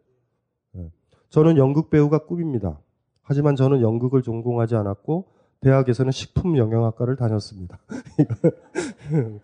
예. 0.77 0.91
저는 1.31 1.57
연극 1.57 1.91
배우가 1.91 2.27
꿈입니다. 2.27 2.79
하지만 3.23 3.57
저는 3.57 3.83
연극을 3.83 4.23
전공하지 4.23 4.77
않았고 4.77 5.27
대학에서는 5.61 6.13
식품 6.13 6.57
영양학과를 6.57 7.17
다녔습니다. 7.17 7.79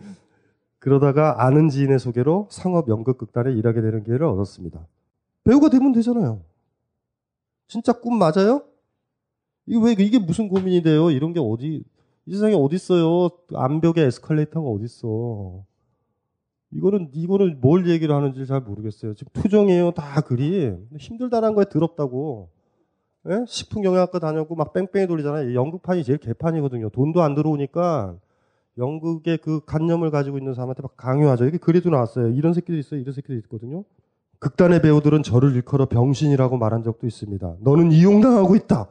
그러다가 0.78 1.44
아는 1.44 1.68
지인의 1.68 1.98
소개로 1.98 2.46
상업 2.50 2.88
연극극단에 2.88 3.52
일하게 3.52 3.80
되는 3.82 4.04
기회를 4.04 4.26
얻었습니다. 4.26 4.86
배우가 5.44 5.68
되면 5.68 5.92
되잖아요. 5.92 6.42
진짜 7.68 7.92
꿈 7.92 8.18
맞아요? 8.18 8.62
이게 9.66 9.78
왜 9.84 9.92
이게 9.92 10.18
무슨 10.18 10.48
고민이 10.48 10.82
돼요? 10.82 11.10
이런 11.10 11.32
게 11.32 11.40
어디 11.40 11.82
이 12.26 12.32
세상에 12.32 12.54
어디 12.54 12.76
있어요? 12.76 13.28
암벽에 13.54 14.02
에스컬레이터가 14.02 14.68
어디 14.68 14.84
있어? 14.84 15.64
이거는 16.72 17.10
이거는 17.12 17.60
뭘 17.60 17.88
얘기를 17.88 18.14
하는지 18.14 18.46
잘 18.46 18.60
모르겠어요. 18.60 19.14
지금 19.14 19.30
투정이에요, 19.32 19.92
다 19.92 20.20
글이 20.20 20.74
힘들다는 20.98 21.54
거에 21.54 21.64
더럽다고. 21.70 22.50
예? 23.28 23.44
식품 23.48 23.82
경영학과 23.82 24.18
다녔고 24.18 24.54
막 24.54 24.72
뺑뺑이 24.72 25.06
돌리잖아요. 25.06 25.54
연극판이 25.54 26.04
제일 26.04 26.18
개판이거든요. 26.18 26.90
돈도 26.90 27.22
안 27.22 27.34
들어오니까 27.34 28.16
연극의 28.78 29.38
그 29.38 29.64
관념을 29.64 30.10
가지고 30.10 30.38
있는 30.38 30.54
사람한테 30.54 30.82
막 30.82 30.96
강요하죠. 30.96 31.46
이게 31.46 31.58
글에도 31.58 31.90
나왔어요. 31.90 32.28
이런 32.28 32.52
새끼들 32.52 32.78
있어요. 32.78 33.00
이런 33.00 33.12
새끼들 33.14 33.36
있거든요. 33.38 33.84
극단의 34.38 34.82
배우들은 34.82 35.22
저를 35.22 35.54
일컬어 35.54 35.86
병신이라고 35.86 36.58
말한 36.58 36.82
적도 36.82 37.06
있습니다. 37.06 37.56
너는 37.60 37.92
이용당하고 37.92 38.54
있다. 38.56 38.88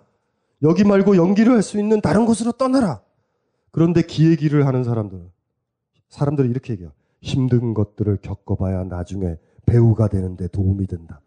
여기 0.63 0.83
말고 0.83 1.17
연기를 1.17 1.53
할 1.53 1.61
수 1.61 1.79
있는 1.79 2.01
다른 2.01 2.25
곳으로 2.25 2.51
떠나라. 2.53 3.01
그런데 3.71 4.01
기획일을 4.01 4.65
하는 4.65 4.83
사람들은 4.83 5.29
사람들이 6.09 6.49
이렇게 6.49 6.73
얘기해요. 6.73 6.93
힘든 7.21 7.73
것들을 7.73 8.17
겪어봐야 8.21 8.83
나중에 8.85 9.37
배우가 9.65 10.07
되는데 10.07 10.47
도움이 10.47 10.87
된다. 10.87 11.21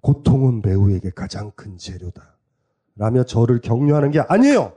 고통은 0.00 0.62
배우에게 0.62 1.10
가장 1.10 1.50
큰 1.54 1.78
재료다. 1.78 2.36
라며 2.96 3.24
저를 3.24 3.60
격려하는 3.60 4.10
게 4.10 4.20
아니에요. 4.20 4.72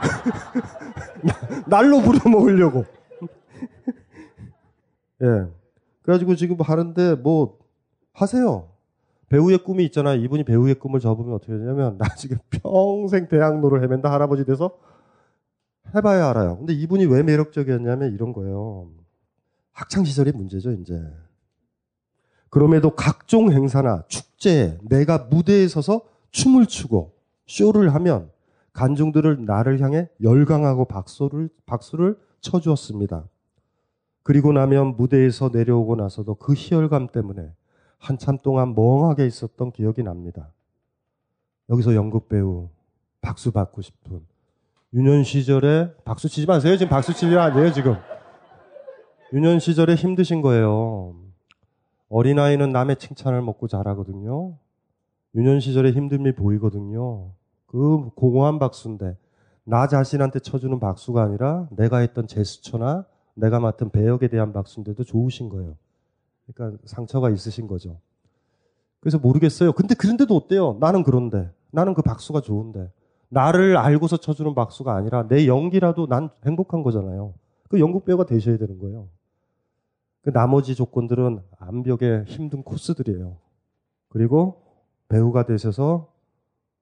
날로 1.66 2.00
부려먹으려고. 2.00 2.84
예. 5.22 5.46
그래가지고 6.02 6.34
지금 6.36 6.56
하는데 6.60 7.14
뭐 7.16 7.58
하세요. 8.12 8.68
배우의 9.28 9.58
꿈이 9.58 9.84
있잖아. 9.86 10.14
이분이 10.14 10.44
배우의 10.44 10.74
꿈을 10.74 11.00
접으면 11.00 11.34
어떻게 11.34 11.52
되냐면 11.52 11.96
나중에 11.96 12.34
평생 12.50 13.28
대학로를 13.28 13.82
헤맨다 13.82 14.12
할아버지 14.12 14.44
돼서 14.44 14.78
해봐야 15.94 16.28
알아요. 16.28 16.58
근데 16.58 16.74
이분이 16.74 17.06
왜 17.06 17.22
매력적이었냐면 17.22 18.12
이런 18.12 18.32
거예요. 18.32 18.90
학창 19.72 20.04
시절의 20.04 20.34
문제죠, 20.34 20.72
이제. 20.72 21.00
그럼에도 22.50 22.90
각종 22.90 23.50
행사나 23.50 24.04
축제에 24.08 24.78
내가 24.82 25.26
무대에 25.30 25.66
서서 25.68 26.02
춤을 26.30 26.66
추고 26.66 27.14
쇼를 27.46 27.94
하면 27.94 28.30
관중들을 28.74 29.46
나를 29.46 29.80
향해 29.80 30.08
열광하고 30.22 30.84
박수를 30.84 31.48
박수를 31.64 32.18
쳐주었습니다. 32.40 33.24
그리고 34.22 34.52
나면 34.52 34.96
무대에서 34.96 35.50
내려오고 35.52 35.96
나서도 35.96 36.36
그 36.36 36.54
희열감 36.54 37.08
때문에 37.08 37.52
한참 37.98 38.38
동안 38.38 38.74
멍하게 38.74 39.26
있었던 39.26 39.72
기억이 39.72 40.02
납니다. 40.02 40.52
여기서 41.70 41.94
연극 41.94 42.28
배우 42.28 42.68
박수 43.20 43.52
받고 43.52 43.82
싶은 43.82 44.20
유년 44.94 45.24
시절에 45.24 45.94
박수 46.04 46.28
치지 46.28 46.46
마세요. 46.46 46.76
지금 46.76 46.90
박수 46.90 47.14
치지 47.14 47.36
아니에요, 47.36 47.72
지금. 47.72 47.96
유년 49.32 49.58
시절에 49.58 49.94
힘드신 49.94 50.42
거예요. 50.42 51.14
어린아이는 52.10 52.70
남의 52.70 52.96
칭찬을 52.96 53.40
먹고 53.40 53.68
자라거든요. 53.68 54.58
유년 55.34 55.60
시절에 55.60 55.92
힘듦이 55.92 56.36
보이거든요. 56.36 57.30
그 57.66 58.10
공허한 58.14 58.58
박수인데 58.58 59.16
나 59.64 59.86
자신한테 59.86 60.40
쳐주는 60.40 60.78
박수가 60.78 61.22
아니라 61.22 61.68
내가 61.70 61.98
했던 61.98 62.26
제스처나 62.26 63.06
내가 63.34 63.60
맡은 63.60 63.90
배역에 63.90 64.28
대한 64.28 64.52
박수인데도 64.52 65.04
좋으신 65.04 65.48
거예요. 65.48 65.76
그러니까 66.46 66.78
상처가 66.84 67.30
있으신 67.30 67.66
거죠. 67.66 67.98
그래서 69.00 69.18
모르겠어요. 69.18 69.72
근데 69.72 69.94
그런데도 69.94 70.34
어때요? 70.36 70.76
나는 70.80 71.02
그런데. 71.02 71.50
나는 71.70 71.94
그 71.94 72.02
박수가 72.02 72.42
좋은데. 72.42 72.90
나를 73.28 73.76
알고서 73.76 74.18
쳐주는 74.18 74.54
박수가 74.54 74.94
아니라 74.94 75.26
내 75.26 75.46
연기라도 75.46 76.06
난 76.06 76.28
행복한 76.44 76.82
거잖아요. 76.82 77.34
그 77.68 77.80
연극 77.80 78.04
배우가 78.04 78.26
되셔야 78.26 78.58
되는 78.58 78.78
거예요. 78.78 79.08
그 80.20 80.30
나머지 80.32 80.74
조건들은 80.74 81.40
암벽의 81.58 82.24
힘든 82.26 82.62
코스들이에요. 82.62 83.38
그리고 84.08 84.62
배우가 85.08 85.46
되셔서 85.46 86.12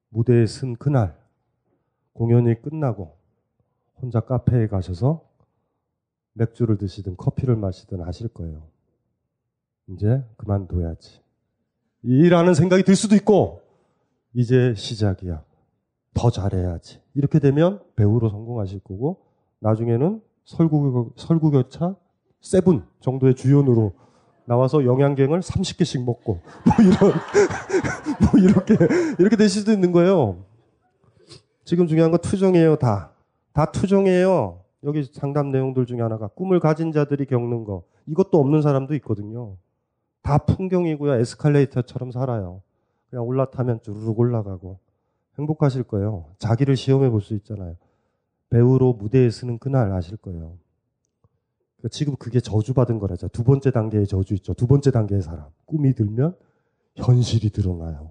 무대에 0.09 0.45
쓴 0.47 0.75
그날 0.75 1.17
공연이 2.13 2.61
끝나고 2.61 3.17
혼자 4.03 4.21
카페에 4.21 4.67
가셔서 4.67 5.30
맥주를 6.35 6.79
드시든 6.79 7.17
커피를 7.17 7.57
마시든 7.57 8.03
하실 8.03 8.29
거예요. 8.29 8.69
이제 9.89 10.25
그만둬야지. 10.37 11.21
이라는 12.03 12.55
생각이 12.55 12.83
들 12.83 12.97
수도 12.97 13.15
있고 13.17 13.63
이제 14.33 14.75
시작이야. 14.77 15.45
더 16.15 16.31
잘해야지. 16.31 17.01
이렇게 17.15 17.39
되면 17.39 17.83
배우로 17.97 18.29
성공하실 18.31 18.81
거고 18.81 19.23
나중에는 19.61 20.23
설국열, 20.45 21.11
설국열차 21.17 21.97
seven 22.41 22.85
정도의 23.01 23.35
주연으로 23.35 23.93
나와서 24.47 24.85
영양갱을 24.85 25.41
30개씩 25.41 26.05
먹고 26.05 26.41
뭐 26.67 26.75
이런 26.81 27.13
뭐 28.21 28.41
이렇게 28.41 28.77
이렇게 29.19 29.37
되실 29.37 29.61
수도 29.61 29.73
있는 29.73 29.93
거예요. 29.93 30.45
지금 31.65 31.87
중요한 31.87 32.11
건 32.11 32.21
투정이에요, 32.21 32.77
다. 32.77 33.13
다 33.53 33.71
투정이에요. 33.71 34.61
여기 34.85 35.05
상담 35.05 35.51
내용들 35.51 35.87
중에 35.87 36.01
하나가 36.01 36.29
꿈을 36.29 36.59
가진 36.61 36.93
자들이 36.93 37.27
겪는 37.27 37.65
거. 37.65 37.85
이것도 38.07 38.39
없는 38.39 38.63
사람도 38.63 38.95
있거든요. 38.97 39.57
다 40.23 40.39
풍경이고요. 40.39 41.15
에스컬레이터처럼 41.21 42.11
살아요. 42.13 42.63
그냥 43.11 43.27
올라타면 43.27 43.81
쭈르륵 43.83 44.19
올라가고 44.19 44.79
행복하실 45.39 45.85
거예요. 45.85 46.27
자기를 46.39 46.77
시험해 46.77 47.11
볼 47.11 47.21
수 47.21 47.35
있잖아요. 47.35 47.77
배우로 48.51 48.95
무대에 48.95 49.31
서는 49.31 49.59
그날 49.59 49.93
아실 49.93 50.17
거예요. 50.17 50.57
그러니까 51.77 51.89
지금 51.91 52.17
그게 52.17 52.41
저주받은 52.41 52.99
거라죠. 52.99 53.29
두 53.29 53.45
번째 53.45 53.71
단계의 53.71 54.07
저주 54.07 54.35
있죠. 54.35 54.55
두 54.55 54.67
번째 54.67 54.91
단계의 54.91 55.23
사람. 55.23 55.47
꿈이 55.67 55.95
들면 55.95 56.37
현실이 56.97 57.51
드러나요. 57.51 58.11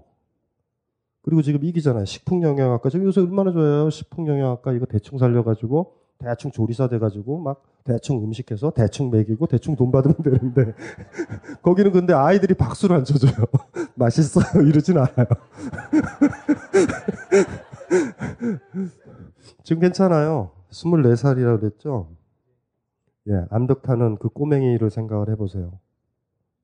그리고 1.22 1.42
지금 1.42 1.62
이기잖아요. 1.62 2.04
식품영양학과. 2.06 2.88
지금 2.88 3.04
요새 3.06 3.20
얼마나 3.20 3.52
좋아요. 3.52 3.90
식품영양학과 3.90 4.72
이거 4.72 4.86
대충 4.86 5.18
살려가지고 5.18 5.99
대충 6.20 6.50
조리사 6.50 6.88
돼가지고 6.88 7.38
막 7.38 7.62
대충 7.84 8.22
음식해서 8.22 8.70
대충 8.70 9.10
먹이고 9.10 9.46
대충 9.46 9.74
돈 9.74 9.90
받으면 9.90 10.16
되는데 10.22 10.74
거기는 11.62 11.90
근데 11.92 12.12
아이들이 12.12 12.54
박수를 12.54 12.96
안 12.96 13.04
쳐줘요. 13.04 13.32
맛있어요. 13.96 14.62
이러진 14.62 14.98
않아요. 14.98 15.26
지금 19.64 19.80
괜찮아요. 19.80 20.50
24살이라고 20.70 21.60
그랬죠? 21.60 22.08
예, 23.28 23.44
암벽 23.50 23.82
타는 23.82 24.16
그 24.16 24.28
꼬맹이를 24.28 24.90
생각을 24.90 25.30
해보세요. 25.30 25.72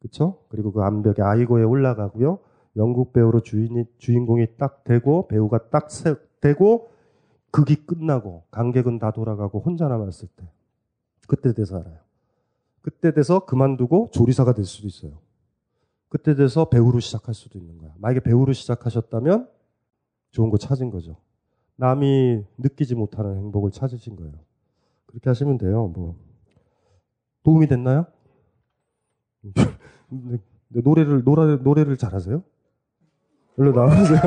그쵸? 0.01 0.39
그리고 0.49 0.73
그 0.73 0.83
암벽에 0.83 1.23
아이고에 1.23 1.65
올라가고요. 1.65 2.39
영국 2.77 3.13
배우로 3.13 3.41
주인이, 3.41 3.85
주인공이 3.99 4.57
딱 4.59 4.85
되고, 4.85 5.27
배우가 5.29 5.71
딱 5.71 5.91
세, 5.91 6.15
되고, 6.41 6.89
극이 7.57 7.87
끝나고, 7.87 8.45
관객은 8.51 8.99
다 8.99 9.13
돌아가고, 9.13 9.61
혼자 9.61 9.89
남았을 9.89 10.29
때. 10.37 10.47
그때 11.27 11.55
돼서 11.55 11.79
알아요. 11.79 11.97
그때 12.83 13.15
돼서 13.15 13.47
그만두고 13.47 14.11
조리사가 14.13 14.53
될 14.53 14.67
수도 14.67 14.87
있어요. 14.87 15.19
그때 16.11 16.35
돼서 16.35 16.69
배우로 16.69 17.01
시작할 17.01 17.35
수도 17.35 17.59
있는 17.59 17.79
거야. 17.79 17.95
만약에 17.97 18.21
배우로 18.21 18.53
시작하셨다면 18.53 19.49
좋은 20.33 20.51
거 20.51 20.59
찾은 20.59 20.91
거죠. 20.91 21.17
남이 21.77 22.45
느끼지 22.59 22.95
못하는 22.95 23.37
행복을 23.37 23.71
찾으신 23.71 24.17
거예요. 24.17 24.35
그렇게 25.07 25.31
하시면 25.31 25.57
돼요. 25.57 25.89
뭐 25.89 26.15
도움이 27.43 27.69
됐나요? 27.69 28.05
노래를 30.69 31.25
노래, 31.25 31.57
노래를 31.57 31.97
잘하세요? 31.97 32.43
일로 33.57 33.73
나와주세요. 33.73 34.21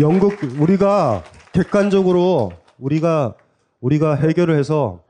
연극 0.00 0.38
우리가 0.60 1.22
객관적으로 1.52 2.52
우리가 2.78 3.34
우리가 3.80 4.14
해결을 4.14 4.56
해서 4.56 5.00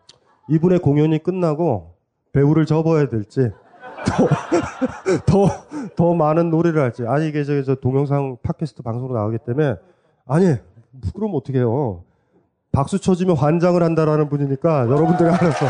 이분의 0.48 0.78
공연이 0.80 1.22
끝나고 1.22 1.94
배우를 2.32 2.66
접어야 2.66 3.08
될지 3.08 3.50
더, 4.06 4.28
더, 5.26 5.48
더 5.96 6.14
많은 6.14 6.50
노래를 6.50 6.80
할지. 6.80 7.04
아니 7.06 7.28
이게 7.28 7.44
저, 7.44 7.62
저 7.62 7.74
동영상 7.74 8.36
팟캐스트 8.42 8.82
방송으로 8.82 9.14
나오기 9.18 9.38
때문에 9.46 9.76
아니 10.26 10.54
그럼 11.14 11.32
어떻게 11.34 11.58
해요? 11.58 12.04
박수 12.72 12.98
쳐주면 12.98 13.36
환장을 13.36 13.82
한다라는 13.82 14.28
분이니까 14.28 14.88
여러분들이 14.88 15.28
알아서 15.28 15.66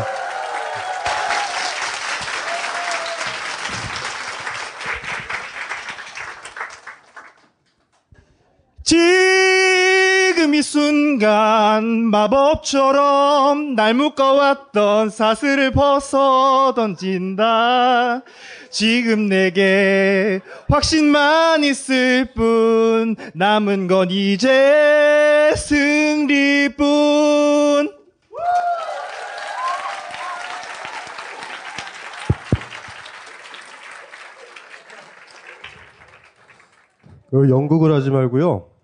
지금 8.83 10.55
이 10.55 10.61
순간 11.19 11.83
마법처럼 12.11 13.75
날 13.75 13.93
묶어왔던 13.93 15.09
사슬을 15.09 15.71
벗어 15.71 16.73
던진다. 16.73 18.21
지금 18.69 19.27
내게 19.27 20.39
확신만 20.69 21.65
있을 21.65 22.31
뿐 22.33 23.17
남은 23.33 23.87
건 23.87 24.11
이제 24.11 25.51
승리뿐. 25.57 26.87
그 37.29 37.49
연극을 37.49 37.93
하지 37.93 38.09
말고요. 38.09 38.78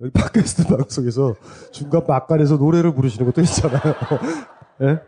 여기 0.00 0.12
팟캐스트 0.12 0.68
방송에서 0.68 1.34
중간 1.72 2.04
막간에서 2.06 2.56
노래를 2.56 2.94
부르시는 2.94 3.26
것도 3.26 3.40
있잖아요. 3.42 3.80
예? 4.82 5.00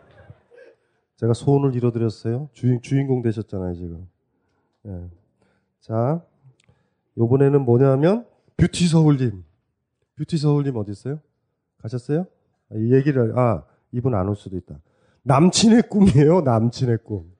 제가 1.17 1.33
소원을 1.35 1.77
이뤄드렸어요. 1.77 2.49
주인, 2.53 2.81
주인공 2.83 3.23
되셨잖아요, 3.23 3.75
지금. 3.75 4.09
예. 4.87 5.09
자, 5.81 6.23
요번에는 7.19 7.65
뭐냐면, 7.65 8.27
뷰티 8.57 8.89
서울님. 8.89 9.45
뷰티 10.17 10.39
서울님 10.39 10.77
어디 10.77 10.91
있어요? 10.93 11.21
가셨어요? 11.83 12.27
아, 12.71 12.75
이 12.77 12.93
얘기를, 12.93 13.39
아, 13.39 13.63
이분 13.93 14.15
안 14.15 14.29
올 14.29 14.35
수도 14.35 14.57
있다. 14.57 14.77
남친의 15.23 15.83
꿈이에요, 15.89 16.41
남친의 16.41 16.99
꿈. 17.05 17.31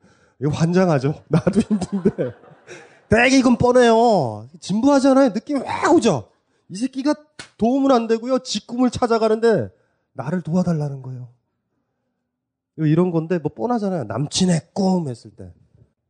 이거 0.41 0.51
환장하죠? 0.51 1.15
나도 1.29 1.61
힘든데. 1.61 2.11
되게 3.09 3.39
이건 3.39 3.57
뻔해요. 3.57 4.47
진부하잖아요. 4.61 5.31
느낌이 5.31 5.61
확 5.65 5.93
오죠? 5.95 6.29
이 6.69 6.77
새끼가 6.77 7.15
도움은 7.61 7.91
안 7.91 8.07
되고요. 8.07 8.39
지 8.39 8.67
꿈을 8.67 8.89
찾아가는데 8.89 9.69
나를 10.15 10.41
도와달라는 10.41 11.03
거예요. 11.03 11.29
이런 12.79 13.11
건데 13.11 13.39
뭐 13.39 13.53
뻔하잖아요. 13.55 14.05
남친의 14.05 14.71
꿈 14.73 15.09
했을 15.09 15.31
때. 15.31 15.53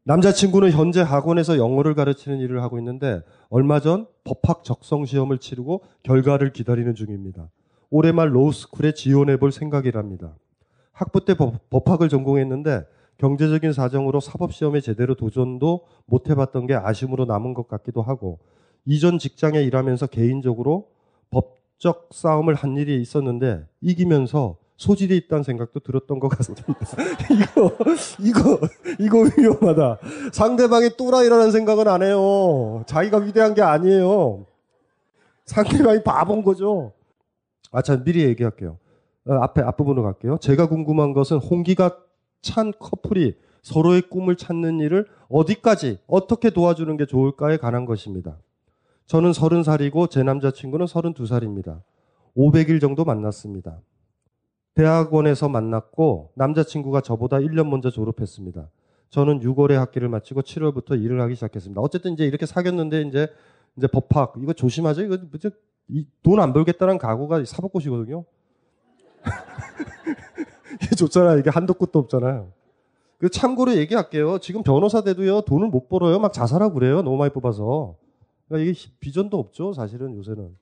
남자친구는 0.05 0.71
현재 0.71 1.01
학원에서 1.01 1.59
영어를 1.59 1.97
가르치는 1.97 2.39
일을 2.39 2.63
하고 2.63 2.79
있는데 2.79 3.21
얼마 3.49 3.81
전 3.81 4.07
법학 4.23 4.63
적성 4.63 5.05
시험을 5.05 5.39
치르고 5.39 5.83
결과를 6.05 6.53
기다리는 6.53 6.95
중입니다. 6.95 7.51
올해 7.91 8.13
말 8.13 8.33
로스쿨에 8.33 8.95
지원해 8.95 9.37
볼 9.37 9.51
생각이랍니다. 9.51 10.37
학부 10.93 11.25
때 11.25 11.35
법, 11.35 11.69
법학을 11.69 12.09
전공했는데 12.09 12.87
경제적인 13.19 13.73
사정으로 13.73 14.21
사법시험에 14.21 14.81
제대로 14.81 15.17
도전도 15.17 15.85
못 16.07 16.31
해봤던 16.31 16.69
게 16.69 16.75
아쉬움으로 16.75 17.25
남은 17.25 17.55
것 17.55 17.67
같기도 17.67 18.03
하고 18.03 18.39
이전 18.85 19.19
직장에 19.19 19.61
일하면서 19.63 20.07
개인적으로 20.07 20.89
법적 21.31 22.11
싸움을 22.13 22.55
한 22.55 22.77
일이 22.77 23.01
있었는데 23.01 23.67
이기면서 23.81 24.57
소질이 24.77 25.15
있다는 25.17 25.45
생각도 25.45 25.81
들었던 25.81 26.19
것 26.21 26.29
같습니다. 26.29 26.65
이거, 27.31 27.77
이거, 28.19 28.59
이거 28.99 29.31
위험하다. 29.37 29.99
상대방이 30.33 30.91
또라이라는 30.97 31.51
생각은 31.51 31.87
안 31.87 32.03
해요. 32.03 32.83
자기가 32.87 33.19
위대한 33.19 33.55
게 33.55 33.61
아니에요. 33.61 34.47
상대방이 35.45 36.03
바본 36.03 36.43
거죠. 36.43 36.93
아, 37.73 37.83
자, 37.83 38.03
미리 38.03 38.25
얘기할게요. 38.25 38.79
어, 39.27 39.35
앞에, 39.35 39.61
앞부분으로 39.61 40.03
갈게요. 40.03 40.39
제가 40.39 40.69
궁금한 40.69 41.13
것은 41.13 41.37
홍기가 41.37 41.99
찬 42.41 42.73
커플이 42.79 43.37
서로의 43.63 44.03
꿈을 44.09 44.37
찾는 44.37 44.81
일을 44.81 45.07
어디까지, 45.29 45.99
어떻게 46.07 46.49
도와주는 46.49 46.97
게 46.97 47.05
좋을까에 47.05 47.59
관한 47.59 47.85
것입니다. 47.85 48.39
저는 49.11 49.33
30살이고 49.33 50.09
제 50.09 50.23
남자친구는 50.23 50.87
32살입니다. 50.87 51.83
500일 52.37 52.81
정도 52.81 53.05
만났습니다. 53.05 53.81
대학원에서 54.77 55.49
만났고 55.49 56.31
남자친구가 56.37 57.01
저보다 57.01 57.39
1년 57.39 57.69
먼저 57.69 57.91
졸업했습니다. 57.91 58.71
저는 59.09 59.41
6월에 59.41 59.73
학기를 59.73 60.09
마치고 60.09 60.43
7월부터 60.43 61.03
일을 61.03 61.21
하기 61.23 61.35
시작했습니다. 61.35 61.81
어쨌든 61.81 62.13
이제 62.13 62.25
이렇게 62.25 62.47
사귀었는데 62.47 63.03
이제 63.03 63.27
이제 63.77 63.89
법학 63.89 64.35
이거 64.41 64.53
조심하죠. 64.53 65.03
이거 65.03 65.19
돈 66.23 66.39
안 66.39 66.53
벌겠다는 66.53 66.99
각오가 66.99 67.45
사법고시거든요. 67.45 68.25
이게 70.85 70.95
좋잖아요. 70.95 71.41
이게 71.41 71.51
한도 71.51 71.75
끝도 71.75 71.99
없잖아요. 71.99 72.53
그 73.19 73.29
참고로 73.29 73.75
얘기할게요. 73.75 74.39
지금 74.39 74.63
변호사 74.63 75.01
돼도요 75.01 75.41
돈을 75.41 75.67
못 75.67 75.89
벌어요. 75.89 76.21
막 76.21 76.33
자살하고 76.33 76.75
그래요. 76.75 77.03
너무 77.03 77.17
많이 77.17 77.33
뽑아서. 77.33 77.97
그러니까 78.51 78.69
이게 78.69 78.91
비전도 78.99 79.39
없죠. 79.39 79.73
사실은 79.73 80.17
요새는. 80.17 80.57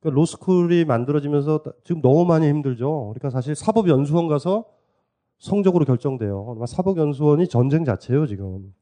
그러니까 0.00 0.20
로스쿨이 0.20 0.84
만들어지면서 0.84 1.64
지금 1.82 2.00
너무 2.00 2.24
많이 2.24 2.48
힘들죠. 2.48 3.12
그러니까 3.12 3.30
사실 3.30 3.56
사법연수원 3.56 4.28
가서 4.28 4.64
성적으로 5.38 5.84
결정돼요. 5.84 6.56
사법연수원이 6.66 7.48
전쟁 7.48 7.84
자체예요, 7.84 8.26
지금. 8.28 8.72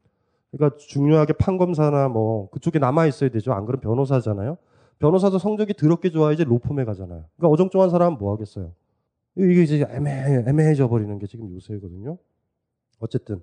그러니까 0.50 0.76
중요하게 0.76 1.32
판검사나 1.34 2.08
뭐 2.08 2.50
그쪽에 2.50 2.78
남아 2.78 3.06
있어야 3.06 3.30
되죠. 3.30 3.52
안 3.52 3.64
그러면 3.64 3.80
변호사잖아요. 3.80 4.58
변호사도 4.98 5.38
성적이 5.38 5.74
더럽게 5.74 6.10
좋아야지 6.10 6.44
로펌에 6.44 6.84
가잖아요. 6.84 7.24
그러니까 7.36 7.48
어정쩡한 7.48 7.88
사람은 7.88 8.18
뭐 8.18 8.32
하겠어요. 8.34 8.72
이게 9.38 9.62
이제 9.62 9.86
애매해, 9.90 10.44
애매해져 10.46 10.88
버리는 10.88 11.18
게 11.18 11.26
지금 11.26 11.50
요새거든요. 11.54 12.18
어쨌든. 13.00 13.40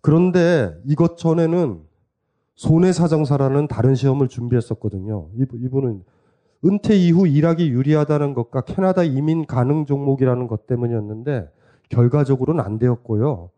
그런데 0.00 0.74
이것 0.86 1.18
전에는 1.18 1.87
손해사정사라는 2.58 3.68
다른 3.68 3.94
시험을 3.94 4.26
준비했었거든요. 4.26 5.28
이분은 5.36 6.02
은퇴 6.64 6.96
이후 6.96 7.28
일하기 7.28 7.70
유리하다는 7.70 8.34
것과 8.34 8.62
캐나다 8.62 9.04
이민 9.04 9.46
가능 9.46 9.86
종목이라는 9.86 10.48
것 10.48 10.66
때문이었는데 10.66 11.48
결과적으로는 11.88 12.62
안 12.62 12.80
되었고요. 12.80 13.50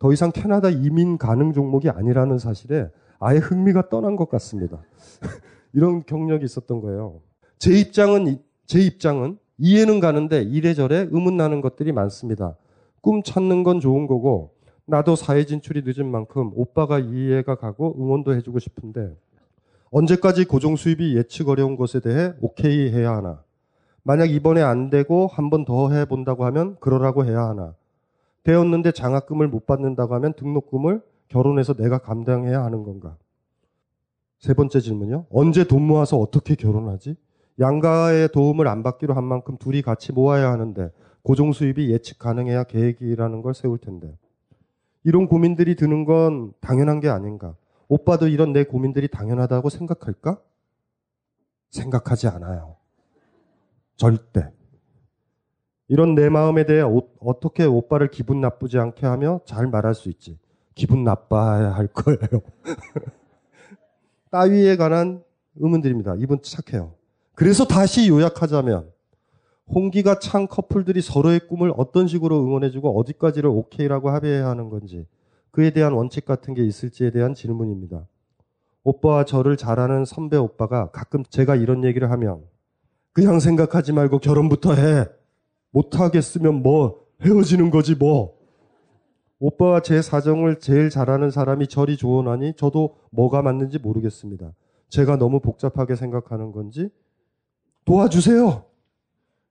더 0.00 0.12
이상 0.12 0.32
캐나다 0.32 0.70
이민 0.70 1.18
가능 1.18 1.52
종목이 1.52 1.88
아니라는 1.88 2.38
사실에 2.38 2.90
아예 3.20 3.38
흥미가 3.38 3.90
떠난 3.90 4.16
것 4.16 4.28
같습니다. 4.28 4.82
이런 5.72 6.04
경력이 6.04 6.44
있었던 6.44 6.80
거예요. 6.80 7.20
제 7.60 7.72
입장은 7.78 8.40
제 8.66 8.80
입장은 8.80 9.38
이해는 9.58 10.00
가는데 10.00 10.42
이래저래 10.42 11.06
의문 11.12 11.36
나는 11.36 11.60
것들이 11.60 11.92
많습니다. 11.92 12.56
꿈 13.02 13.22
찾는 13.22 13.62
건 13.62 13.78
좋은 13.78 14.08
거고 14.08 14.50
나도 14.88 15.16
사회 15.16 15.44
진출이 15.44 15.82
늦은 15.84 16.10
만큼 16.10 16.50
오빠가 16.54 16.98
이해가 16.98 17.56
가고 17.56 17.94
응원도 18.00 18.34
해주고 18.34 18.58
싶은데 18.58 19.14
언제까지 19.90 20.46
고정 20.46 20.76
수입이 20.76 21.14
예측 21.16 21.48
어려운 21.50 21.76
것에 21.76 22.00
대해 22.00 22.32
오케이 22.40 22.90
해야 22.90 23.14
하나? 23.14 23.42
만약 24.02 24.30
이번에 24.30 24.62
안 24.62 24.88
되고 24.88 25.26
한 25.26 25.50
번 25.50 25.64
더 25.66 25.90
해본다고 25.90 26.44
하면 26.46 26.76
그러라고 26.80 27.26
해야 27.26 27.42
하나? 27.42 27.74
되었는데 28.44 28.92
장학금을 28.92 29.48
못 29.48 29.66
받는다고 29.66 30.14
하면 30.14 30.32
등록금을 30.34 31.02
결혼해서 31.28 31.74
내가 31.74 31.98
감당해야 31.98 32.64
하는 32.64 32.82
건가? 32.84 33.18
세 34.38 34.54
번째 34.54 34.80
질문이요. 34.80 35.26
언제 35.30 35.64
돈 35.64 35.82
모아서 35.82 36.16
어떻게 36.18 36.54
결혼하지? 36.54 37.16
양가의 37.60 38.28
도움을 38.32 38.68
안 38.68 38.82
받기로 38.82 39.12
한 39.12 39.24
만큼 39.24 39.58
둘이 39.58 39.82
같이 39.82 40.12
모아야 40.12 40.50
하는데 40.50 40.90
고정 41.22 41.52
수입이 41.52 41.90
예측 41.92 42.18
가능해야 42.18 42.64
계획이라는 42.64 43.42
걸 43.42 43.52
세울 43.52 43.76
텐데. 43.76 44.16
이런 45.04 45.26
고민들이 45.26 45.76
드는 45.76 46.04
건 46.04 46.52
당연한 46.60 47.00
게 47.00 47.08
아닌가? 47.08 47.54
오빠도 47.88 48.28
이런 48.28 48.52
내 48.52 48.64
고민들이 48.64 49.08
당연하다고 49.08 49.70
생각할까? 49.70 50.40
생각하지 51.70 52.28
않아요. 52.28 52.76
절대. 53.96 54.50
이런 55.88 56.14
내 56.14 56.28
마음에 56.28 56.66
대해 56.66 56.82
오, 56.82 57.08
어떻게 57.18 57.64
오빠를 57.64 58.10
기분 58.10 58.40
나쁘지 58.40 58.78
않게 58.78 59.06
하며 59.06 59.40
잘 59.46 59.66
말할 59.66 59.94
수 59.94 60.08
있지. 60.10 60.38
기분 60.74 61.02
나빠야 61.02 61.74
할 61.74 61.86
거예요. 61.88 62.42
따위에 64.30 64.76
관한 64.76 65.24
의문들입니다. 65.56 66.16
이분 66.18 66.40
착해요. 66.42 66.92
그래서 67.34 67.66
다시 67.66 68.08
요약하자면 68.08 68.90
홍기가 69.74 70.18
찬 70.18 70.46
커플들이 70.46 71.02
서로의 71.02 71.40
꿈을 71.40 71.72
어떤 71.76 72.06
식으로 72.06 72.42
응원해주고 72.42 72.98
어디까지를 72.98 73.50
오케이라고 73.50 74.10
합의해야 74.10 74.46
하는 74.48 74.70
건지 74.70 75.06
그에 75.50 75.70
대한 75.70 75.92
원칙 75.92 76.24
같은 76.24 76.54
게 76.54 76.64
있을지에 76.64 77.10
대한 77.10 77.34
질문입니다. 77.34 78.06
오빠와 78.84 79.24
저를 79.24 79.56
잘 79.56 79.78
아는 79.80 80.04
선배 80.04 80.36
오빠가 80.36 80.90
가끔 80.90 81.22
제가 81.24 81.56
이런 81.56 81.84
얘기를 81.84 82.10
하면 82.10 82.42
그냥 83.12 83.40
생각하지 83.40 83.92
말고 83.92 84.18
결혼부터 84.20 84.74
해. 84.74 85.06
못하겠으면 85.70 86.62
뭐 86.62 87.04
헤어지는 87.22 87.70
거지 87.70 87.94
뭐. 87.94 88.38
오빠와 89.40 89.82
제 89.82 90.00
사정을 90.02 90.58
제일 90.60 90.90
잘 90.90 91.10
아는 91.10 91.30
사람이 91.30 91.68
저리 91.68 91.96
조언하니 91.96 92.54
저도 92.56 92.96
뭐가 93.10 93.42
맞는지 93.42 93.78
모르겠습니다. 93.78 94.52
제가 94.88 95.16
너무 95.16 95.40
복잡하게 95.40 95.94
생각하는 95.96 96.52
건지 96.52 96.88
도와주세요. 97.84 98.67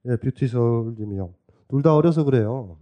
예, 0.07 0.15
뷰티 0.17 0.47
서울님이요. 0.47 1.33
둘 1.69 1.81
다 1.81 1.95
어려서 1.95 2.23
그래요. 2.23 2.77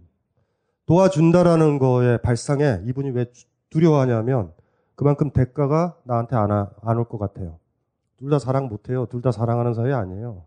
도와준다라는 0.86 1.78
거에 1.78 2.18
발상에 2.18 2.80
이분이 2.86 3.10
왜 3.10 3.26
두려워하냐면 3.70 4.52
그만큼 4.94 5.30
대가가 5.30 5.96
나한테 6.04 6.36
안 6.36 6.50
올 6.98 7.04
것 7.08 7.18
같아요. 7.18 7.58
둘 8.16 8.30
다 8.30 8.38
사랑 8.38 8.68
못해요. 8.68 9.06
둘 9.06 9.20
다 9.22 9.32
사랑하는 9.32 9.74
사이 9.74 9.92
아니에요. 9.92 10.44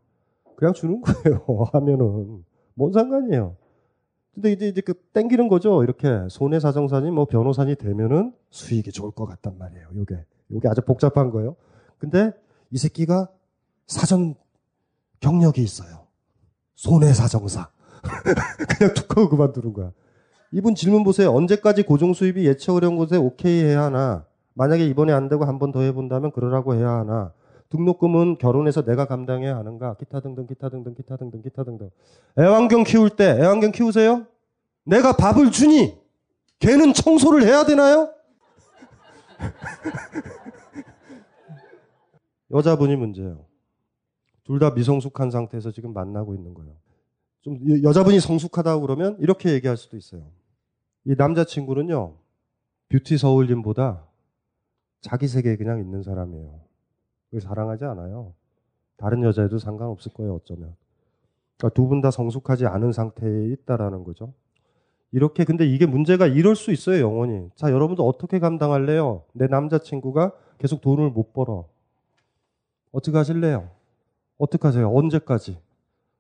그냥 0.56 0.74
주는 0.74 1.02
거예요. 1.02 1.44
하면은 1.74 2.44
뭔 2.76 2.94
상관이에요. 2.94 3.56
근데 4.34 4.52
이제 4.54 4.68
이제 4.70 4.82
그 4.82 4.94
땡기는 5.14 5.50
거죠. 5.50 5.84
이렇게 5.84 6.08
손해 6.30 6.60
사정사니 6.62 7.12
뭐 7.12 7.26
변호사니 7.26 7.76
되면은 7.76 8.34
수익이 8.52 8.92
좋을 8.92 9.12
것 9.12 9.26
같단 9.26 9.58
말이에요. 9.58 9.88
요게 9.96 10.26
요게 10.52 10.68
아주 10.70 10.82
복잡한 10.82 11.30
거예요. 11.32 11.56
근데 11.98 12.32
이 12.72 12.78
새끼가 12.78 13.28
사전 13.88 14.36
경력이 15.20 15.62
있어요. 15.62 15.99
손해 16.80 17.12
사정사. 17.14 17.70
그냥 18.78 18.94
툭 18.94 19.18
하고 19.18 19.28
그만두는 19.30 19.74
거야. 19.74 19.92
이분 20.54 20.76
질문 20.76 21.04
보세요. 21.04 21.34
언제까지 21.34 21.84
고정 21.84 22.14
수입이 22.14 22.46
예측 22.48 22.74
어려운 22.74 22.96
곳에 22.96 23.18
오케이 23.18 23.64
해야 23.66 23.84
하나? 23.84 24.26
만약에 24.54 24.86
이번에 24.86 25.12
안 25.12 25.28
되고 25.28 25.44
한 25.44 25.60
번 25.60 25.74
더 25.74 25.82
해본다면 25.82 26.32
그러라고 26.32 26.76
해야 26.76 26.90
하나? 26.90 27.34
등록금은 27.70 28.38
결혼해서 28.38 28.84
내가 28.86 29.04
감당해야 29.06 29.58
하는가? 29.58 29.96
기타 29.96 30.22
등등, 30.22 30.48
기타 30.48 30.70
등등, 30.70 30.96
기타 30.96 31.18
등등, 31.18 31.42
기타 31.42 31.64
등등. 31.66 31.90
애완견 32.40 32.86
키울 32.86 33.10
때, 33.10 33.26
애완견 33.40 33.74
키우세요? 33.74 34.26
내가 34.86 35.18
밥을 35.18 35.52
주니, 35.52 35.98
걔는 36.60 36.94
청소를 36.94 37.44
해야 37.44 37.66
되나요? 37.66 38.10
여자분이 42.52 42.96
문제예요. 42.96 43.49
둘 44.50 44.58
다 44.58 44.72
미성숙한 44.72 45.30
상태에서 45.30 45.70
지금 45.72 45.94
만나고 45.94 46.34
있는 46.34 46.56
거예요. 46.56 46.74
좀 47.42 47.60
여자분이 47.84 48.20
성숙하다고 48.20 48.82
그러면 48.82 49.16
이렇게 49.20 49.54
얘기할 49.54 49.78
수도 49.78 49.96
있어요. 49.96 50.24
이 51.06 51.14
남자친구는요, 51.16 52.16
뷰티 52.90 53.20
서울님보다 53.20 54.04
자기 55.02 55.28
세계에 55.28 55.56
그냥 55.56 55.80
있는 55.80 56.02
사람이에요. 56.02 56.62
그걸 57.26 57.42
사랑하지 57.42 57.86
않아요. 57.86 58.34
다른 58.98 59.22
여자애도 59.22 59.60
상관없을 59.60 60.14
거예요, 60.14 60.34
어쩌면. 60.34 60.76
그러니까 61.58 61.76
두 61.76 61.88
분 61.88 62.02
다 62.02 62.10
성숙하지 62.10 62.66
않은 62.66 62.92
상태에 62.92 63.50
있다라는 63.50 64.04
거죠. 64.04 64.34
이렇게 65.12 65.46
근데 65.46 65.68
이게 65.68 65.86
문제가 65.86 66.26
이럴 66.26 66.56
수 66.56 66.72
있어요, 66.72 67.02
영원히. 67.04 67.52
자, 67.56 67.72
여러분도 67.72 68.04
어떻게 68.08 68.40
감당할래요? 68.40 69.26
내 69.34 69.46
남자친구가 69.46 70.32
계속 70.58 70.82
돈을 70.82 71.12
못 71.12 71.34
벌어. 71.34 71.68
어떻게 72.92 73.16
하실래요? 73.16 73.70
어떻게 74.40 74.68
하세요? 74.68 74.92
언제까지? 74.92 75.60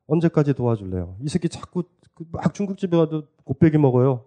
언제까지 0.05 0.53
도와줄래요? 0.53 1.15
이 1.21 1.29
새끼 1.29 1.49
자꾸 1.49 1.83
그막 2.13 2.53
중국집에 2.53 2.95
가도 2.95 3.23
곱빼기 3.45 3.77
먹어요. 3.77 4.25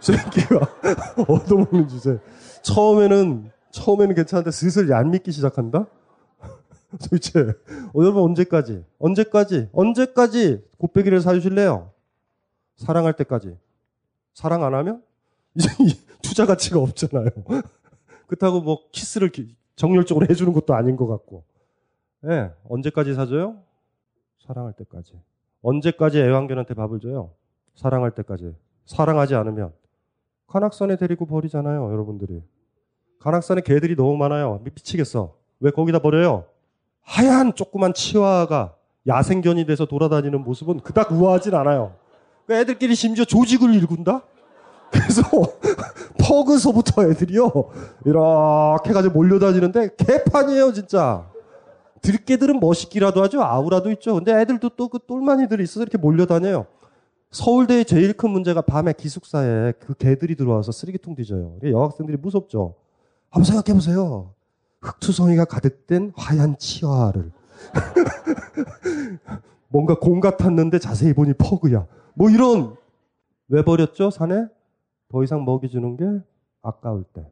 새끼가 0.00 0.60
얻어먹는 1.28 1.86
주제. 1.88 2.18
처음에는 2.62 3.50
처음에는 3.70 4.14
괜찮은데 4.14 4.50
슬슬 4.50 4.88
얄밉기 4.88 5.32
시작한다. 5.32 5.86
도대체 6.98 7.40
어, 7.40 8.02
여러분 8.02 8.22
언제까지? 8.22 8.84
언제까지? 8.98 9.68
언제까지 9.72 10.64
곱빼기를 10.78 11.20
사주실래요? 11.20 11.90
사랑할 12.76 13.12
때까지. 13.12 13.56
사랑 14.32 14.64
안 14.64 14.74
하면 14.74 15.02
이제 15.54 15.68
투자 16.22 16.46
가치가 16.46 16.80
없잖아요. 16.80 17.28
그렇다고 18.26 18.60
뭐 18.62 18.80
키스를 18.92 19.30
정열적으로 19.76 20.26
해주는 20.30 20.50
것도 20.54 20.74
아닌 20.74 20.96
것 20.96 21.06
같고. 21.06 21.44
예, 22.24 22.28
네, 22.28 22.50
언제까지 22.68 23.14
사줘요? 23.14 23.56
사랑할 24.46 24.72
때까지. 24.72 25.12
언제까지 25.62 26.20
애완견한테 26.20 26.74
밥을 26.74 27.00
줘요? 27.00 27.30
사랑할 27.74 28.12
때까지. 28.12 28.54
사랑하지 28.86 29.34
않으면 29.34 29.72
관악산에 30.46 30.96
데리고 30.96 31.26
버리잖아요, 31.26 31.92
여러분들이. 31.92 32.42
관악산에 33.20 33.60
개들이 33.62 33.96
너무 33.96 34.16
많아요. 34.16 34.60
미치겠어. 34.64 35.34
왜 35.60 35.70
거기다 35.70 35.98
버려요? 35.98 36.44
하얀 37.02 37.54
조그만 37.54 37.94
치와가 37.94 38.74
야생견이 39.06 39.66
돼서 39.66 39.86
돌아다니는 39.86 40.42
모습은 40.42 40.80
그닥 40.80 41.12
우아하진 41.12 41.54
않아요. 41.54 41.94
그 42.46 42.54
애들끼리 42.54 42.94
심지어 42.94 43.24
조직을 43.24 43.74
일군다? 43.74 44.22
그래서 44.90 45.22
퍼그서부터 46.20 47.08
애들이요. 47.10 47.50
이렇게 48.04 48.92
가지고 48.92 49.14
몰려다니는데 49.14 49.96
개판이에요, 49.96 50.72
진짜. 50.72 51.28
들깨들은 52.02 52.60
멋있기라도 52.60 53.22
하죠. 53.22 53.42
아우라도 53.42 53.90
있죠. 53.92 54.14
근데 54.14 54.32
애들도 54.40 54.70
또 54.70 54.88
그 54.88 54.98
똘마니들이 55.06 55.62
있어서 55.64 55.82
이렇게 55.82 55.98
몰려다녀요. 55.98 56.66
서울대의 57.30 57.84
제일 57.84 58.12
큰 58.12 58.30
문제가 58.30 58.60
밤에 58.62 58.92
기숙사에 58.92 59.72
그 59.80 59.94
개들이 59.94 60.36
들어와서 60.36 60.72
쓰레기통 60.72 61.14
뒤져요. 61.16 61.58
여학생들이 61.62 62.16
무섭죠. 62.18 62.74
한번 63.30 63.44
생각해 63.44 63.74
보세요. 63.74 64.32
흙투성이가 64.80 65.44
가득된 65.46 66.12
하얀 66.16 66.56
치아를. 66.58 67.32
뭔가 69.68 69.98
공 69.98 70.20
같았는데 70.20 70.78
자세히 70.78 71.12
보니 71.12 71.34
퍼그야. 71.34 71.86
뭐 72.14 72.30
이런 72.30 72.76
왜 73.48 73.62
버렸죠 73.62 74.10
산에? 74.10 74.46
더 75.10 75.22
이상 75.24 75.44
먹이 75.44 75.68
주는 75.68 75.96
게 75.96 76.04
아까울 76.62 77.04
때. 77.12 77.26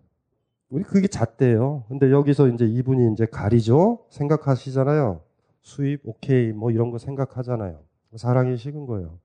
우리 0.74 0.82
그게 0.82 1.06
잣대예요. 1.06 1.84
근데 1.86 2.10
여기서 2.10 2.48
이제 2.48 2.66
이분이 2.66 3.12
이제 3.12 3.26
가리죠. 3.26 4.00
생각하시잖아요. 4.10 5.20
수입 5.62 6.00
오케이 6.02 6.50
뭐 6.50 6.72
이런 6.72 6.90
거 6.90 6.98
생각하잖아요. 6.98 7.78
사랑이 8.16 8.56
식은 8.56 8.86
거예요. 8.86 9.20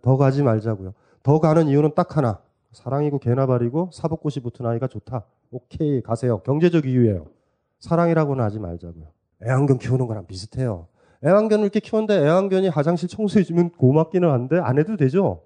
더 0.00 0.16
가지 0.16 0.42
말자고요. 0.42 0.94
더 1.22 1.40
가는 1.40 1.68
이유는 1.68 1.90
딱 1.94 2.16
하나. 2.16 2.40
사랑이고 2.72 3.18
개나 3.18 3.44
발이고 3.44 3.90
사복꽃이 3.92 4.42
붙은 4.42 4.64
아이가 4.64 4.86
좋다. 4.86 5.24
오케이 5.50 6.00
가세요. 6.00 6.38
경제적 6.38 6.86
이유예요. 6.86 7.26
사랑이라고는 7.80 8.42
하지 8.42 8.58
말자고요. 8.58 9.04
애완견 9.46 9.76
키우는 9.76 10.06
거랑 10.06 10.26
비슷해요. 10.26 10.86
애완견을 11.22 11.64
이렇게 11.64 11.80
키웠는데 11.80 12.24
애완견이 12.24 12.68
화장실 12.68 13.10
청소해주면 13.10 13.72
고맙기는 13.72 14.26
한데 14.26 14.58
안 14.58 14.78
해도 14.78 14.96
되죠. 14.96 15.42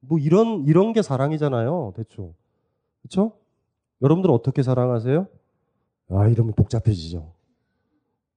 뭐 0.00 0.18
이런 0.18 0.64
이런 0.64 0.94
게 0.94 1.02
사랑이잖아요. 1.02 1.92
대충 1.94 2.32
그렇죠? 3.02 3.32
여러분들 4.02 4.30
어떻게 4.30 4.62
사랑하세요? 4.62 5.26
아 6.10 6.28
이러면 6.28 6.54
복잡해지죠. 6.54 7.32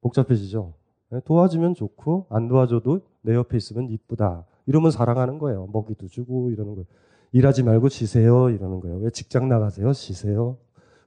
복잡해지죠. 0.01 0.73
네, 1.09 1.19
도와주면 1.25 1.73
좋고 1.73 2.27
안 2.29 2.47
도와줘도 2.47 3.01
내 3.21 3.33
옆에 3.35 3.57
있으면 3.57 3.89
이쁘다. 3.89 4.45
이러면 4.65 4.91
사랑하는 4.91 5.39
거예요. 5.39 5.67
먹이도 5.71 6.07
주고 6.07 6.51
이러는 6.51 6.73
거예요. 6.75 6.85
일하지 7.31 7.63
말고 7.63 7.89
쉬세요 7.89 8.49
이러는 8.49 8.79
거예요. 8.79 8.97
왜 8.97 9.09
직장 9.09 9.49
나가세요? 9.49 9.93
쉬세요. 9.93 10.57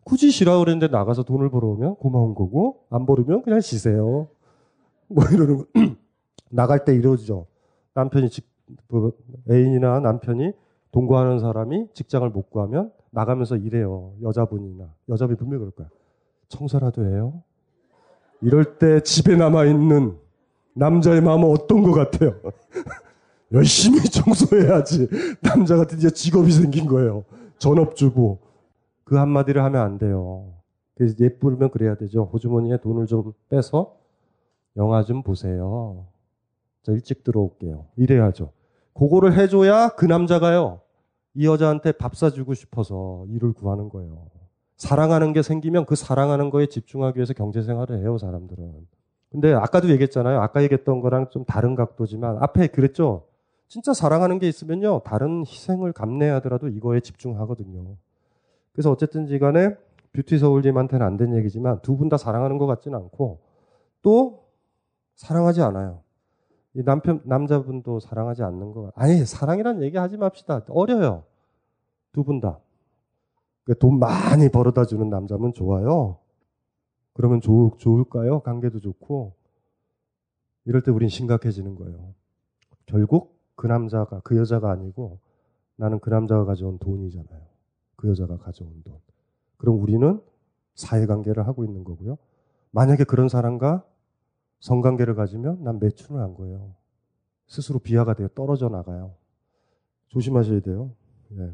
굳이 0.05 0.31
쉬라 0.31 0.59
그랬는데 0.59 0.89
나가서 0.89 1.23
돈을 1.25 1.51
벌어오면 1.51 1.97
고마운 1.97 2.35
거고 2.35 2.85
안 2.91 3.07
벌으면 3.07 3.43
그냥 3.43 3.61
쉬세요. 3.61 4.29
뭐 5.09 5.25
이러는 5.33 5.59
거. 5.59 5.67
나갈 6.51 6.85
때 6.85 6.95
이러죠. 6.95 7.47
남편이 7.95 8.31
직, 8.31 8.47
뭐 8.89 9.13
애인이나 9.51 10.01
남편이 10.01 10.53
동거하는 10.93 11.39
사람이 11.39 11.89
직장을 11.95 12.29
못 12.31 12.51
구하면 12.51 12.93
나가면서 13.11 13.57
일해요. 13.57 14.15
여자분이나 14.23 14.93
여자분이 15.09 15.37
분명히 15.37 15.59
그럴 15.61 15.71
거야. 15.73 15.89
청소라도 16.49 17.07
해요. 17.07 17.43
이럴 18.41 18.79
때 18.79 19.01
집에 19.03 19.37
남아 19.37 19.67
있는 19.67 20.17
남자의 20.75 21.21
마음은 21.21 21.49
어떤 21.49 21.83
것 21.83 21.93
같아요? 21.93 22.41
열심히 23.53 24.01
청소해야지. 24.03 25.09
남자가 25.43 25.87
드디어 25.87 26.11
직업이 26.11 26.53
생긴 26.53 26.87
거예요. 26.87 27.25
전업주부. 27.59 28.39
그 29.05 29.17
한마디를 29.17 29.63
하면 29.65 29.83
안 29.83 29.99
돼요. 29.99 30.55
그래서 30.95 31.17
예쁘면 31.19 31.71
그래야 31.71 31.97
되죠. 31.97 32.25
호주머니에 32.33 32.79
돈을 32.79 33.07
좀 33.07 33.33
빼서 33.49 33.97
영화 34.77 35.03
좀 35.03 35.23
보세요. 35.23 36.07
저 36.83 36.93
일찍 36.93 37.25
들어올게요. 37.25 37.87
이래야죠. 37.97 38.53
그거를 38.95 39.37
해줘야 39.37 39.89
그 39.91 40.07
남자가요. 40.07 40.81
이 41.35 41.47
여자한테 41.47 41.93
밥 41.93 42.17
사주고 42.17 42.55
싶어서 42.55 43.25
일을 43.29 43.53
구하는 43.53 43.89
거예요. 43.89 44.27
사랑하는 44.77 45.33
게 45.33 45.43
생기면 45.43 45.85
그 45.87 45.95
사랑하는 45.95 46.51
거에 46.51 46.67
집중하기 46.67 47.19
위해서 47.19 47.35
경제 47.35 47.63
생활을 47.63 47.99
해요, 48.01 48.19
사람들은. 48.19 48.87
근데 49.31 49.53
아까도 49.53 49.89
얘기했잖아요. 49.91 50.41
아까 50.41 50.63
얘기했던 50.63 51.01
거랑 51.01 51.29
좀 51.31 51.45
다른 51.45 51.75
각도지만 51.77 52.39
앞에 52.43 52.67
그랬죠. 52.69 53.27
진짜 53.69 53.93
사랑하는 53.95 54.39
게 54.41 54.49
있으면요. 54.49 55.03
다른 55.05 55.45
희생을 55.47 55.93
감내하더라도 55.93 56.69
이거에 56.69 57.01
집중하거든요. 57.01 57.97
그래서 58.73 58.91
어쨌든지 58.91 59.39
간에 59.39 59.77
뷰티 60.13 60.39
서울님한테는 60.39 61.07
안 61.07 61.17
된 61.17 61.35
얘기지만 61.37 61.81
두 61.83 61.97
분 61.97 62.09
다 62.09 62.17
사랑하는 62.17 62.59
것 62.59 62.67
같지는 62.67 62.99
않고 62.99 63.39
또 64.03 64.45
사랑하지 65.15 65.63
않아요. 65.63 66.01
이 66.75 66.83
남편, 66.85 67.21
남자분도 67.25 68.01
사랑하지 68.01 68.43
않는 68.45 68.73
거. 68.73 68.93
아니, 68.95 69.25
사랑이란 69.25 69.83
얘기 69.83 69.97
하지 69.97 70.17
맙시다. 70.17 70.65
어려요. 70.69 71.25
두 72.13 72.23
분 72.25 72.41
다. 72.41 72.59
그돈 73.65 73.99
많이 73.99 74.49
벌어다 74.49 74.85
주는 74.85 75.09
남자면 75.11 75.53
좋아요. 75.53 76.19
그러면 77.13 77.41
좋, 77.41 77.73
좋을까요? 77.79 78.41
관계도 78.41 78.81
좋고. 78.81 79.35
이럴 80.65 80.83
때 80.83 80.91
우린 80.91 81.09
심각해지는 81.09 81.75
거예요. 81.75 82.15
결국 82.87 83.39
그 83.57 83.67
남자가, 83.67 84.21
그 84.25 84.37
여자가 84.37 84.71
아니고 84.71 85.19
나는 85.77 85.99
그 86.01 86.11
남자가 86.11 86.45
가져온 86.45 86.79
돈이잖아요. 86.79 87.41
그 87.97 88.09
여자가 88.09 88.39
가져온 88.39 88.83
돈. 88.85 88.97
그럼 89.57 89.81
우리는 89.81 90.21
사회관계를 90.75 91.47
하고 91.47 91.65
있는 91.65 91.85
거고요. 91.85 92.17
만약에 92.71 93.05
그런 93.05 93.29
사람과 93.29 93.85
성관계를 94.61 95.15
가지면 95.15 95.65
난 95.65 95.79
매춘을 95.81 96.21
한 96.21 96.35
거예요. 96.35 96.75
스스로 97.47 97.79
비하가 97.79 98.15
되어 98.15 98.29
떨어져 98.35 98.69
나가요. 98.69 99.15
조심하셔야 100.09 100.61
돼요. 100.61 100.93
네. 101.29 101.51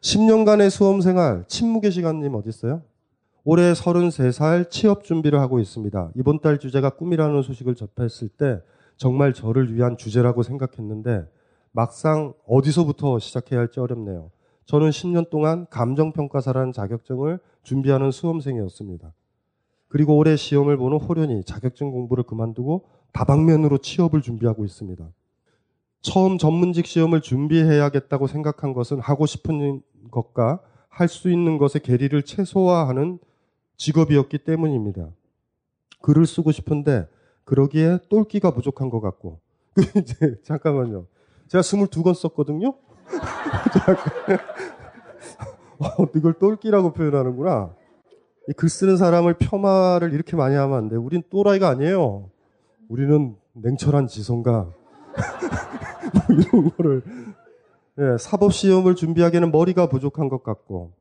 10년간의 0.00 0.70
수험 0.70 1.00
생활, 1.00 1.44
침묵의 1.48 1.90
시간님 1.90 2.34
어디 2.34 2.48
있어요? 2.48 2.82
올해 3.44 3.72
33살 3.72 4.70
취업 4.70 5.04
준비를 5.04 5.40
하고 5.40 5.60
있습니다. 5.60 6.10
이번 6.16 6.40
달 6.40 6.58
주제가 6.58 6.90
꿈이라는 6.90 7.42
소식을 7.42 7.76
접했을 7.76 8.28
때 8.28 8.60
정말 8.96 9.32
저를 9.32 9.74
위한 9.74 9.96
주제라고 9.96 10.42
생각했는데 10.42 11.26
막상 11.70 12.34
어디서부터 12.46 13.18
시작해야 13.18 13.60
할지 13.60 13.78
어렵네요. 13.80 14.30
저는 14.64 14.90
10년 14.90 15.30
동안 15.30 15.66
감정평가사라는 15.70 16.72
자격증을 16.72 17.38
준비하는 17.62 18.10
수험생이었습니다. 18.10 19.12
그리고 19.88 20.16
올해 20.16 20.36
시험을 20.36 20.76
보는 20.76 20.98
호련히 20.98 21.44
자격증 21.44 21.90
공부를 21.90 22.24
그만두고 22.24 22.86
다방면으로 23.12 23.78
취업을 23.78 24.22
준비하고 24.22 24.64
있습니다. 24.64 25.04
처음 26.02 26.38
전문직 26.38 26.86
시험을 26.86 27.20
준비해야겠다고 27.20 28.26
생각한 28.26 28.72
것은 28.72 29.00
하고 29.00 29.26
싶은 29.26 29.82
것과 30.10 30.60
할 30.88 31.08
수 31.08 31.30
있는 31.30 31.58
것의 31.58 31.82
괴리를 31.82 32.20
최소화하는 32.22 33.18
직업이었기 33.76 34.38
때문입니다. 34.38 35.08
글을 36.00 36.26
쓰고 36.26 36.52
싶은데 36.52 37.06
그러기에 37.44 37.98
똘끼가 38.08 38.52
부족한 38.52 38.88
것 38.88 39.00
같고 39.00 39.40
이제 40.00 40.36
잠깐만요. 40.42 41.06
제가 41.48 41.62
22권 41.62 42.14
썼거든요. 42.14 42.74
어, 45.78 45.86
이걸 46.14 46.34
똘끼라고 46.34 46.92
표현하는구나. 46.92 47.74
글 48.56 48.68
쓰는 48.68 48.96
사람을 48.96 49.34
폄하를 49.38 50.12
이렇게 50.12 50.36
많이 50.36 50.54
하면 50.54 50.76
안 50.76 50.88
돼. 50.88 50.96
우린 50.96 51.22
또라이가 51.30 51.68
아니에요. 51.68 52.30
우리는 52.88 53.36
냉철한 53.54 54.06
지성가. 54.06 54.52
뭐 56.14 56.36
이런 56.38 56.70
거를. 56.76 57.02
예, 57.98 58.18
사법 58.18 58.52
시험을 58.52 58.94
준비하기에는 58.94 59.50
머리가 59.50 59.88
부족한 59.88 60.28
것 60.28 60.42
같고, 60.42 60.92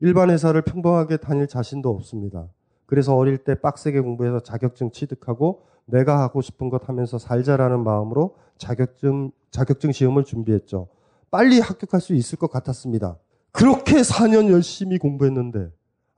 일반 0.00 0.30
회사를 0.30 0.62
평범하게 0.62 1.18
다닐 1.18 1.46
자신도 1.46 1.90
없습니다. 1.90 2.48
그래서 2.86 3.14
어릴 3.14 3.38
때 3.38 3.54
빡세게 3.54 4.00
공부해서 4.00 4.40
자격증 4.40 4.90
취득하고 4.90 5.66
내가 5.84 6.20
하고 6.22 6.40
싶은 6.40 6.70
것 6.70 6.88
하면서 6.88 7.18
살자라는 7.18 7.84
마음으로 7.84 8.36
자격증, 8.58 9.30
자격증 9.50 9.92
시험을 9.92 10.24
준비했죠. 10.24 10.88
빨리 11.30 11.60
합격할 11.60 12.00
수 12.00 12.14
있을 12.14 12.38
것 12.38 12.50
같았습니다. 12.50 13.18
그렇게 13.52 13.96
4년 14.00 14.50
열심히 14.50 14.98
공부했는데 14.98 15.70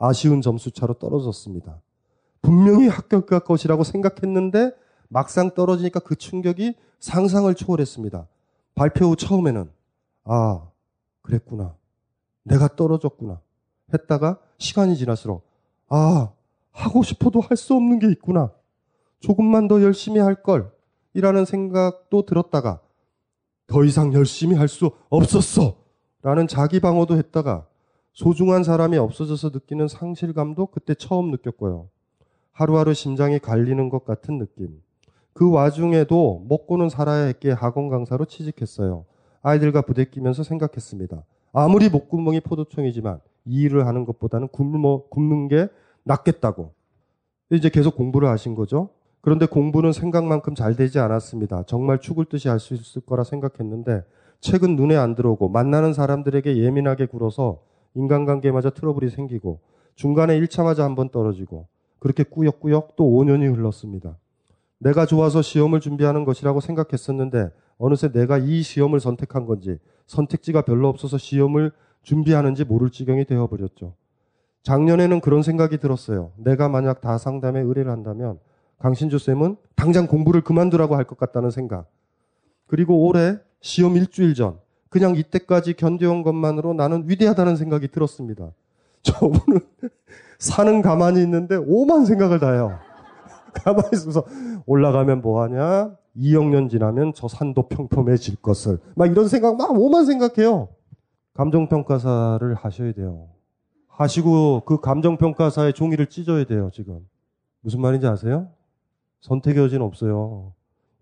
아쉬운 0.05 0.41
점수차로 0.43 0.95
떨어졌습니다. 0.95 1.81
분명히 2.43 2.89
합격할 2.89 3.41
것이라고 3.41 3.85
생각했는데 3.85 4.73
막상 5.09 5.55
떨어지니까 5.55 6.01
그 6.01 6.17
충격이 6.17 6.75
상상을 6.99 7.55
초월했습니다. 7.55 8.27
발표 8.75 9.07
후 9.07 9.17
처음에는 9.17 9.71
아, 10.25 10.67
그랬구나. 11.23 11.77
내가 12.43 12.67
떨어졌구나. 12.75 13.41
했다가 13.95 14.41
시간이 14.59 14.97
지날수록 14.97 15.47
아, 15.89 16.33
하고 16.73 17.03
싶어도 17.05 17.41
할 17.41 17.57
수 17.57 17.75
없는 17.75 18.01
게 18.01 18.09
있구나. 18.11 18.51
조금만 19.21 19.69
더 19.69 19.81
열심히 19.83 20.19
할 20.19 20.43
걸. 20.43 20.73
이라는 21.15 21.45
생각도 21.45 22.25
들었다가 22.27 22.81
더 23.69 23.85
이상 23.85 24.13
열심히 24.15 24.57
할 24.57 24.67
수 24.67 24.91
없었어. 25.11 25.77
라는 26.23 26.49
자기 26.49 26.81
방어도 26.81 27.17
했다가 27.17 27.67
소중한 28.13 28.63
사람이 28.63 28.99
없어져서 28.99 29.51
느끼는 29.51 29.89
상실감도 29.89 30.67
그때 30.67 30.95
처음 30.95 31.31
느꼈고요. 31.31 31.89
하루하루 32.53 32.93
심장이 32.95 33.39
갈리는 33.39 33.89
것 33.89 34.05
같은 34.05 34.39
느낌. 34.39 34.83
그 35.33 35.51
와중에도 35.51 36.45
먹고는 36.49 36.91
살아야 36.91 37.25
했기에 37.25 37.53
학원 37.53 37.89
강사로 37.89 38.27
취직했어요. 38.27 39.07
아이들과 39.41 39.83
부대끼면서 39.83 40.43
생각했습니다. 40.43 41.25
아무리 41.55 41.89
목구멍이 41.89 42.41
포도청이지만 42.41 43.21
이 43.47 43.63
일을 43.63 43.87
하는 43.87 44.05
것보다는 44.05 44.49
굶어, 44.49 45.05
굶는 45.09 45.49
게 45.49 45.69
낫겠다고. 46.05 46.73
이제 47.51 47.71
계속 47.71 47.97
공부를 47.97 48.29
하신 48.29 48.55
거죠. 48.55 48.91
그런데 49.23 49.47
공부는 49.47 49.93
생각만큼 49.93 50.55
잘 50.55 50.77
되지 50.77 50.99
않았습니다. 50.99 51.65
정말 51.67 51.99
죽을 52.01 52.25
듯이 52.27 52.49
할 52.49 52.59
수 52.59 52.75
있을 52.75 53.03
거라 53.03 53.25
생각했는데 53.25 54.03
책은 54.41 54.77
눈에 54.77 54.97
안 54.97 55.15
들어오고 55.15 55.49
만나는 55.49 55.93
사람들에게 55.93 56.59
예민하게 56.59 57.07
굴어서 57.07 57.61
인간관계마저 57.95 58.71
트러블이 58.71 59.11
생기고 59.11 59.61
중간에 59.95 60.39
1차마저 60.41 60.79
한 60.83 60.95
번 60.95 61.11
떨어지고 61.11 61.67
그렇게 61.99 62.23
꾸역꾸역 62.25 62.97
또 62.97 63.05
5년이 63.05 63.55
흘렀습니다. 63.55 64.17
내가 64.79 65.07
좋아서 65.07 65.43
시험을 65.43 65.81
준비하는 65.81 66.25
것이라고 66.25 66.61
생각했었는데 66.61 67.51
어느새 67.79 68.11
내가 68.11 68.39
이 68.39 68.63
시험을 68.63 69.01
선택한 69.01 69.47
건지 69.47 69.79
선택지가 70.07 70.63
별로 70.63 70.89
없어서 70.89 71.19
시험을 71.19 71.73
준비하는지 72.03 72.65
모를 72.65 72.91
지경이 72.91 73.25
되어버렸죠. 73.27 73.95
작년에는 74.65 75.21
그런 75.21 75.43
생각이 75.43 75.79
들었어요. 75.79 76.33
내가 76.37 76.69
만약 76.69 77.01
다 77.01 77.19
상담에 77.19 77.61
의뢰를 77.61 77.91
한다면 77.91 78.39
강신주 78.79 79.19
쌤은 79.19 79.57
당장 79.77 80.07
공부를 80.07 80.41
그만두라고 80.43 80.97
할 80.97 81.05
것 81.05 81.17
같다는 81.19 81.51
생각. 81.51 81.89
그리고 82.67 83.07
올해 83.07 83.39
시험 83.61 83.97
일주일 83.97 84.35
전 84.35 84.59
그냥 84.93 85.17
이때까지 85.17 85.73
견뎌온 85.73 86.23
것만으로 86.23 86.75
나는 86.75 87.05
위대하다는 87.09 87.57
생각이 87.57 87.89
들었습니다. 87.89 88.53
저분은 89.01 89.61
사는 90.39 90.83
가만히 90.83 91.23
있는데 91.23 91.57
오만 91.57 92.05
생각을 92.05 92.39
다 92.39 92.53
해요. 92.53 92.79
가만히 93.65 93.89
있어서 93.95 94.25
올라가면 94.67 95.23
뭐하냐? 95.23 95.97
2억 96.15 96.51
년 96.51 96.69
지나면 96.69 97.15
저 97.15 97.27
산도 97.27 97.69
평평해질 97.69 98.37
것을. 98.43 98.81
막 98.95 99.11
이런 99.11 99.29
생각 99.29 99.57
막 99.57 99.71
오만 99.73 100.05
생각해요. 100.05 100.69
감정평가사를 101.33 102.55
하셔야 102.55 102.93
돼요. 102.93 103.31
하시고 103.89 104.63
그 104.67 104.79
감정평가사의 104.81 105.73
종이를 105.73 106.09
찢어야 106.09 106.45
돼요, 106.45 106.69
지금. 106.71 107.01
무슨 107.63 107.81
말인지 107.81 108.07
아세요? 108.07 108.49
선택의 109.23 109.65
여지는 109.65 109.87
없어요. 109.87 110.53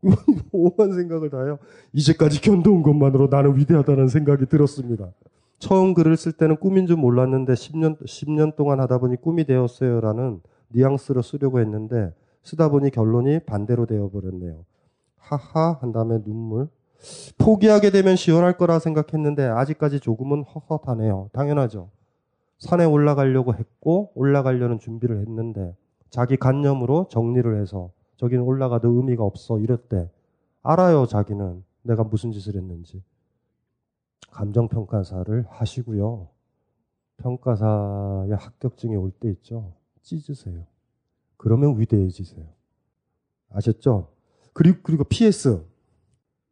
오만 0.52 0.94
생각을 0.94 1.30
다 1.30 1.42
해요. 1.42 1.58
이제까지 1.92 2.40
견뎌온 2.40 2.82
것만으로 2.82 3.28
나는 3.30 3.56
위대하다는 3.56 4.08
생각이 4.08 4.46
들었습니다. 4.46 5.12
처음 5.58 5.92
글을 5.92 6.16
쓸 6.16 6.32
때는 6.32 6.56
꿈인 6.56 6.86
줄 6.86 6.96
몰랐는데 6.96 7.52
10년, 7.52 7.98
10년 8.02 8.56
동안 8.56 8.80
하다 8.80 8.98
보니 8.98 9.16
꿈이 9.16 9.44
되었어요 9.44 10.00
라는 10.00 10.40
뉘앙스로 10.68 11.20
쓰려고 11.20 11.60
했는데 11.60 12.14
쓰다 12.42 12.70
보니 12.70 12.90
결론이 12.90 13.40
반대로 13.40 13.84
되어버렸네요. 13.86 14.64
하하 15.18 15.78
한 15.80 15.92
다음에 15.92 16.22
눈물. 16.22 16.68
포기하게 17.38 17.90
되면 17.90 18.16
시원할 18.16 18.56
거라 18.56 18.78
생각했는데 18.78 19.44
아직까지 19.44 20.00
조금은 20.00 20.42
헛헛하네요. 20.42 21.30
당연하죠. 21.32 21.90
산에 22.58 22.84
올라가려고 22.84 23.54
했고 23.54 24.12
올라가려는 24.14 24.78
준비를 24.78 25.20
했는데 25.20 25.74
자기 26.10 26.36
간념으로 26.36 27.06
정리를 27.10 27.60
해서 27.60 27.90
저기는 28.20 28.44
올라가도 28.44 28.90
의미가 28.90 29.24
없어 29.24 29.58
이랬대. 29.58 30.10
알아요 30.62 31.06
자기는 31.06 31.64
내가 31.80 32.04
무슨 32.04 32.32
짓을 32.32 32.54
했는지. 32.54 33.02
감정평가사를 34.30 35.46
하시고요. 35.48 36.28
평가사의 37.16 38.32
합격증이 38.36 38.94
올 38.96 39.10
때 39.10 39.30
있죠. 39.30 39.72
찢으세요. 40.02 40.66
그러면 41.38 41.80
위대해지세요. 41.80 42.44
아셨죠? 43.48 44.08
그리고, 44.52 44.80
그리고 44.82 45.04
PS. 45.04 45.64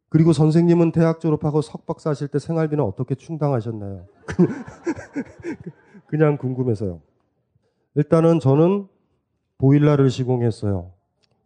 그리고 0.09 0.33
선생님은 0.33 0.91
대학 0.91 1.19
졸업하고 1.19 1.61
석박사 1.61 2.09
하실 2.09 2.29
때 2.29 2.39
생활비는 2.39 2.83
어떻게 2.83 3.13
충당하셨나요? 3.13 4.07
그냥 6.07 6.37
궁금해서요. 6.37 6.99
일단은 7.93 8.39
저는 8.39 8.87
보일러를 9.59 10.09
시공했어요. 10.09 10.93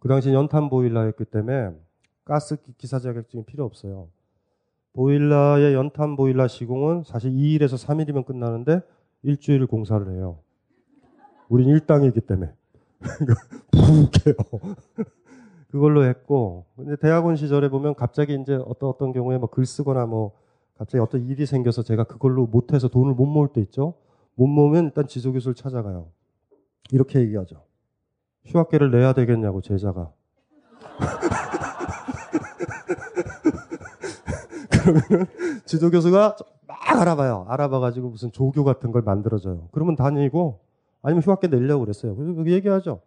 그 0.04 0.10
당시 0.10 0.34
연탄 0.34 0.70
보일러였기 0.70 1.24
때문에 1.24 1.72
가스 2.26 2.58
기사 2.78 3.00
자격증이 3.00 3.46
필요 3.46 3.64
없어요. 3.64 4.10
보일러의 4.92 5.74
연탄 5.76 6.18
보일러 6.18 6.46
시공은 6.46 7.04
사실 7.06 7.32
2일에서 7.32 7.82
3일이면 7.82 8.26
끝나는데 8.26 8.82
일주일 9.22 9.66
공사를 9.66 10.06
해요. 10.12 10.40
우린 11.48 11.70
일당이기 11.70 12.20
때문에. 12.20 12.52
부게요. 13.72 14.36
그걸로 15.72 16.04
했고, 16.04 16.66
근데 16.76 16.98
대학원 16.98 17.38
시절에 17.38 17.70
보면 17.70 17.96
갑자기 17.96 18.36
이제 18.36 18.56
어떤 18.56 18.90
어떤 18.90 19.14
경우에 19.14 19.38
뭐글 19.38 19.66
쓰거나 19.66 20.06
뭐 20.06 20.34
갑자기 20.78 21.02
어떤 21.02 21.26
일이 21.30 21.46
생겨서 21.46 21.82
제가 21.82 22.04
그걸로 22.04 22.46
못해서 22.46 22.90
돈을 22.90 23.14
못 23.14 23.26
모을 23.26 23.48
때 23.54 23.62
있죠. 23.62 23.94
못 24.36 24.48
모으면 24.48 24.84
일단 24.84 25.08
지도교수를 25.08 25.56
찾아가요. 25.56 26.10
이렇게 26.92 27.22
얘기하죠. 27.22 27.64
휴학계를 28.46 28.92
내야 28.92 29.14
되겠냐고 29.14 29.62
제자가. 29.62 30.12
그러면은 34.70 35.28
지도 35.66 35.90
교수가 35.90 36.36
막 36.68 37.00
알아봐요. 37.00 37.46
알아봐가지고 37.48 38.10
무슨 38.10 38.32
조교 38.32 38.64
같은 38.64 38.92
걸 38.92 39.02
만들어줘요. 39.02 39.70
그러면 39.72 39.96
다니고 39.96 40.60
아니면 41.02 41.24
휴학계 41.24 41.48
내려고 41.48 41.82
그랬어요. 41.82 42.16
그래서 42.16 42.34
그 42.34 42.52
얘기하죠. 42.52 43.02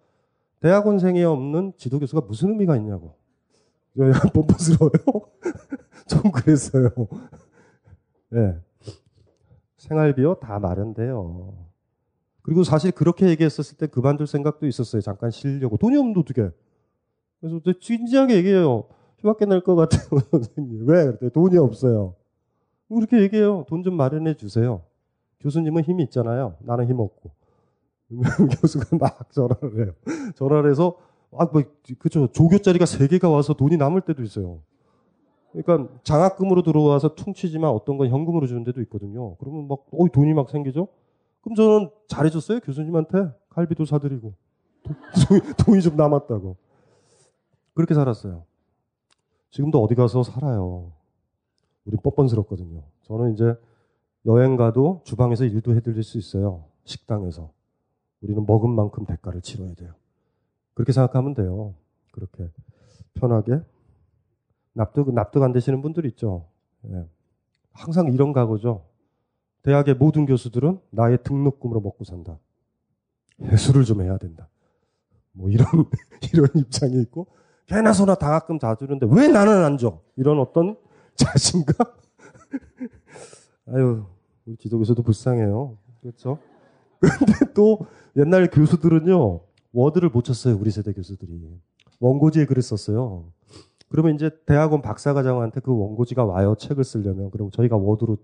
대학원생이 0.60 1.22
없는 1.24 1.74
지도 1.76 1.98
교수가 1.98 2.22
무슨 2.26 2.50
의미가 2.50 2.76
있냐고. 2.76 3.16
예, 3.98 4.12
뻔뻔스러워요? 4.32 4.92
좀 6.08 6.30
그랬어요. 6.30 6.90
예. 8.34 8.56
생활비요? 9.76 10.34
다 10.34 10.58
마련돼요. 10.58 11.65
그리고 12.46 12.62
사실 12.62 12.92
그렇게 12.92 13.28
얘기했었을 13.28 13.76
때 13.76 13.88
그만둘 13.88 14.28
생각도 14.28 14.68
있었어요. 14.68 15.02
잠깐 15.02 15.32
쉬려고. 15.32 15.76
돈이 15.76 15.96
없는데 15.96 16.20
어떻게. 16.20 16.48
그래서 17.40 17.60
저 17.64 17.72
진지하게 17.80 18.36
얘기해요. 18.36 18.84
휴학계 19.18 19.46
낼것 19.46 19.74
같아요. 19.76 20.08
왜? 20.86 21.06
그랬더니 21.06 21.32
돈이 21.32 21.58
없어요. 21.58 22.14
그렇게 22.88 23.20
얘기해요. 23.20 23.64
돈 23.68 23.82
좀 23.82 23.96
마련해 23.96 24.34
주세요. 24.34 24.82
교수님은 25.40 25.82
힘이 25.82 26.04
있잖아요. 26.04 26.54
나는 26.60 26.86
힘 26.86 27.00
없고. 27.00 27.30
교수가 28.62 28.96
막 28.96 29.32
전화를 29.32 29.84
해요. 29.84 29.92
전화를 30.36 30.70
해서, 30.70 30.96
아, 31.36 31.46
뭐, 31.52 31.62
그쵸. 31.98 32.28
조교 32.28 32.58
자리가 32.58 32.86
세 32.86 33.08
개가 33.08 33.28
와서 33.28 33.54
돈이 33.54 33.76
남을 33.76 34.02
때도 34.02 34.22
있어요. 34.22 34.60
그러니까 35.52 35.92
장학금으로 36.04 36.62
들어와서 36.62 37.16
퉁치지만 37.16 37.70
어떤 37.70 37.96
건 37.98 38.08
현금으로 38.08 38.46
주는 38.46 38.62
데도 38.62 38.80
있거든요. 38.82 39.34
그러면 39.36 39.66
막, 39.66 39.80
어, 39.90 40.06
돈이 40.12 40.32
막 40.34 40.48
생기죠? 40.50 40.88
그럼 41.46 41.54
저는 41.54 41.90
잘해줬어요. 42.08 42.58
교수님한테. 42.58 43.32
갈비도 43.50 43.84
사드리고. 43.84 44.34
돈, 44.82 45.40
돈이 45.64 45.80
좀 45.80 45.96
남았다고. 45.96 46.56
그렇게 47.72 47.94
살았어요. 47.94 48.44
지금도 49.50 49.80
어디 49.80 49.94
가서 49.94 50.24
살아요. 50.24 50.90
우리 51.84 51.96
뻔뻔스럽거든요. 51.98 52.82
저는 53.02 53.34
이제 53.34 53.54
여행 54.26 54.56
가도 54.56 55.02
주방에서 55.04 55.44
일도 55.44 55.76
해드릴 55.76 56.02
수 56.02 56.18
있어요. 56.18 56.64
식당에서. 56.84 57.52
우리는 58.22 58.44
먹은 58.44 58.70
만큼 58.70 59.06
대가를 59.06 59.40
치러야 59.40 59.72
돼요. 59.74 59.94
그렇게 60.74 60.90
생각하면 60.90 61.34
돼요. 61.34 61.74
그렇게 62.10 62.50
편하게. 63.14 63.60
납득, 64.72 65.14
납득 65.14 65.44
안 65.44 65.52
되시는 65.52 65.80
분들 65.80 66.06
있죠. 66.06 66.48
예. 66.88 67.06
항상 67.72 68.12
이런 68.12 68.32
각오죠. 68.32 68.84
대학의 69.66 69.94
모든 69.94 70.26
교수들은 70.26 70.78
나의 70.90 71.18
등록금으로 71.24 71.80
먹고 71.80 72.04
산다. 72.04 72.38
회수를 73.42 73.84
좀 73.84 74.00
해야 74.00 74.16
된다. 74.16 74.48
뭐 75.32 75.50
이런, 75.50 75.66
이런 76.32 76.48
입장이 76.54 77.00
있고, 77.02 77.26
개나 77.66 77.92
소나 77.92 78.14
장학금 78.14 78.60
다 78.60 78.76
주는데 78.76 79.08
왜 79.10 79.26
나는 79.26 79.64
안 79.64 79.76
줘? 79.76 80.00
이런 80.14 80.38
어떤 80.38 80.76
자신감? 81.16 81.74
아유, 83.66 84.04
우리 84.46 84.56
지도교수도 84.56 85.02
불쌍해요. 85.02 85.76
그렇죠? 86.00 86.38
근데 87.00 87.52
또 87.52 87.80
옛날 88.16 88.48
교수들은요, 88.48 89.40
워드를 89.72 90.10
못 90.10 90.22
쳤어요, 90.22 90.56
우리 90.56 90.70
세대 90.70 90.92
교수들이. 90.92 91.60
원고지에 91.98 92.46
글을 92.46 92.62
썼어요. 92.62 93.32
그러면 93.88 94.14
이제 94.14 94.30
대학원 94.46 94.80
박사과정한테 94.80 95.58
그 95.58 95.76
원고지가 95.76 96.24
와요, 96.24 96.54
책을 96.56 96.84
쓰려면. 96.84 97.32
그럼 97.32 97.50
저희가 97.50 97.76
워드로 97.76 98.16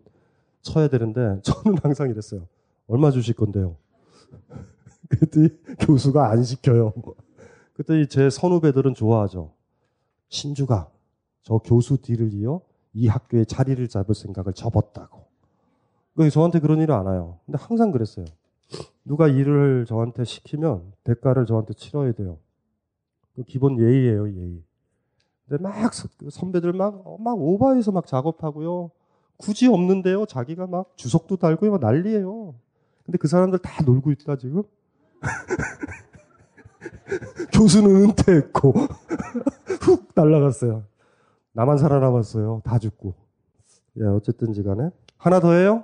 쳐야 0.63 0.89
되는데, 0.89 1.41
저는 1.45 1.79
항상 1.83 2.11
이랬어요. 2.11 2.47
얼마 2.87 3.11
주실 3.11 3.35
건데요? 3.35 3.77
그랬더니 5.09 5.49
교수가 5.81 6.31
안 6.31 6.43
시켜요. 6.43 6.93
그랬더니 7.75 8.07
제 8.09 8.31
선후배들은 8.31 8.95
좋아하죠. 8.95 9.53
신주가 10.29 10.91
저 11.43 11.59
교수 11.59 11.99
뒤를 11.99 12.33
이어 12.33 12.61
이 12.95 13.09
학교에 13.09 13.45
자리를 13.45 13.87
잡을 13.89 14.15
생각을 14.15 14.53
접었다고. 14.53 15.25
그러니까 16.15 16.33
저한테 16.33 16.61
그런 16.61 16.81
일을 16.81 16.95
안 16.95 17.07
해요. 17.09 17.39
근데 17.47 17.59
항상 17.61 17.91
그랬어요. 17.91 18.27
누가 19.05 19.29
일을 19.29 19.85
저한테 19.87 20.25
시키면 20.25 20.93
대가를 21.05 21.47
저한테 21.47 21.75
치러야 21.75 22.13
돼요. 22.13 22.39
그 23.35 23.43
기본 23.45 23.81
예의예요, 23.81 24.29
예의. 24.29 24.63
근데 25.49 25.63
막 25.63 25.93
선배들 26.31 26.73
막, 26.73 27.03
막 27.21 27.39
오바해서 27.39 27.93
막 27.93 28.07
작업하고요. 28.07 28.91
굳이 29.43 29.67
없는데요. 29.67 30.25
자기가 30.27 30.69
막 30.69 30.93
주석도 30.97 31.37
달고 31.37 31.69
막 31.69 31.81
난리예요. 31.81 32.55
근데 33.05 33.19
그 33.19 33.27
사람들 33.27 33.59
다 33.59 33.83
놀고 33.83 34.13
있다, 34.13 34.37
지금. 34.37 34.63
교수는 37.53 38.05
은퇴했고, 38.05 38.71
훅 39.83 40.13
날라갔어요. 40.15 40.85
나만 41.53 41.77
살아남았어요. 41.77 42.63
다 42.65 42.79
죽고. 42.79 43.15
예, 43.99 44.05
어쨌든지 44.05 44.63
간에. 44.63 44.91
하나 45.19 45.41
더 45.41 45.53
해요? 45.53 45.83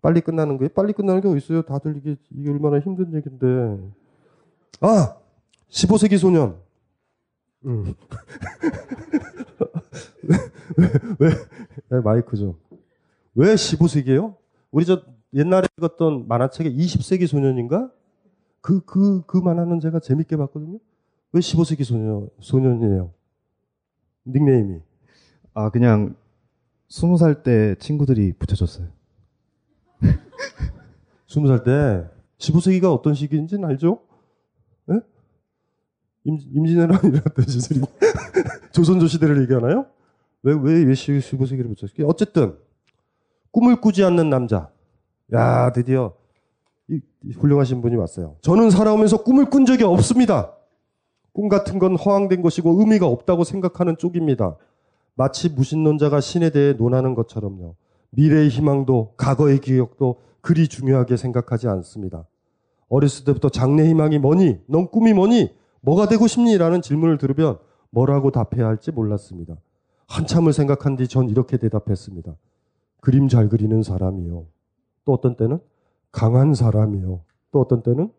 빨리 0.00 0.22
끝나는 0.22 0.56
거예요? 0.56 0.70
빨리 0.70 0.94
끝나는 0.94 1.20
게 1.20 1.28
어딨어요? 1.28 1.62
다들 1.62 1.98
이게, 1.98 2.16
이게 2.30 2.50
얼마나 2.50 2.80
힘든 2.80 3.14
얘기인데. 3.14 3.46
아! 4.80 5.14
15세기 5.68 6.16
소년. 6.16 6.56
음. 7.66 7.94
왜, 10.22 10.36
왜, 11.18 11.30
왜, 11.90 12.00
마이크 12.00 12.36
좀. 12.36 12.56
왜 13.38 13.54
15세기예요? 13.54 14.34
우리 14.72 14.84
저 14.84 15.00
옛날에 15.32 15.68
읽었던 15.78 16.26
만화책에 16.26 16.72
20세기 16.72 17.28
소년인가? 17.28 17.88
그, 18.60 18.84
그, 18.84 19.22
그 19.26 19.36
만화는 19.38 19.78
제가 19.78 20.00
재밌게 20.00 20.36
봤거든요. 20.36 20.80
왜 21.30 21.40
15세기 21.40 21.84
소년, 21.84 22.28
소년이에요? 22.40 23.12
닉네임이. 24.26 24.80
아, 25.54 25.70
그냥 25.70 26.16
스무 26.88 27.16
살때 27.16 27.76
친구들이 27.78 28.32
붙여줬어요. 28.32 28.88
스무 31.28 31.46
살때 31.46 32.08
15세기가 32.38 32.92
어떤 32.92 33.14
시기인지는 33.14 33.68
알죠? 33.68 34.00
예? 34.90 35.00
임, 36.24 36.38
임진왜란 36.54 36.98
이런 37.06 37.22
뜻이 37.36 37.80
조선조 38.72 39.06
시대를 39.06 39.40
얘기하나요? 39.42 39.86
왜, 40.42 40.54
왜, 40.54 40.82
왜 40.82 40.92
15세기를 40.92 41.68
붙였을까? 41.76 42.04
어쨌든, 42.04 42.56
꿈을 43.50 43.80
꾸지 43.80 44.04
않는 44.04 44.30
남자. 44.30 44.70
야, 45.32 45.72
드디어, 45.72 46.14
이, 46.88 47.00
이 47.24 47.32
훌륭하신 47.32 47.82
분이 47.82 47.96
왔어요. 47.96 48.36
저는 48.40 48.70
살아오면서 48.70 49.22
꿈을 49.22 49.46
꾼 49.50 49.66
적이 49.66 49.84
없습니다. 49.84 50.52
꿈 51.32 51.48
같은 51.48 51.78
건 51.78 51.96
허황된 51.96 52.42
것이고 52.42 52.80
의미가 52.80 53.06
없다고 53.06 53.44
생각하는 53.44 53.96
쪽입니다. 53.96 54.56
마치 55.14 55.48
무신론자가 55.48 56.20
신에 56.20 56.50
대해 56.50 56.72
논하는 56.72 57.14
것처럼요. 57.14 57.74
미래의 58.10 58.48
희망도 58.48 59.14
과거의 59.16 59.60
기억도 59.60 60.20
그리 60.40 60.68
중요하게 60.68 61.16
생각하지 61.16 61.68
않습니다. 61.68 62.26
어렸을 62.88 63.24
때부터 63.24 63.50
장래 63.50 63.86
희망이 63.86 64.18
뭐니? 64.18 64.60
넌 64.66 64.88
꿈이 64.88 65.12
뭐니? 65.12 65.52
뭐가 65.82 66.08
되고 66.08 66.26
싶니? 66.26 66.56
라는 66.56 66.80
질문을 66.80 67.18
들으면 67.18 67.58
뭐라고 67.90 68.30
답해야 68.30 68.66
할지 68.66 68.90
몰랐습니다. 68.90 69.56
한참을 70.06 70.52
생각한 70.54 70.96
뒤 70.96 71.06
전 71.06 71.28
이렇게 71.28 71.58
대답했습니다. 71.58 72.34
그림 73.00 73.28
잘 73.28 73.48
그리는 73.48 73.82
사람이요. 73.82 74.46
또 75.04 75.12
어떤 75.12 75.36
때는 75.36 75.60
강한 76.12 76.54
사람이요. 76.54 77.20
또 77.52 77.60
어떤 77.60 77.82
때는 77.82 78.10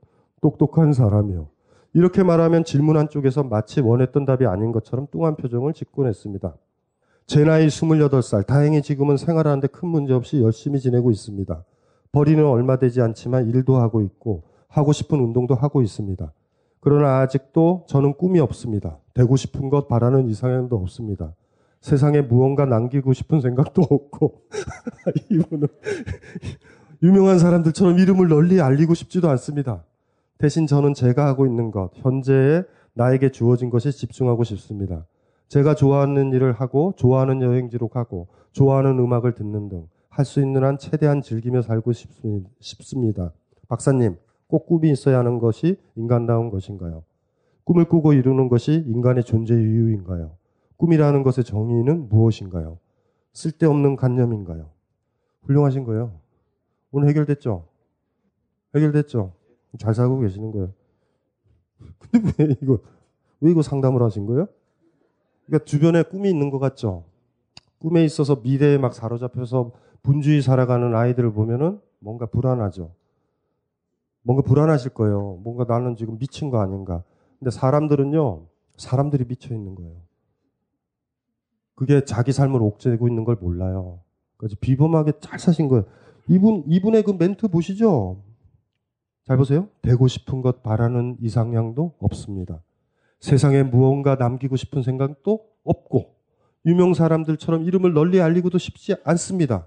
똑똑한 0.42 0.94
사람이요. 0.94 1.48
이렇게 1.94 2.24
말하면 2.24 2.64
질문한 2.64 3.10
쪽에서 3.10 3.44
마치 3.44 3.82
원했던 3.82 4.26
답이 4.26 4.46
아닌 4.46 4.72
것처럼 4.72 5.08
뚱한 5.12 5.36
표정을 5.36 5.74
짓곤 5.74 6.08
했습니다. 6.08 6.56
제 7.26 7.44
나이 7.44 7.68
28살, 7.68 8.46
다행히 8.46 8.82
지금은 8.82 9.18
생활하는데 9.18 9.68
큰 9.68 9.90
문제 9.90 10.14
없이 10.14 10.42
열심히 10.42 10.80
지내고 10.80 11.12
있습니다. 11.12 11.64
벌이는 12.12 12.46
얼마 12.46 12.78
되지 12.78 13.02
않지만 13.02 13.48
일도 13.48 13.78
하고 13.78 14.02
있고 14.02 14.44
하고 14.68 14.94
싶은 14.94 15.20
운동도 15.20 15.56
하고 15.56 15.82
있습니다. 15.82 16.32
그러나 16.80 17.20
아직도 17.20 17.86
저는 17.88 18.14
꿈이 18.14 18.40
없습니다. 18.40 18.98
되고 19.14 19.36
싶은 19.36 19.70
것 19.70 19.88
바라는 19.88 20.28
이상형도 20.28 20.76
없습니다. 20.78 21.34
세상에 21.82 22.22
무언가 22.22 22.66
남기고 22.66 23.14
싶은 23.14 23.42
생각도 23.42 23.82
없고 23.84 24.42
이분은 25.32 25.68
유명한 27.02 27.40
사람들처럼 27.40 27.98
이름을 28.00 28.28
널리 28.28 28.60
알리고 28.62 28.94
싶지도 28.94 29.30
않습니다. 29.30 29.84
대신 30.38 30.68
저는 30.68 30.94
제가 30.94 31.26
하고 31.26 31.46
있는 31.46 31.72
것, 31.72 31.92
현재에 31.96 32.64
나에게 32.94 33.30
주어진 33.32 33.70
것에 33.70 33.92
집중하고 33.92 34.44
싶습니다. 34.44 35.06
제가 35.48 35.76
좋아하는 35.76 36.32
일을 36.34 36.54
하고, 36.54 36.94
좋아하는 36.98 37.42
여행지로 37.42 37.88
가고, 37.88 38.28
좋아하는 38.52 39.00
음악을 39.00 39.34
듣는 39.36 39.70
등, 39.70 39.88
할 40.10 40.26
수 40.26 40.42
있는 40.42 40.64
한 40.64 40.78
최대한 40.78 41.22
즐기며 41.22 41.62
살고 41.62 41.92
싶습니다. 42.60 43.32
박사님, 43.70 44.18
꼭 44.48 44.66
꿈이 44.66 44.92
있어야 44.92 45.20
하는 45.20 45.40
것이 45.40 45.78
인간다운 45.96 46.50
것인가요? 46.50 47.04
꿈을 47.64 47.86
꾸고 47.86 48.14
이루는 48.14 48.50
것이 48.50 48.84
인간의 48.88 49.24
존재 49.24 49.54
이유인가요? 49.54 50.32
꿈이라는 50.80 51.24
것의 51.24 51.44
정의는 51.44 52.08
무엇인가요? 52.08 52.80
쓸데없는 53.34 53.98
관념인가요? 53.98 54.70
훌륭하신 55.44 55.84
거예요. 55.84 56.20
오늘 56.92 57.10
해결됐죠? 57.10 57.68
해결됐죠? 58.76 59.34
잘 59.78 59.94
살고 59.94 60.20
계시는 60.20 60.52
거예요. 60.52 60.74
근데 62.12 62.32
왜 62.40 62.56
이거, 62.62 62.80
왜 63.42 63.52
이거 63.52 63.62
상담을 63.62 64.02
하신 64.02 64.26
거예요? 64.26 64.48
그러니까 65.46 65.66
주변에 65.66 66.02
꿈이 66.04 66.30
있는 66.30 66.50
것 66.50 66.60
같죠? 66.60 67.04
꿈에 67.80 68.04
있어서 68.06 68.38
미래에 68.38 68.78
막 68.78 68.94
사로잡혀서 68.94 69.72
분주히 70.02 70.42
살아가는 70.42 70.96
아이들을 70.96 71.34
보면은 71.34 71.82
뭔가 72.00 72.26
불안하죠. 72.26 72.94
뭔가 74.22 74.44
불안하실 74.44 74.94
거예요. 74.94 75.40
뭔가 75.44 75.66
나는 75.66 75.96
지금 75.96 76.18
미친 76.18 76.50
거 76.50 76.62
아닌가. 76.62 77.04
근데 77.38 77.52
사람들은요, 77.52 78.46
사람들이 78.78 79.26
미쳐 79.26 79.54
있는 79.54 79.76
거예요. 79.76 80.09
그게 81.80 82.04
자기 82.04 82.34
삶을 82.34 82.62
옥죄고 82.62 83.08
있는 83.08 83.24
걸 83.24 83.38
몰라요. 83.38 84.02
그래서 84.36 84.58
비범하게 84.60 85.14
잘 85.22 85.40
사신 85.40 85.70
거예요. 85.70 85.86
이분 86.28 86.66
이분의 86.68 87.04
그 87.04 87.12
멘트 87.12 87.48
보시죠. 87.48 88.22
잘 89.26 89.38
보세요. 89.38 89.70
되고 89.82 90.06
싶은 90.10 90.42
것 90.42 90.62
바라는 90.62 91.16
이상향도 91.22 91.96
없습니다. 92.00 92.62
세상에 93.22 93.64
무언가 93.64 94.16
남기고 94.16 94.58
싶은 94.58 94.84
생각도 94.84 95.46
없고 95.64 96.18
유명 96.66 96.94
사람들처럼 96.94 97.64
이름을 97.64 97.94
널리 97.94 98.20
알리고도 98.20 98.58
싶지 98.58 98.96
않습니다. 99.06 99.66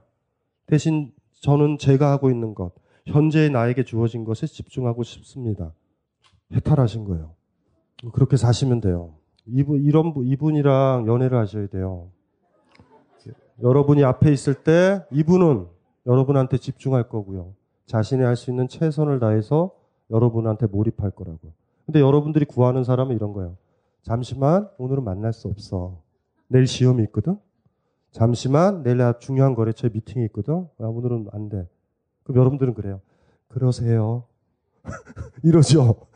대신 0.66 1.12
저는 1.40 1.78
제가 1.78 2.10
하고 2.10 2.30
있는 2.30 2.54
것, 2.54 2.74
현재의 3.06 3.48
나에게 3.48 3.84
주어진 3.84 4.24
것에 4.24 4.46
집중하고 4.46 5.02
싶습니다. 5.02 5.72
해탈하신 6.52 7.04
거예요. 7.04 7.34
그렇게 8.12 8.36
사시면 8.36 8.82
돼요. 8.82 9.14
이분, 9.46 9.82
이런, 9.82 10.12
분- 10.14 10.26
이분이랑 10.26 11.06
연애를 11.06 11.38
하셔야 11.38 11.66
돼요. 11.68 12.08
여러분이 13.62 14.02
앞에 14.04 14.32
있을 14.32 14.54
때 14.54 15.04
이분은 15.10 15.66
여러분한테 16.06 16.58
집중할 16.58 17.08
거고요. 17.08 17.52
자신이 17.86 18.22
할 18.22 18.34
수 18.36 18.50
있는 18.50 18.66
최선을 18.68 19.20
다해서 19.20 19.72
여러분한테 20.10 20.66
몰입할 20.66 21.10
거라고요. 21.12 21.52
근데 21.86 22.00
여러분들이 22.00 22.44
구하는 22.44 22.82
사람은 22.84 23.14
이런 23.14 23.32
거예요. 23.32 23.56
잠시만, 24.02 24.68
오늘은 24.78 25.04
만날 25.04 25.32
수 25.32 25.48
없어. 25.48 26.00
내일 26.48 26.66
시험이 26.66 27.04
있거든? 27.04 27.38
잠시만, 28.10 28.82
내일 28.82 28.96
나 28.98 29.18
중요한 29.18 29.54
거래처에 29.54 29.90
미팅이 29.92 30.24
있거든? 30.26 30.66
아, 30.78 30.84
오늘은 30.84 31.28
안 31.32 31.48
돼. 31.48 31.68
그럼 32.24 32.38
여러분들은 32.40 32.74
그래요. 32.74 33.00
그러세요. 33.48 34.24
이러죠. 35.44 36.06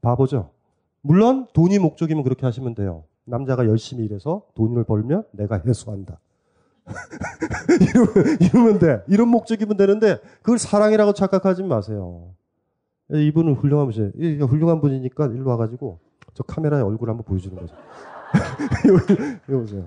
바보죠. 0.00 0.50
물론 1.06 1.46
돈이 1.52 1.78
목적이면 1.78 2.24
그렇게 2.24 2.46
하시면 2.46 2.74
돼요. 2.74 3.04
남자가 3.26 3.66
열심히 3.66 4.06
일해서 4.06 4.42
돈을 4.54 4.84
벌면 4.84 5.24
내가 5.32 5.60
해소한다. 5.66 6.18
이러면, 7.80 8.38
이러면 8.40 8.78
돼. 8.78 9.02
이런 9.06 9.28
목적이면 9.28 9.76
되는데 9.76 10.18
그걸 10.40 10.58
사랑이라고 10.58 11.12
착각하지 11.12 11.62
마세요. 11.64 12.30
이분은 13.10 13.52
훌륭한 13.54 13.88
분이에요. 13.90 14.12
이- 14.16 14.42
훌륭한 14.42 14.80
분이니까 14.80 15.26
일로 15.26 15.50
와가지고 15.50 15.98
저 16.32 16.42
카메라에 16.42 16.80
얼굴 16.80 17.10
한번 17.10 17.24
보여주는 17.24 17.54
거죠. 17.54 17.74
여기, 18.88 19.22
여기. 19.50 19.84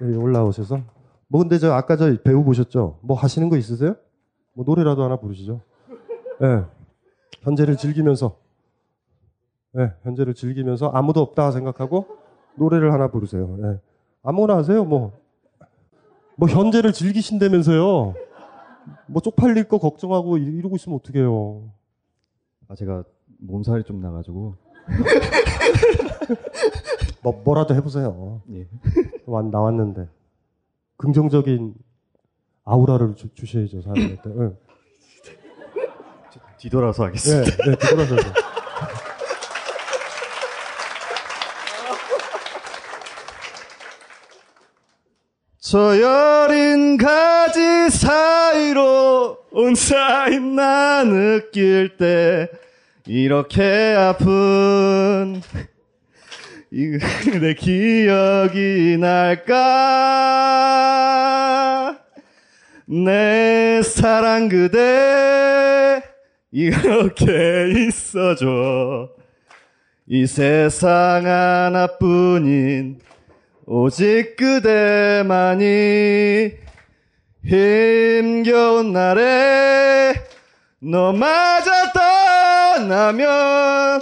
여기 0.00 0.16
올라오셔서. 0.16 0.80
뭐 1.26 1.40
근데 1.42 1.58
저 1.58 1.72
아까 1.72 1.96
저 1.96 2.16
배우 2.22 2.44
보셨죠? 2.44 2.98
뭐 3.02 3.16
하시는 3.16 3.48
거 3.48 3.56
있으세요? 3.56 3.96
뭐 4.54 4.64
노래라도 4.64 5.02
하나 5.02 5.16
부르시죠. 5.16 5.60
예. 6.42 6.62
현재를 7.42 7.76
즐기면서 7.76 8.36
예, 9.78 9.92
현재를 10.02 10.34
즐기면서 10.34 10.88
아무도 10.88 11.20
없다 11.20 11.50
생각하고 11.52 12.06
노래를 12.56 12.92
하나 12.92 13.08
부르세요. 13.08 13.56
예. 13.62 13.78
아무거나 14.22 14.56
하세요. 14.56 14.84
뭐, 14.84 15.12
뭐 16.36 16.48
현재를 16.48 16.92
즐기신다면서요. 16.92 18.14
뭐 19.06 19.22
쪽팔릴 19.22 19.68
거 19.68 19.78
걱정하고 19.78 20.38
이- 20.38 20.44
이러고 20.44 20.76
있으면 20.76 20.98
어떡해요. 20.98 21.70
아 22.68 22.74
제가 22.74 23.04
몸살이 23.38 23.84
좀 23.84 24.00
나가지고 24.00 24.56
뭐 27.22 27.40
뭐라도 27.44 27.74
해보세요. 27.74 28.42
예. 28.52 28.66
완 29.26 29.50
나왔는데 29.50 30.08
긍정적인 30.96 31.74
아우라를 32.64 33.14
주, 33.14 33.32
주셔야죠 33.34 33.82
사람한테. 33.82 34.30
예. 34.30 34.50
뒤돌아서 36.58 37.04
하겠습니다. 37.04 37.50
네, 37.50 37.56
네, 37.70 37.76
뒤돌아서. 37.76 38.16
하세요. 38.16 38.32
저 45.70 45.78
여린 46.00 46.96
가지 46.96 47.90
사이로 47.90 49.38
온사인 49.52 50.56
나 50.56 51.04
느낄 51.04 51.96
때 51.96 52.48
이렇게 53.06 53.94
아픈 53.96 55.40
이- 56.72 56.98
내 57.40 57.54
기억이 57.54 58.96
날까? 58.98 59.56
내 62.86 63.80
사랑 63.84 64.48
그대 64.48 66.02
이렇게 66.50 67.70
있어줘. 67.86 69.08
이 70.08 70.26
세상 70.26 71.24
하나뿐인 71.24 72.98
오직 73.72 74.34
그대만이 74.34 75.64
힘겨운 77.44 78.92
날에 78.92 80.12
너마저 80.80 81.70
떠나면 82.80 84.00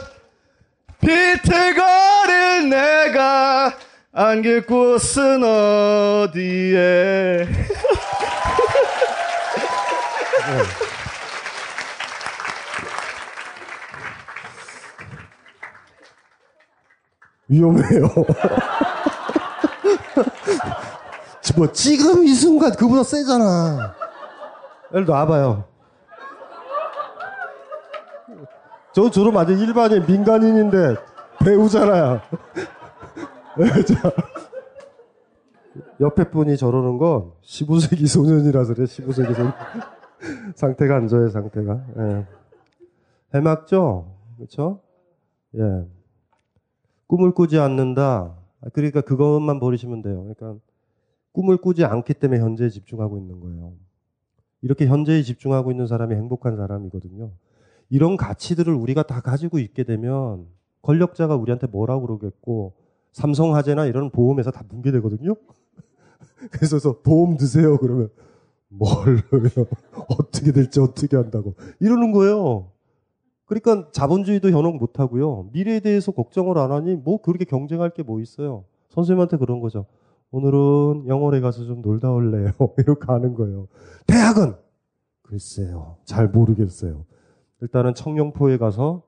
비틀거릴 1.00 2.70
내가 2.70 3.76
안길 4.10 4.64
곳은 4.64 5.44
어디에 5.44 7.46
위험해요. 17.48 18.08
뭐 21.56 21.70
지금 21.72 22.24
이 22.24 22.34
순간 22.34 22.72
그보다 22.72 23.02
세잖아. 23.02 23.94
일로 24.92 25.12
와봐요. 25.12 25.64
저 28.92 29.10
저런 29.10 29.34
완전 29.34 29.58
일반인 29.58 30.04
민간인인데 30.06 30.96
배우잖아요. 31.44 32.20
네, 33.58 33.82
자. 33.84 34.12
옆에 36.00 36.30
분이 36.30 36.56
저러는 36.56 36.98
건 36.98 37.32
15세기 37.42 38.06
소년이라서 38.06 38.74
그래 38.74 38.86
15세기 38.86 39.34
소년. 39.34 39.52
상태가 40.56 40.96
안 40.96 41.08
좋아요 41.08 41.28
상태가. 41.28 41.80
예. 41.98 42.26
해맑죠, 43.34 44.16
그렇죠? 44.36 44.80
예. 45.56 45.86
꿈을 47.06 47.32
꾸지 47.32 47.58
않는다. 47.58 48.34
그러니까 48.72 49.00
그것만 49.00 49.60
버리시면 49.60 50.02
돼요. 50.02 50.24
그러니까 50.34 50.60
꿈을 51.32 51.56
꾸지 51.58 51.84
않기 51.84 52.14
때문에 52.14 52.40
현재에 52.40 52.68
집중하고 52.68 53.18
있는 53.18 53.40
거예요. 53.40 53.72
이렇게 54.62 54.86
현재에 54.86 55.22
집중하고 55.22 55.70
있는 55.70 55.86
사람이 55.86 56.14
행복한 56.14 56.56
사람이거든요. 56.56 57.30
이런 57.90 58.16
가치들을 58.16 58.72
우리가 58.74 59.04
다 59.04 59.20
가지고 59.20 59.58
있게 59.58 59.84
되면 59.84 60.46
권력자가 60.82 61.36
우리한테 61.36 61.66
뭐라고 61.66 62.06
그러겠고 62.06 62.74
삼성화재나 63.12 63.86
이런 63.86 64.10
보험회사 64.10 64.50
다 64.50 64.64
붕괴되거든요. 64.68 65.34
그래서 66.50 67.00
보험 67.02 67.36
드세요. 67.36 67.78
그러면 67.78 68.10
뭘로요? 68.68 69.66
어떻게 70.08 70.52
될지 70.52 70.80
어떻게 70.80 71.16
한다고 71.16 71.54
이러는 71.80 72.12
거예요. 72.12 72.70
그러니까 73.46 73.90
자본주의도 73.92 74.50
현혹 74.50 74.76
못 74.76 75.00
하고요. 75.00 75.48
미래에 75.52 75.80
대해서 75.80 76.12
걱정을 76.12 76.58
안 76.58 76.70
하니 76.72 76.96
뭐 76.96 77.22
그렇게 77.22 77.44
경쟁할 77.44 77.90
게 77.90 78.02
뭐 78.02 78.20
있어요. 78.20 78.64
선생님한테 78.90 79.38
그런 79.38 79.60
거죠. 79.60 79.86
오늘은 80.30 81.06
영월에 81.08 81.40
가서 81.40 81.64
좀 81.64 81.80
놀다 81.80 82.10
올래요. 82.10 82.52
이렇게 82.78 83.06
하는 83.06 83.34
거예요. 83.34 83.68
대학은 84.06 84.54
글쎄요. 85.22 85.96
잘 86.04 86.28
모르겠어요. 86.28 87.04
일단은 87.60 87.94
청룡포에 87.94 88.58
가서 88.58 89.02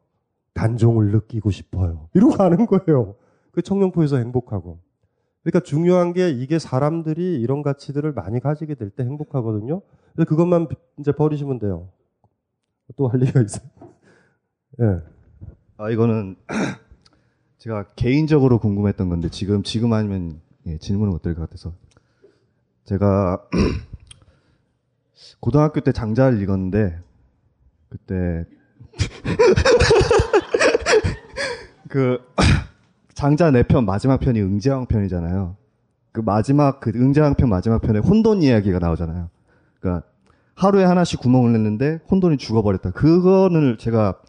단종을 0.55 1.13
느끼고 1.13 1.51
싶어요. 1.51 2.09
이러고 2.15 2.35
가는 2.37 2.67
거예요. 2.67 3.15
그 3.53 3.63
청룡포에서 3.63 4.17
행복하고. 4.17 4.81
그러니까 5.43 5.61
중요한 5.61 6.13
게 6.13 6.31
이게 6.31 6.59
사람들이 6.59 7.41
이런 7.41 7.63
가치들을 7.63 8.13
많이 8.13 8.41
가지게 8.41 8.75
될 8.75 8.91
때 8.91 9.05
행복하거든요. 9.05 9.81
그래서 10.15 10.29
그것만 10.29 10.69
이제 10.99 11.13
버리시면 11.13 11.59
돼요. 11.59 11.89
또 12.97 13.09
할 13.09 13.21
얘기가 13.23 13.41
있어요. 13.43 13.69
예. 14.83 15.01
아 15.77 15.91
이거는 15.91 16.37
제가 17.59 17.85
개인적으로 17.97 18.59
궁금했던 18.59 19.09
건데 19.09 19.29
지금 19.31 19.63
지금 19.63 19.93
아니면 19.93 20.41
예, 20.67 20.79
질문은 20.79 21.13
어떨 21.15 21.35
것 21.35 21.43
같아서 21.43 21.75
제가 22.85 23.45
고등학교 25.41 25.81
때 25.81 25.93
장자를 25.93 26.41
읽었는데 26.43 26.99
그때 27.89 28.45
그 31.89 32.19
장자 33.15 33.51
네 33.51 33.63
편 33.63 33.85
마지막 33.85 34.19
편이 34.19 34.41
응제왕 34.41 34.87
편이잖아요. 34.87 35.57
그 36.13 36.21
마지막 36.21 36.81
그 36.81 36.91
응제왕 36.95 37.35
편 37.35 37.49
마지막 37.49 37.81
편에 37.83 37.99
혼돈 37.99 38.43
이야기가 38.43 38.79
나오잖아요. 38.79 39.29
그러니까 39.79 40.07
하루에 40.55 40.85
하나씩 40.85 41.21
구멍을 41.21 41.53
냈는데 41.53 42.01
혼돈이 42.11 42.39
죽어버렸다. 42.39 42.93
그거는 42.93 43.77
제가 43.79 44.21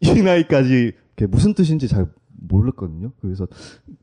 이 0.00 0.22
나이까지 0.22 0.92
무슨 1.28 1.54
뜻인지 1.54 1.88
잘 1.88 2.06
몰랐거든요. 2.48 3.12
그래서 3.20 3.46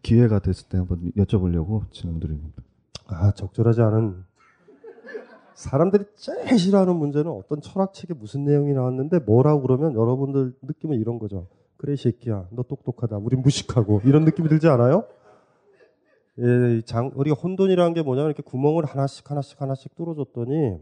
기회가 0.01 0.39
됐을 0.39 0.69
때 0.69 0.77
한번 0.77 1.11
여쭤보려고 1.17 1.89
질문드립니다. 1.91 2.61
아, 3.07 3.31
적절하지 3.31 3.81
않은 3.81 4.23
사람들이 5.55 6.05
제일 6.15 6.57
싫어하는 6.57 6.95
문제는 6.95 7.31
어떤 7.31 7.61
철학책에 7.61 8.13
무슨 8.13 8.43
내용이 8.43 8.73
나왔는데 8.73 9.19
뭐라고 9.19 9.61
그러면 9.61 9.93
여러분들 9.93 10.55
느낌은 10.61 10.99
이런 10.99 11.19
거죠. 11.19 11.47
그래, 11.77 11.93
이 11.93 11.97
새끼야. 11.97 12.47
너 12.51 12.63
똑똑하다. 12.63 13.17
우린 13.17 13.41
무식하고. 13.41 14.01
이런 14.05 14.23
느낌이 14.23 14.47
들지 14.47 14.67
않아요? 14.67 15.03
예, 16.39 16.81
장, 16.85 17.11
우리가 17.13 17.35
혼돈이라는 17.35 17.93
게 17.93 18.01
뭐냐면 18.01 18.31
이렇게 18.31 18.41
구멍을 18.41 18.85
하나씩 18.85 19.29
하나씩 19.29 19.61
하나씩 19.61 19.93
뚫어줬더니 19.95 20.77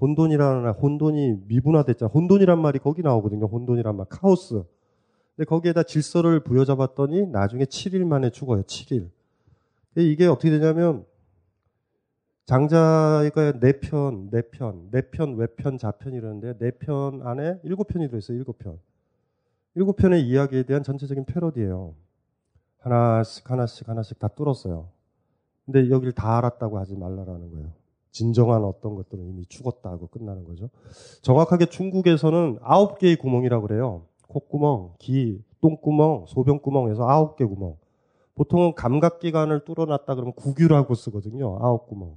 혼돈이라는, 0.00 0.72
혼돈이 0.72 1.42
미분화됐잖아. 1.46 2.10
혼돈이란 2.10 2.60
말이 2.60 2.78
거기 2.78 3.02
나오거든요. 3.02 3.46
혼돈이란 3.46 3.96
말. 3.96 4.06
카오스. 4.08 4.64
근데 5.36 5.46
거기에다 5.46 5.82
질서를 5.84 6.40
부여잡았더니 6.40 7.26
나중에 7.26 7.64
7일 7.64 8.04
만에 8.04 8.30
죽어요. 8.30 8.62
7일. 8.62 9.10
이게 9.96 10.26
어떻게 10.26 10.50
되냐면 10.50 11.04
장자가 12.46 13.60
네 13.60 13.80
편, 13.80 14.28
네 14.30 14.42
편, 14.50 14.90
네 14.90 15.02
편, 15.10 15.36
외편, 15.36 15.78
자편 15.78 16.14
이러는데 16.14 16.58
네 16.58 16.70
편 16.72 17.24
안에 17.26 17.60
일곱 17.62 17.86
편이 17.88 18.08
들어있어요. 18.08 18.36
일곱 18.36 18.58
편. 18.58 18.78
일곱 19.76 19.96
편의 19.96 20.22
이야기에 20.26 20.64
대한 20.64 20.82
전체적인 20.82 21.26
패러디예요. 21.26 21.94
하나씩 22.78 23.48
하나씩 23.50 23.88
하나씩 23.88 24.18
다 24.18 24.28
뚫었어요. 24.28 24.88
근데 25.64 25.90
여기를 25.90 26.12
다 26.12 26.38
알았다고 26.38 26.78
하지 26.78 26.96
말라라는 26.96 27.50
거예요. 27.52 27.72
진정한 28.10 28.64
어떤 28.64 28.96
것들은 28.96 29.24
이미 29.28 29.46
죽었다 29.46 29.90
하고 29.90 30.08
끝나는 30.08 30.44
거죠. 30.44 30.70
정확하게 31.22 31.66
중국에서는 31.66 32.58
아홉 32.62 32.98
개의 32.98 33.14
구멍이라고 33.14 33.68
그래요. 33.68 34.06
콧구멍, 34.30 34.94
귀, 34.98 35.42
똥구멍, 35.60 36.24
소변구멍에서 36.26 37.08
아홉 37.08 37.36
개 37.36 37.44
구멍. 37.44 37.76
보통은 38.34 38.74
감각기관을 38.74 39.64
뚫어놨다 39.64 40.14
그러면 40.14 40.32
구규라고 40.34 40.94
쓰거든요. 40.94 41.58
아홉 41.60 41.86
구멍. 41.88 42.16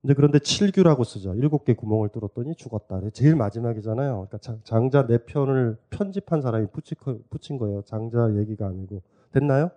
근데 0.00 0.14
그런데 0.14 0.38
칠규라고 0.38 1.04
쓰죠. 1.04 1.34
일곱 1.34 1.64
개 1.64 1.74
구멍을 1.74 2.08
뚫었더니 2.08 2.54
죽었다. 2.56 3.00
제일 3.12 3.36
마지막이잖아요. 3.36 4.26
그러니까 4.28 4.38
장자 4.64 5.06
네 5.06 5.18
편을 5.18 5.76
편집한 5.90 6.40
사람이 6.40 6.68
붙인 7.28 7.58
거예요. 7.58 7.82
장자 7.82 8.36
얘기가 8.36 8.66
아니고. 8.66 9.02
됐나요? 9.32 9.70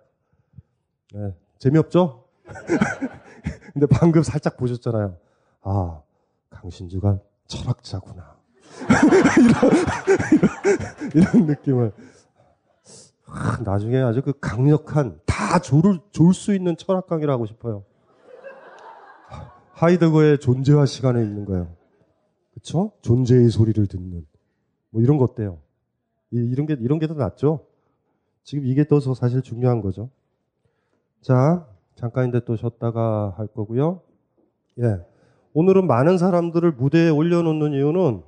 네. 1.12 1.34
재미없죠? 1.58 2.24
근데 3.74 3.86
방금 3.86 4.22
살짝 4.22 4.56
보셨잖아요. 4.56 5.16
아, 5.62 6.00
강신주가 6.50 7.18
철학자구나. 7.46 8.33
이런, 11.14 11.34
이런 11.34 11.46
느낌을. 11.46 11.92
아, 13.26 13.58
나중에 13.64 13.98
아주 13.98 14.22
그 14.22 14.32
강력한, 14.40 15.18
다 15.26 15.58
졸을, 15.58 16.00
졸 16.12 16.34
수 16.34 16.54
있는 16.54 16.76
철학 16.76 17.06
강의를 17.06 17.32
하고 17.32 17.46
싶어요. 17.46 17.84
하이드거의 19.72 20.38
존재와 20.38 20.86
시간에 20.86 21.22
있는 21.22 21.44
거예요. 21.44 21.74
그쵸? 22.54 22.92
존재의 23.02 23.50
소리를 23.50 23.84
듣는. 23.86 24.26
뭐 24.90 25.02
이런 25.02 25.18
거 25.18 25.24
어때요? 25.24 25.58
이 26.30 26.54
런 26.54 26.66
게, 26.66 26.76
이런 26.80 26.98
게 26.98 27.06
더 27.06 27.14
낫죠? 27.14 27.66
지금 28.44 28.66
이게 28.66 28.86
더 28.86 29.00
사실 29.00 29.42
중요한 29.42 29.80
거죠. 29.80 30.10
자, 31.20 31.66
잠깐인데 31.96 32.44
또 32.44 32.56
쉬었다가 32.56 33.34
할 33.36 33.46
거고요. 33.48 34.00
예. 34.80 34.98
오늘은 35.54 35.86
많은 35.86 36.18
사람들을 36.18 36.72
무대에 36.72 37.08
올려놓는 37.08 37.72
이유는 37.72 38.22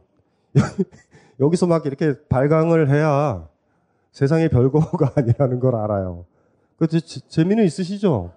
여기서 1.41 1.67
막 1.67 1.87
이렇게 1.87 2.15
발광을 2.29 2.91
해야 2.91 3.49
세상에 4.13 4.49
별거가 4.49 5.13
아니라는 5.17 5.61
걸 5.61 5.77
알아요. 5.77 6.25
그 6.79 6.87
재미는 6.89 7.65
있으시죠? 7.65 8.33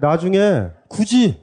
나중에 0.00 0.68
굳이 0.88 1.42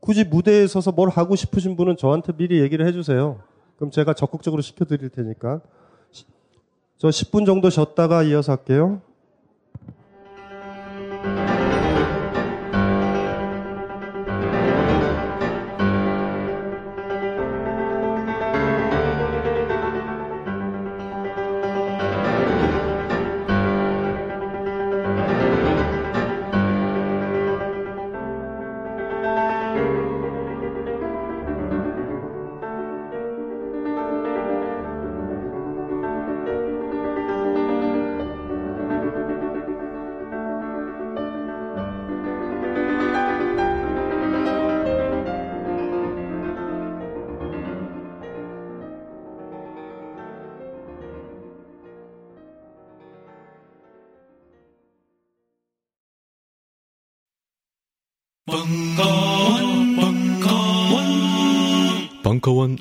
굳이 0.00 0.22
무대에 0.22 0.66
서서 0.66 0.92
뭘 0.92 1.08
하고 1.08 1.34
싶으신 1.34 1.76
분은 1.76 1.96
저한테 1.96 2.32
미리 2.36 2.60
얘기를 2.60 2.86
해주세요. 2.86 3.40
그럼 3.76 3.90
제가 3.90 4.12
적극적으로 4.12 4.60
시켜드릴 4.60 5.08
테니까. 5.08 5.60
저 6.98 7.08
10분 7.08 7.46
정도 7.46 7.70
쉬었다가 7.70 8.22
이어서 8.22 8.52
할게요. 8.52 9.00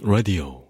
벙 0.01 0.62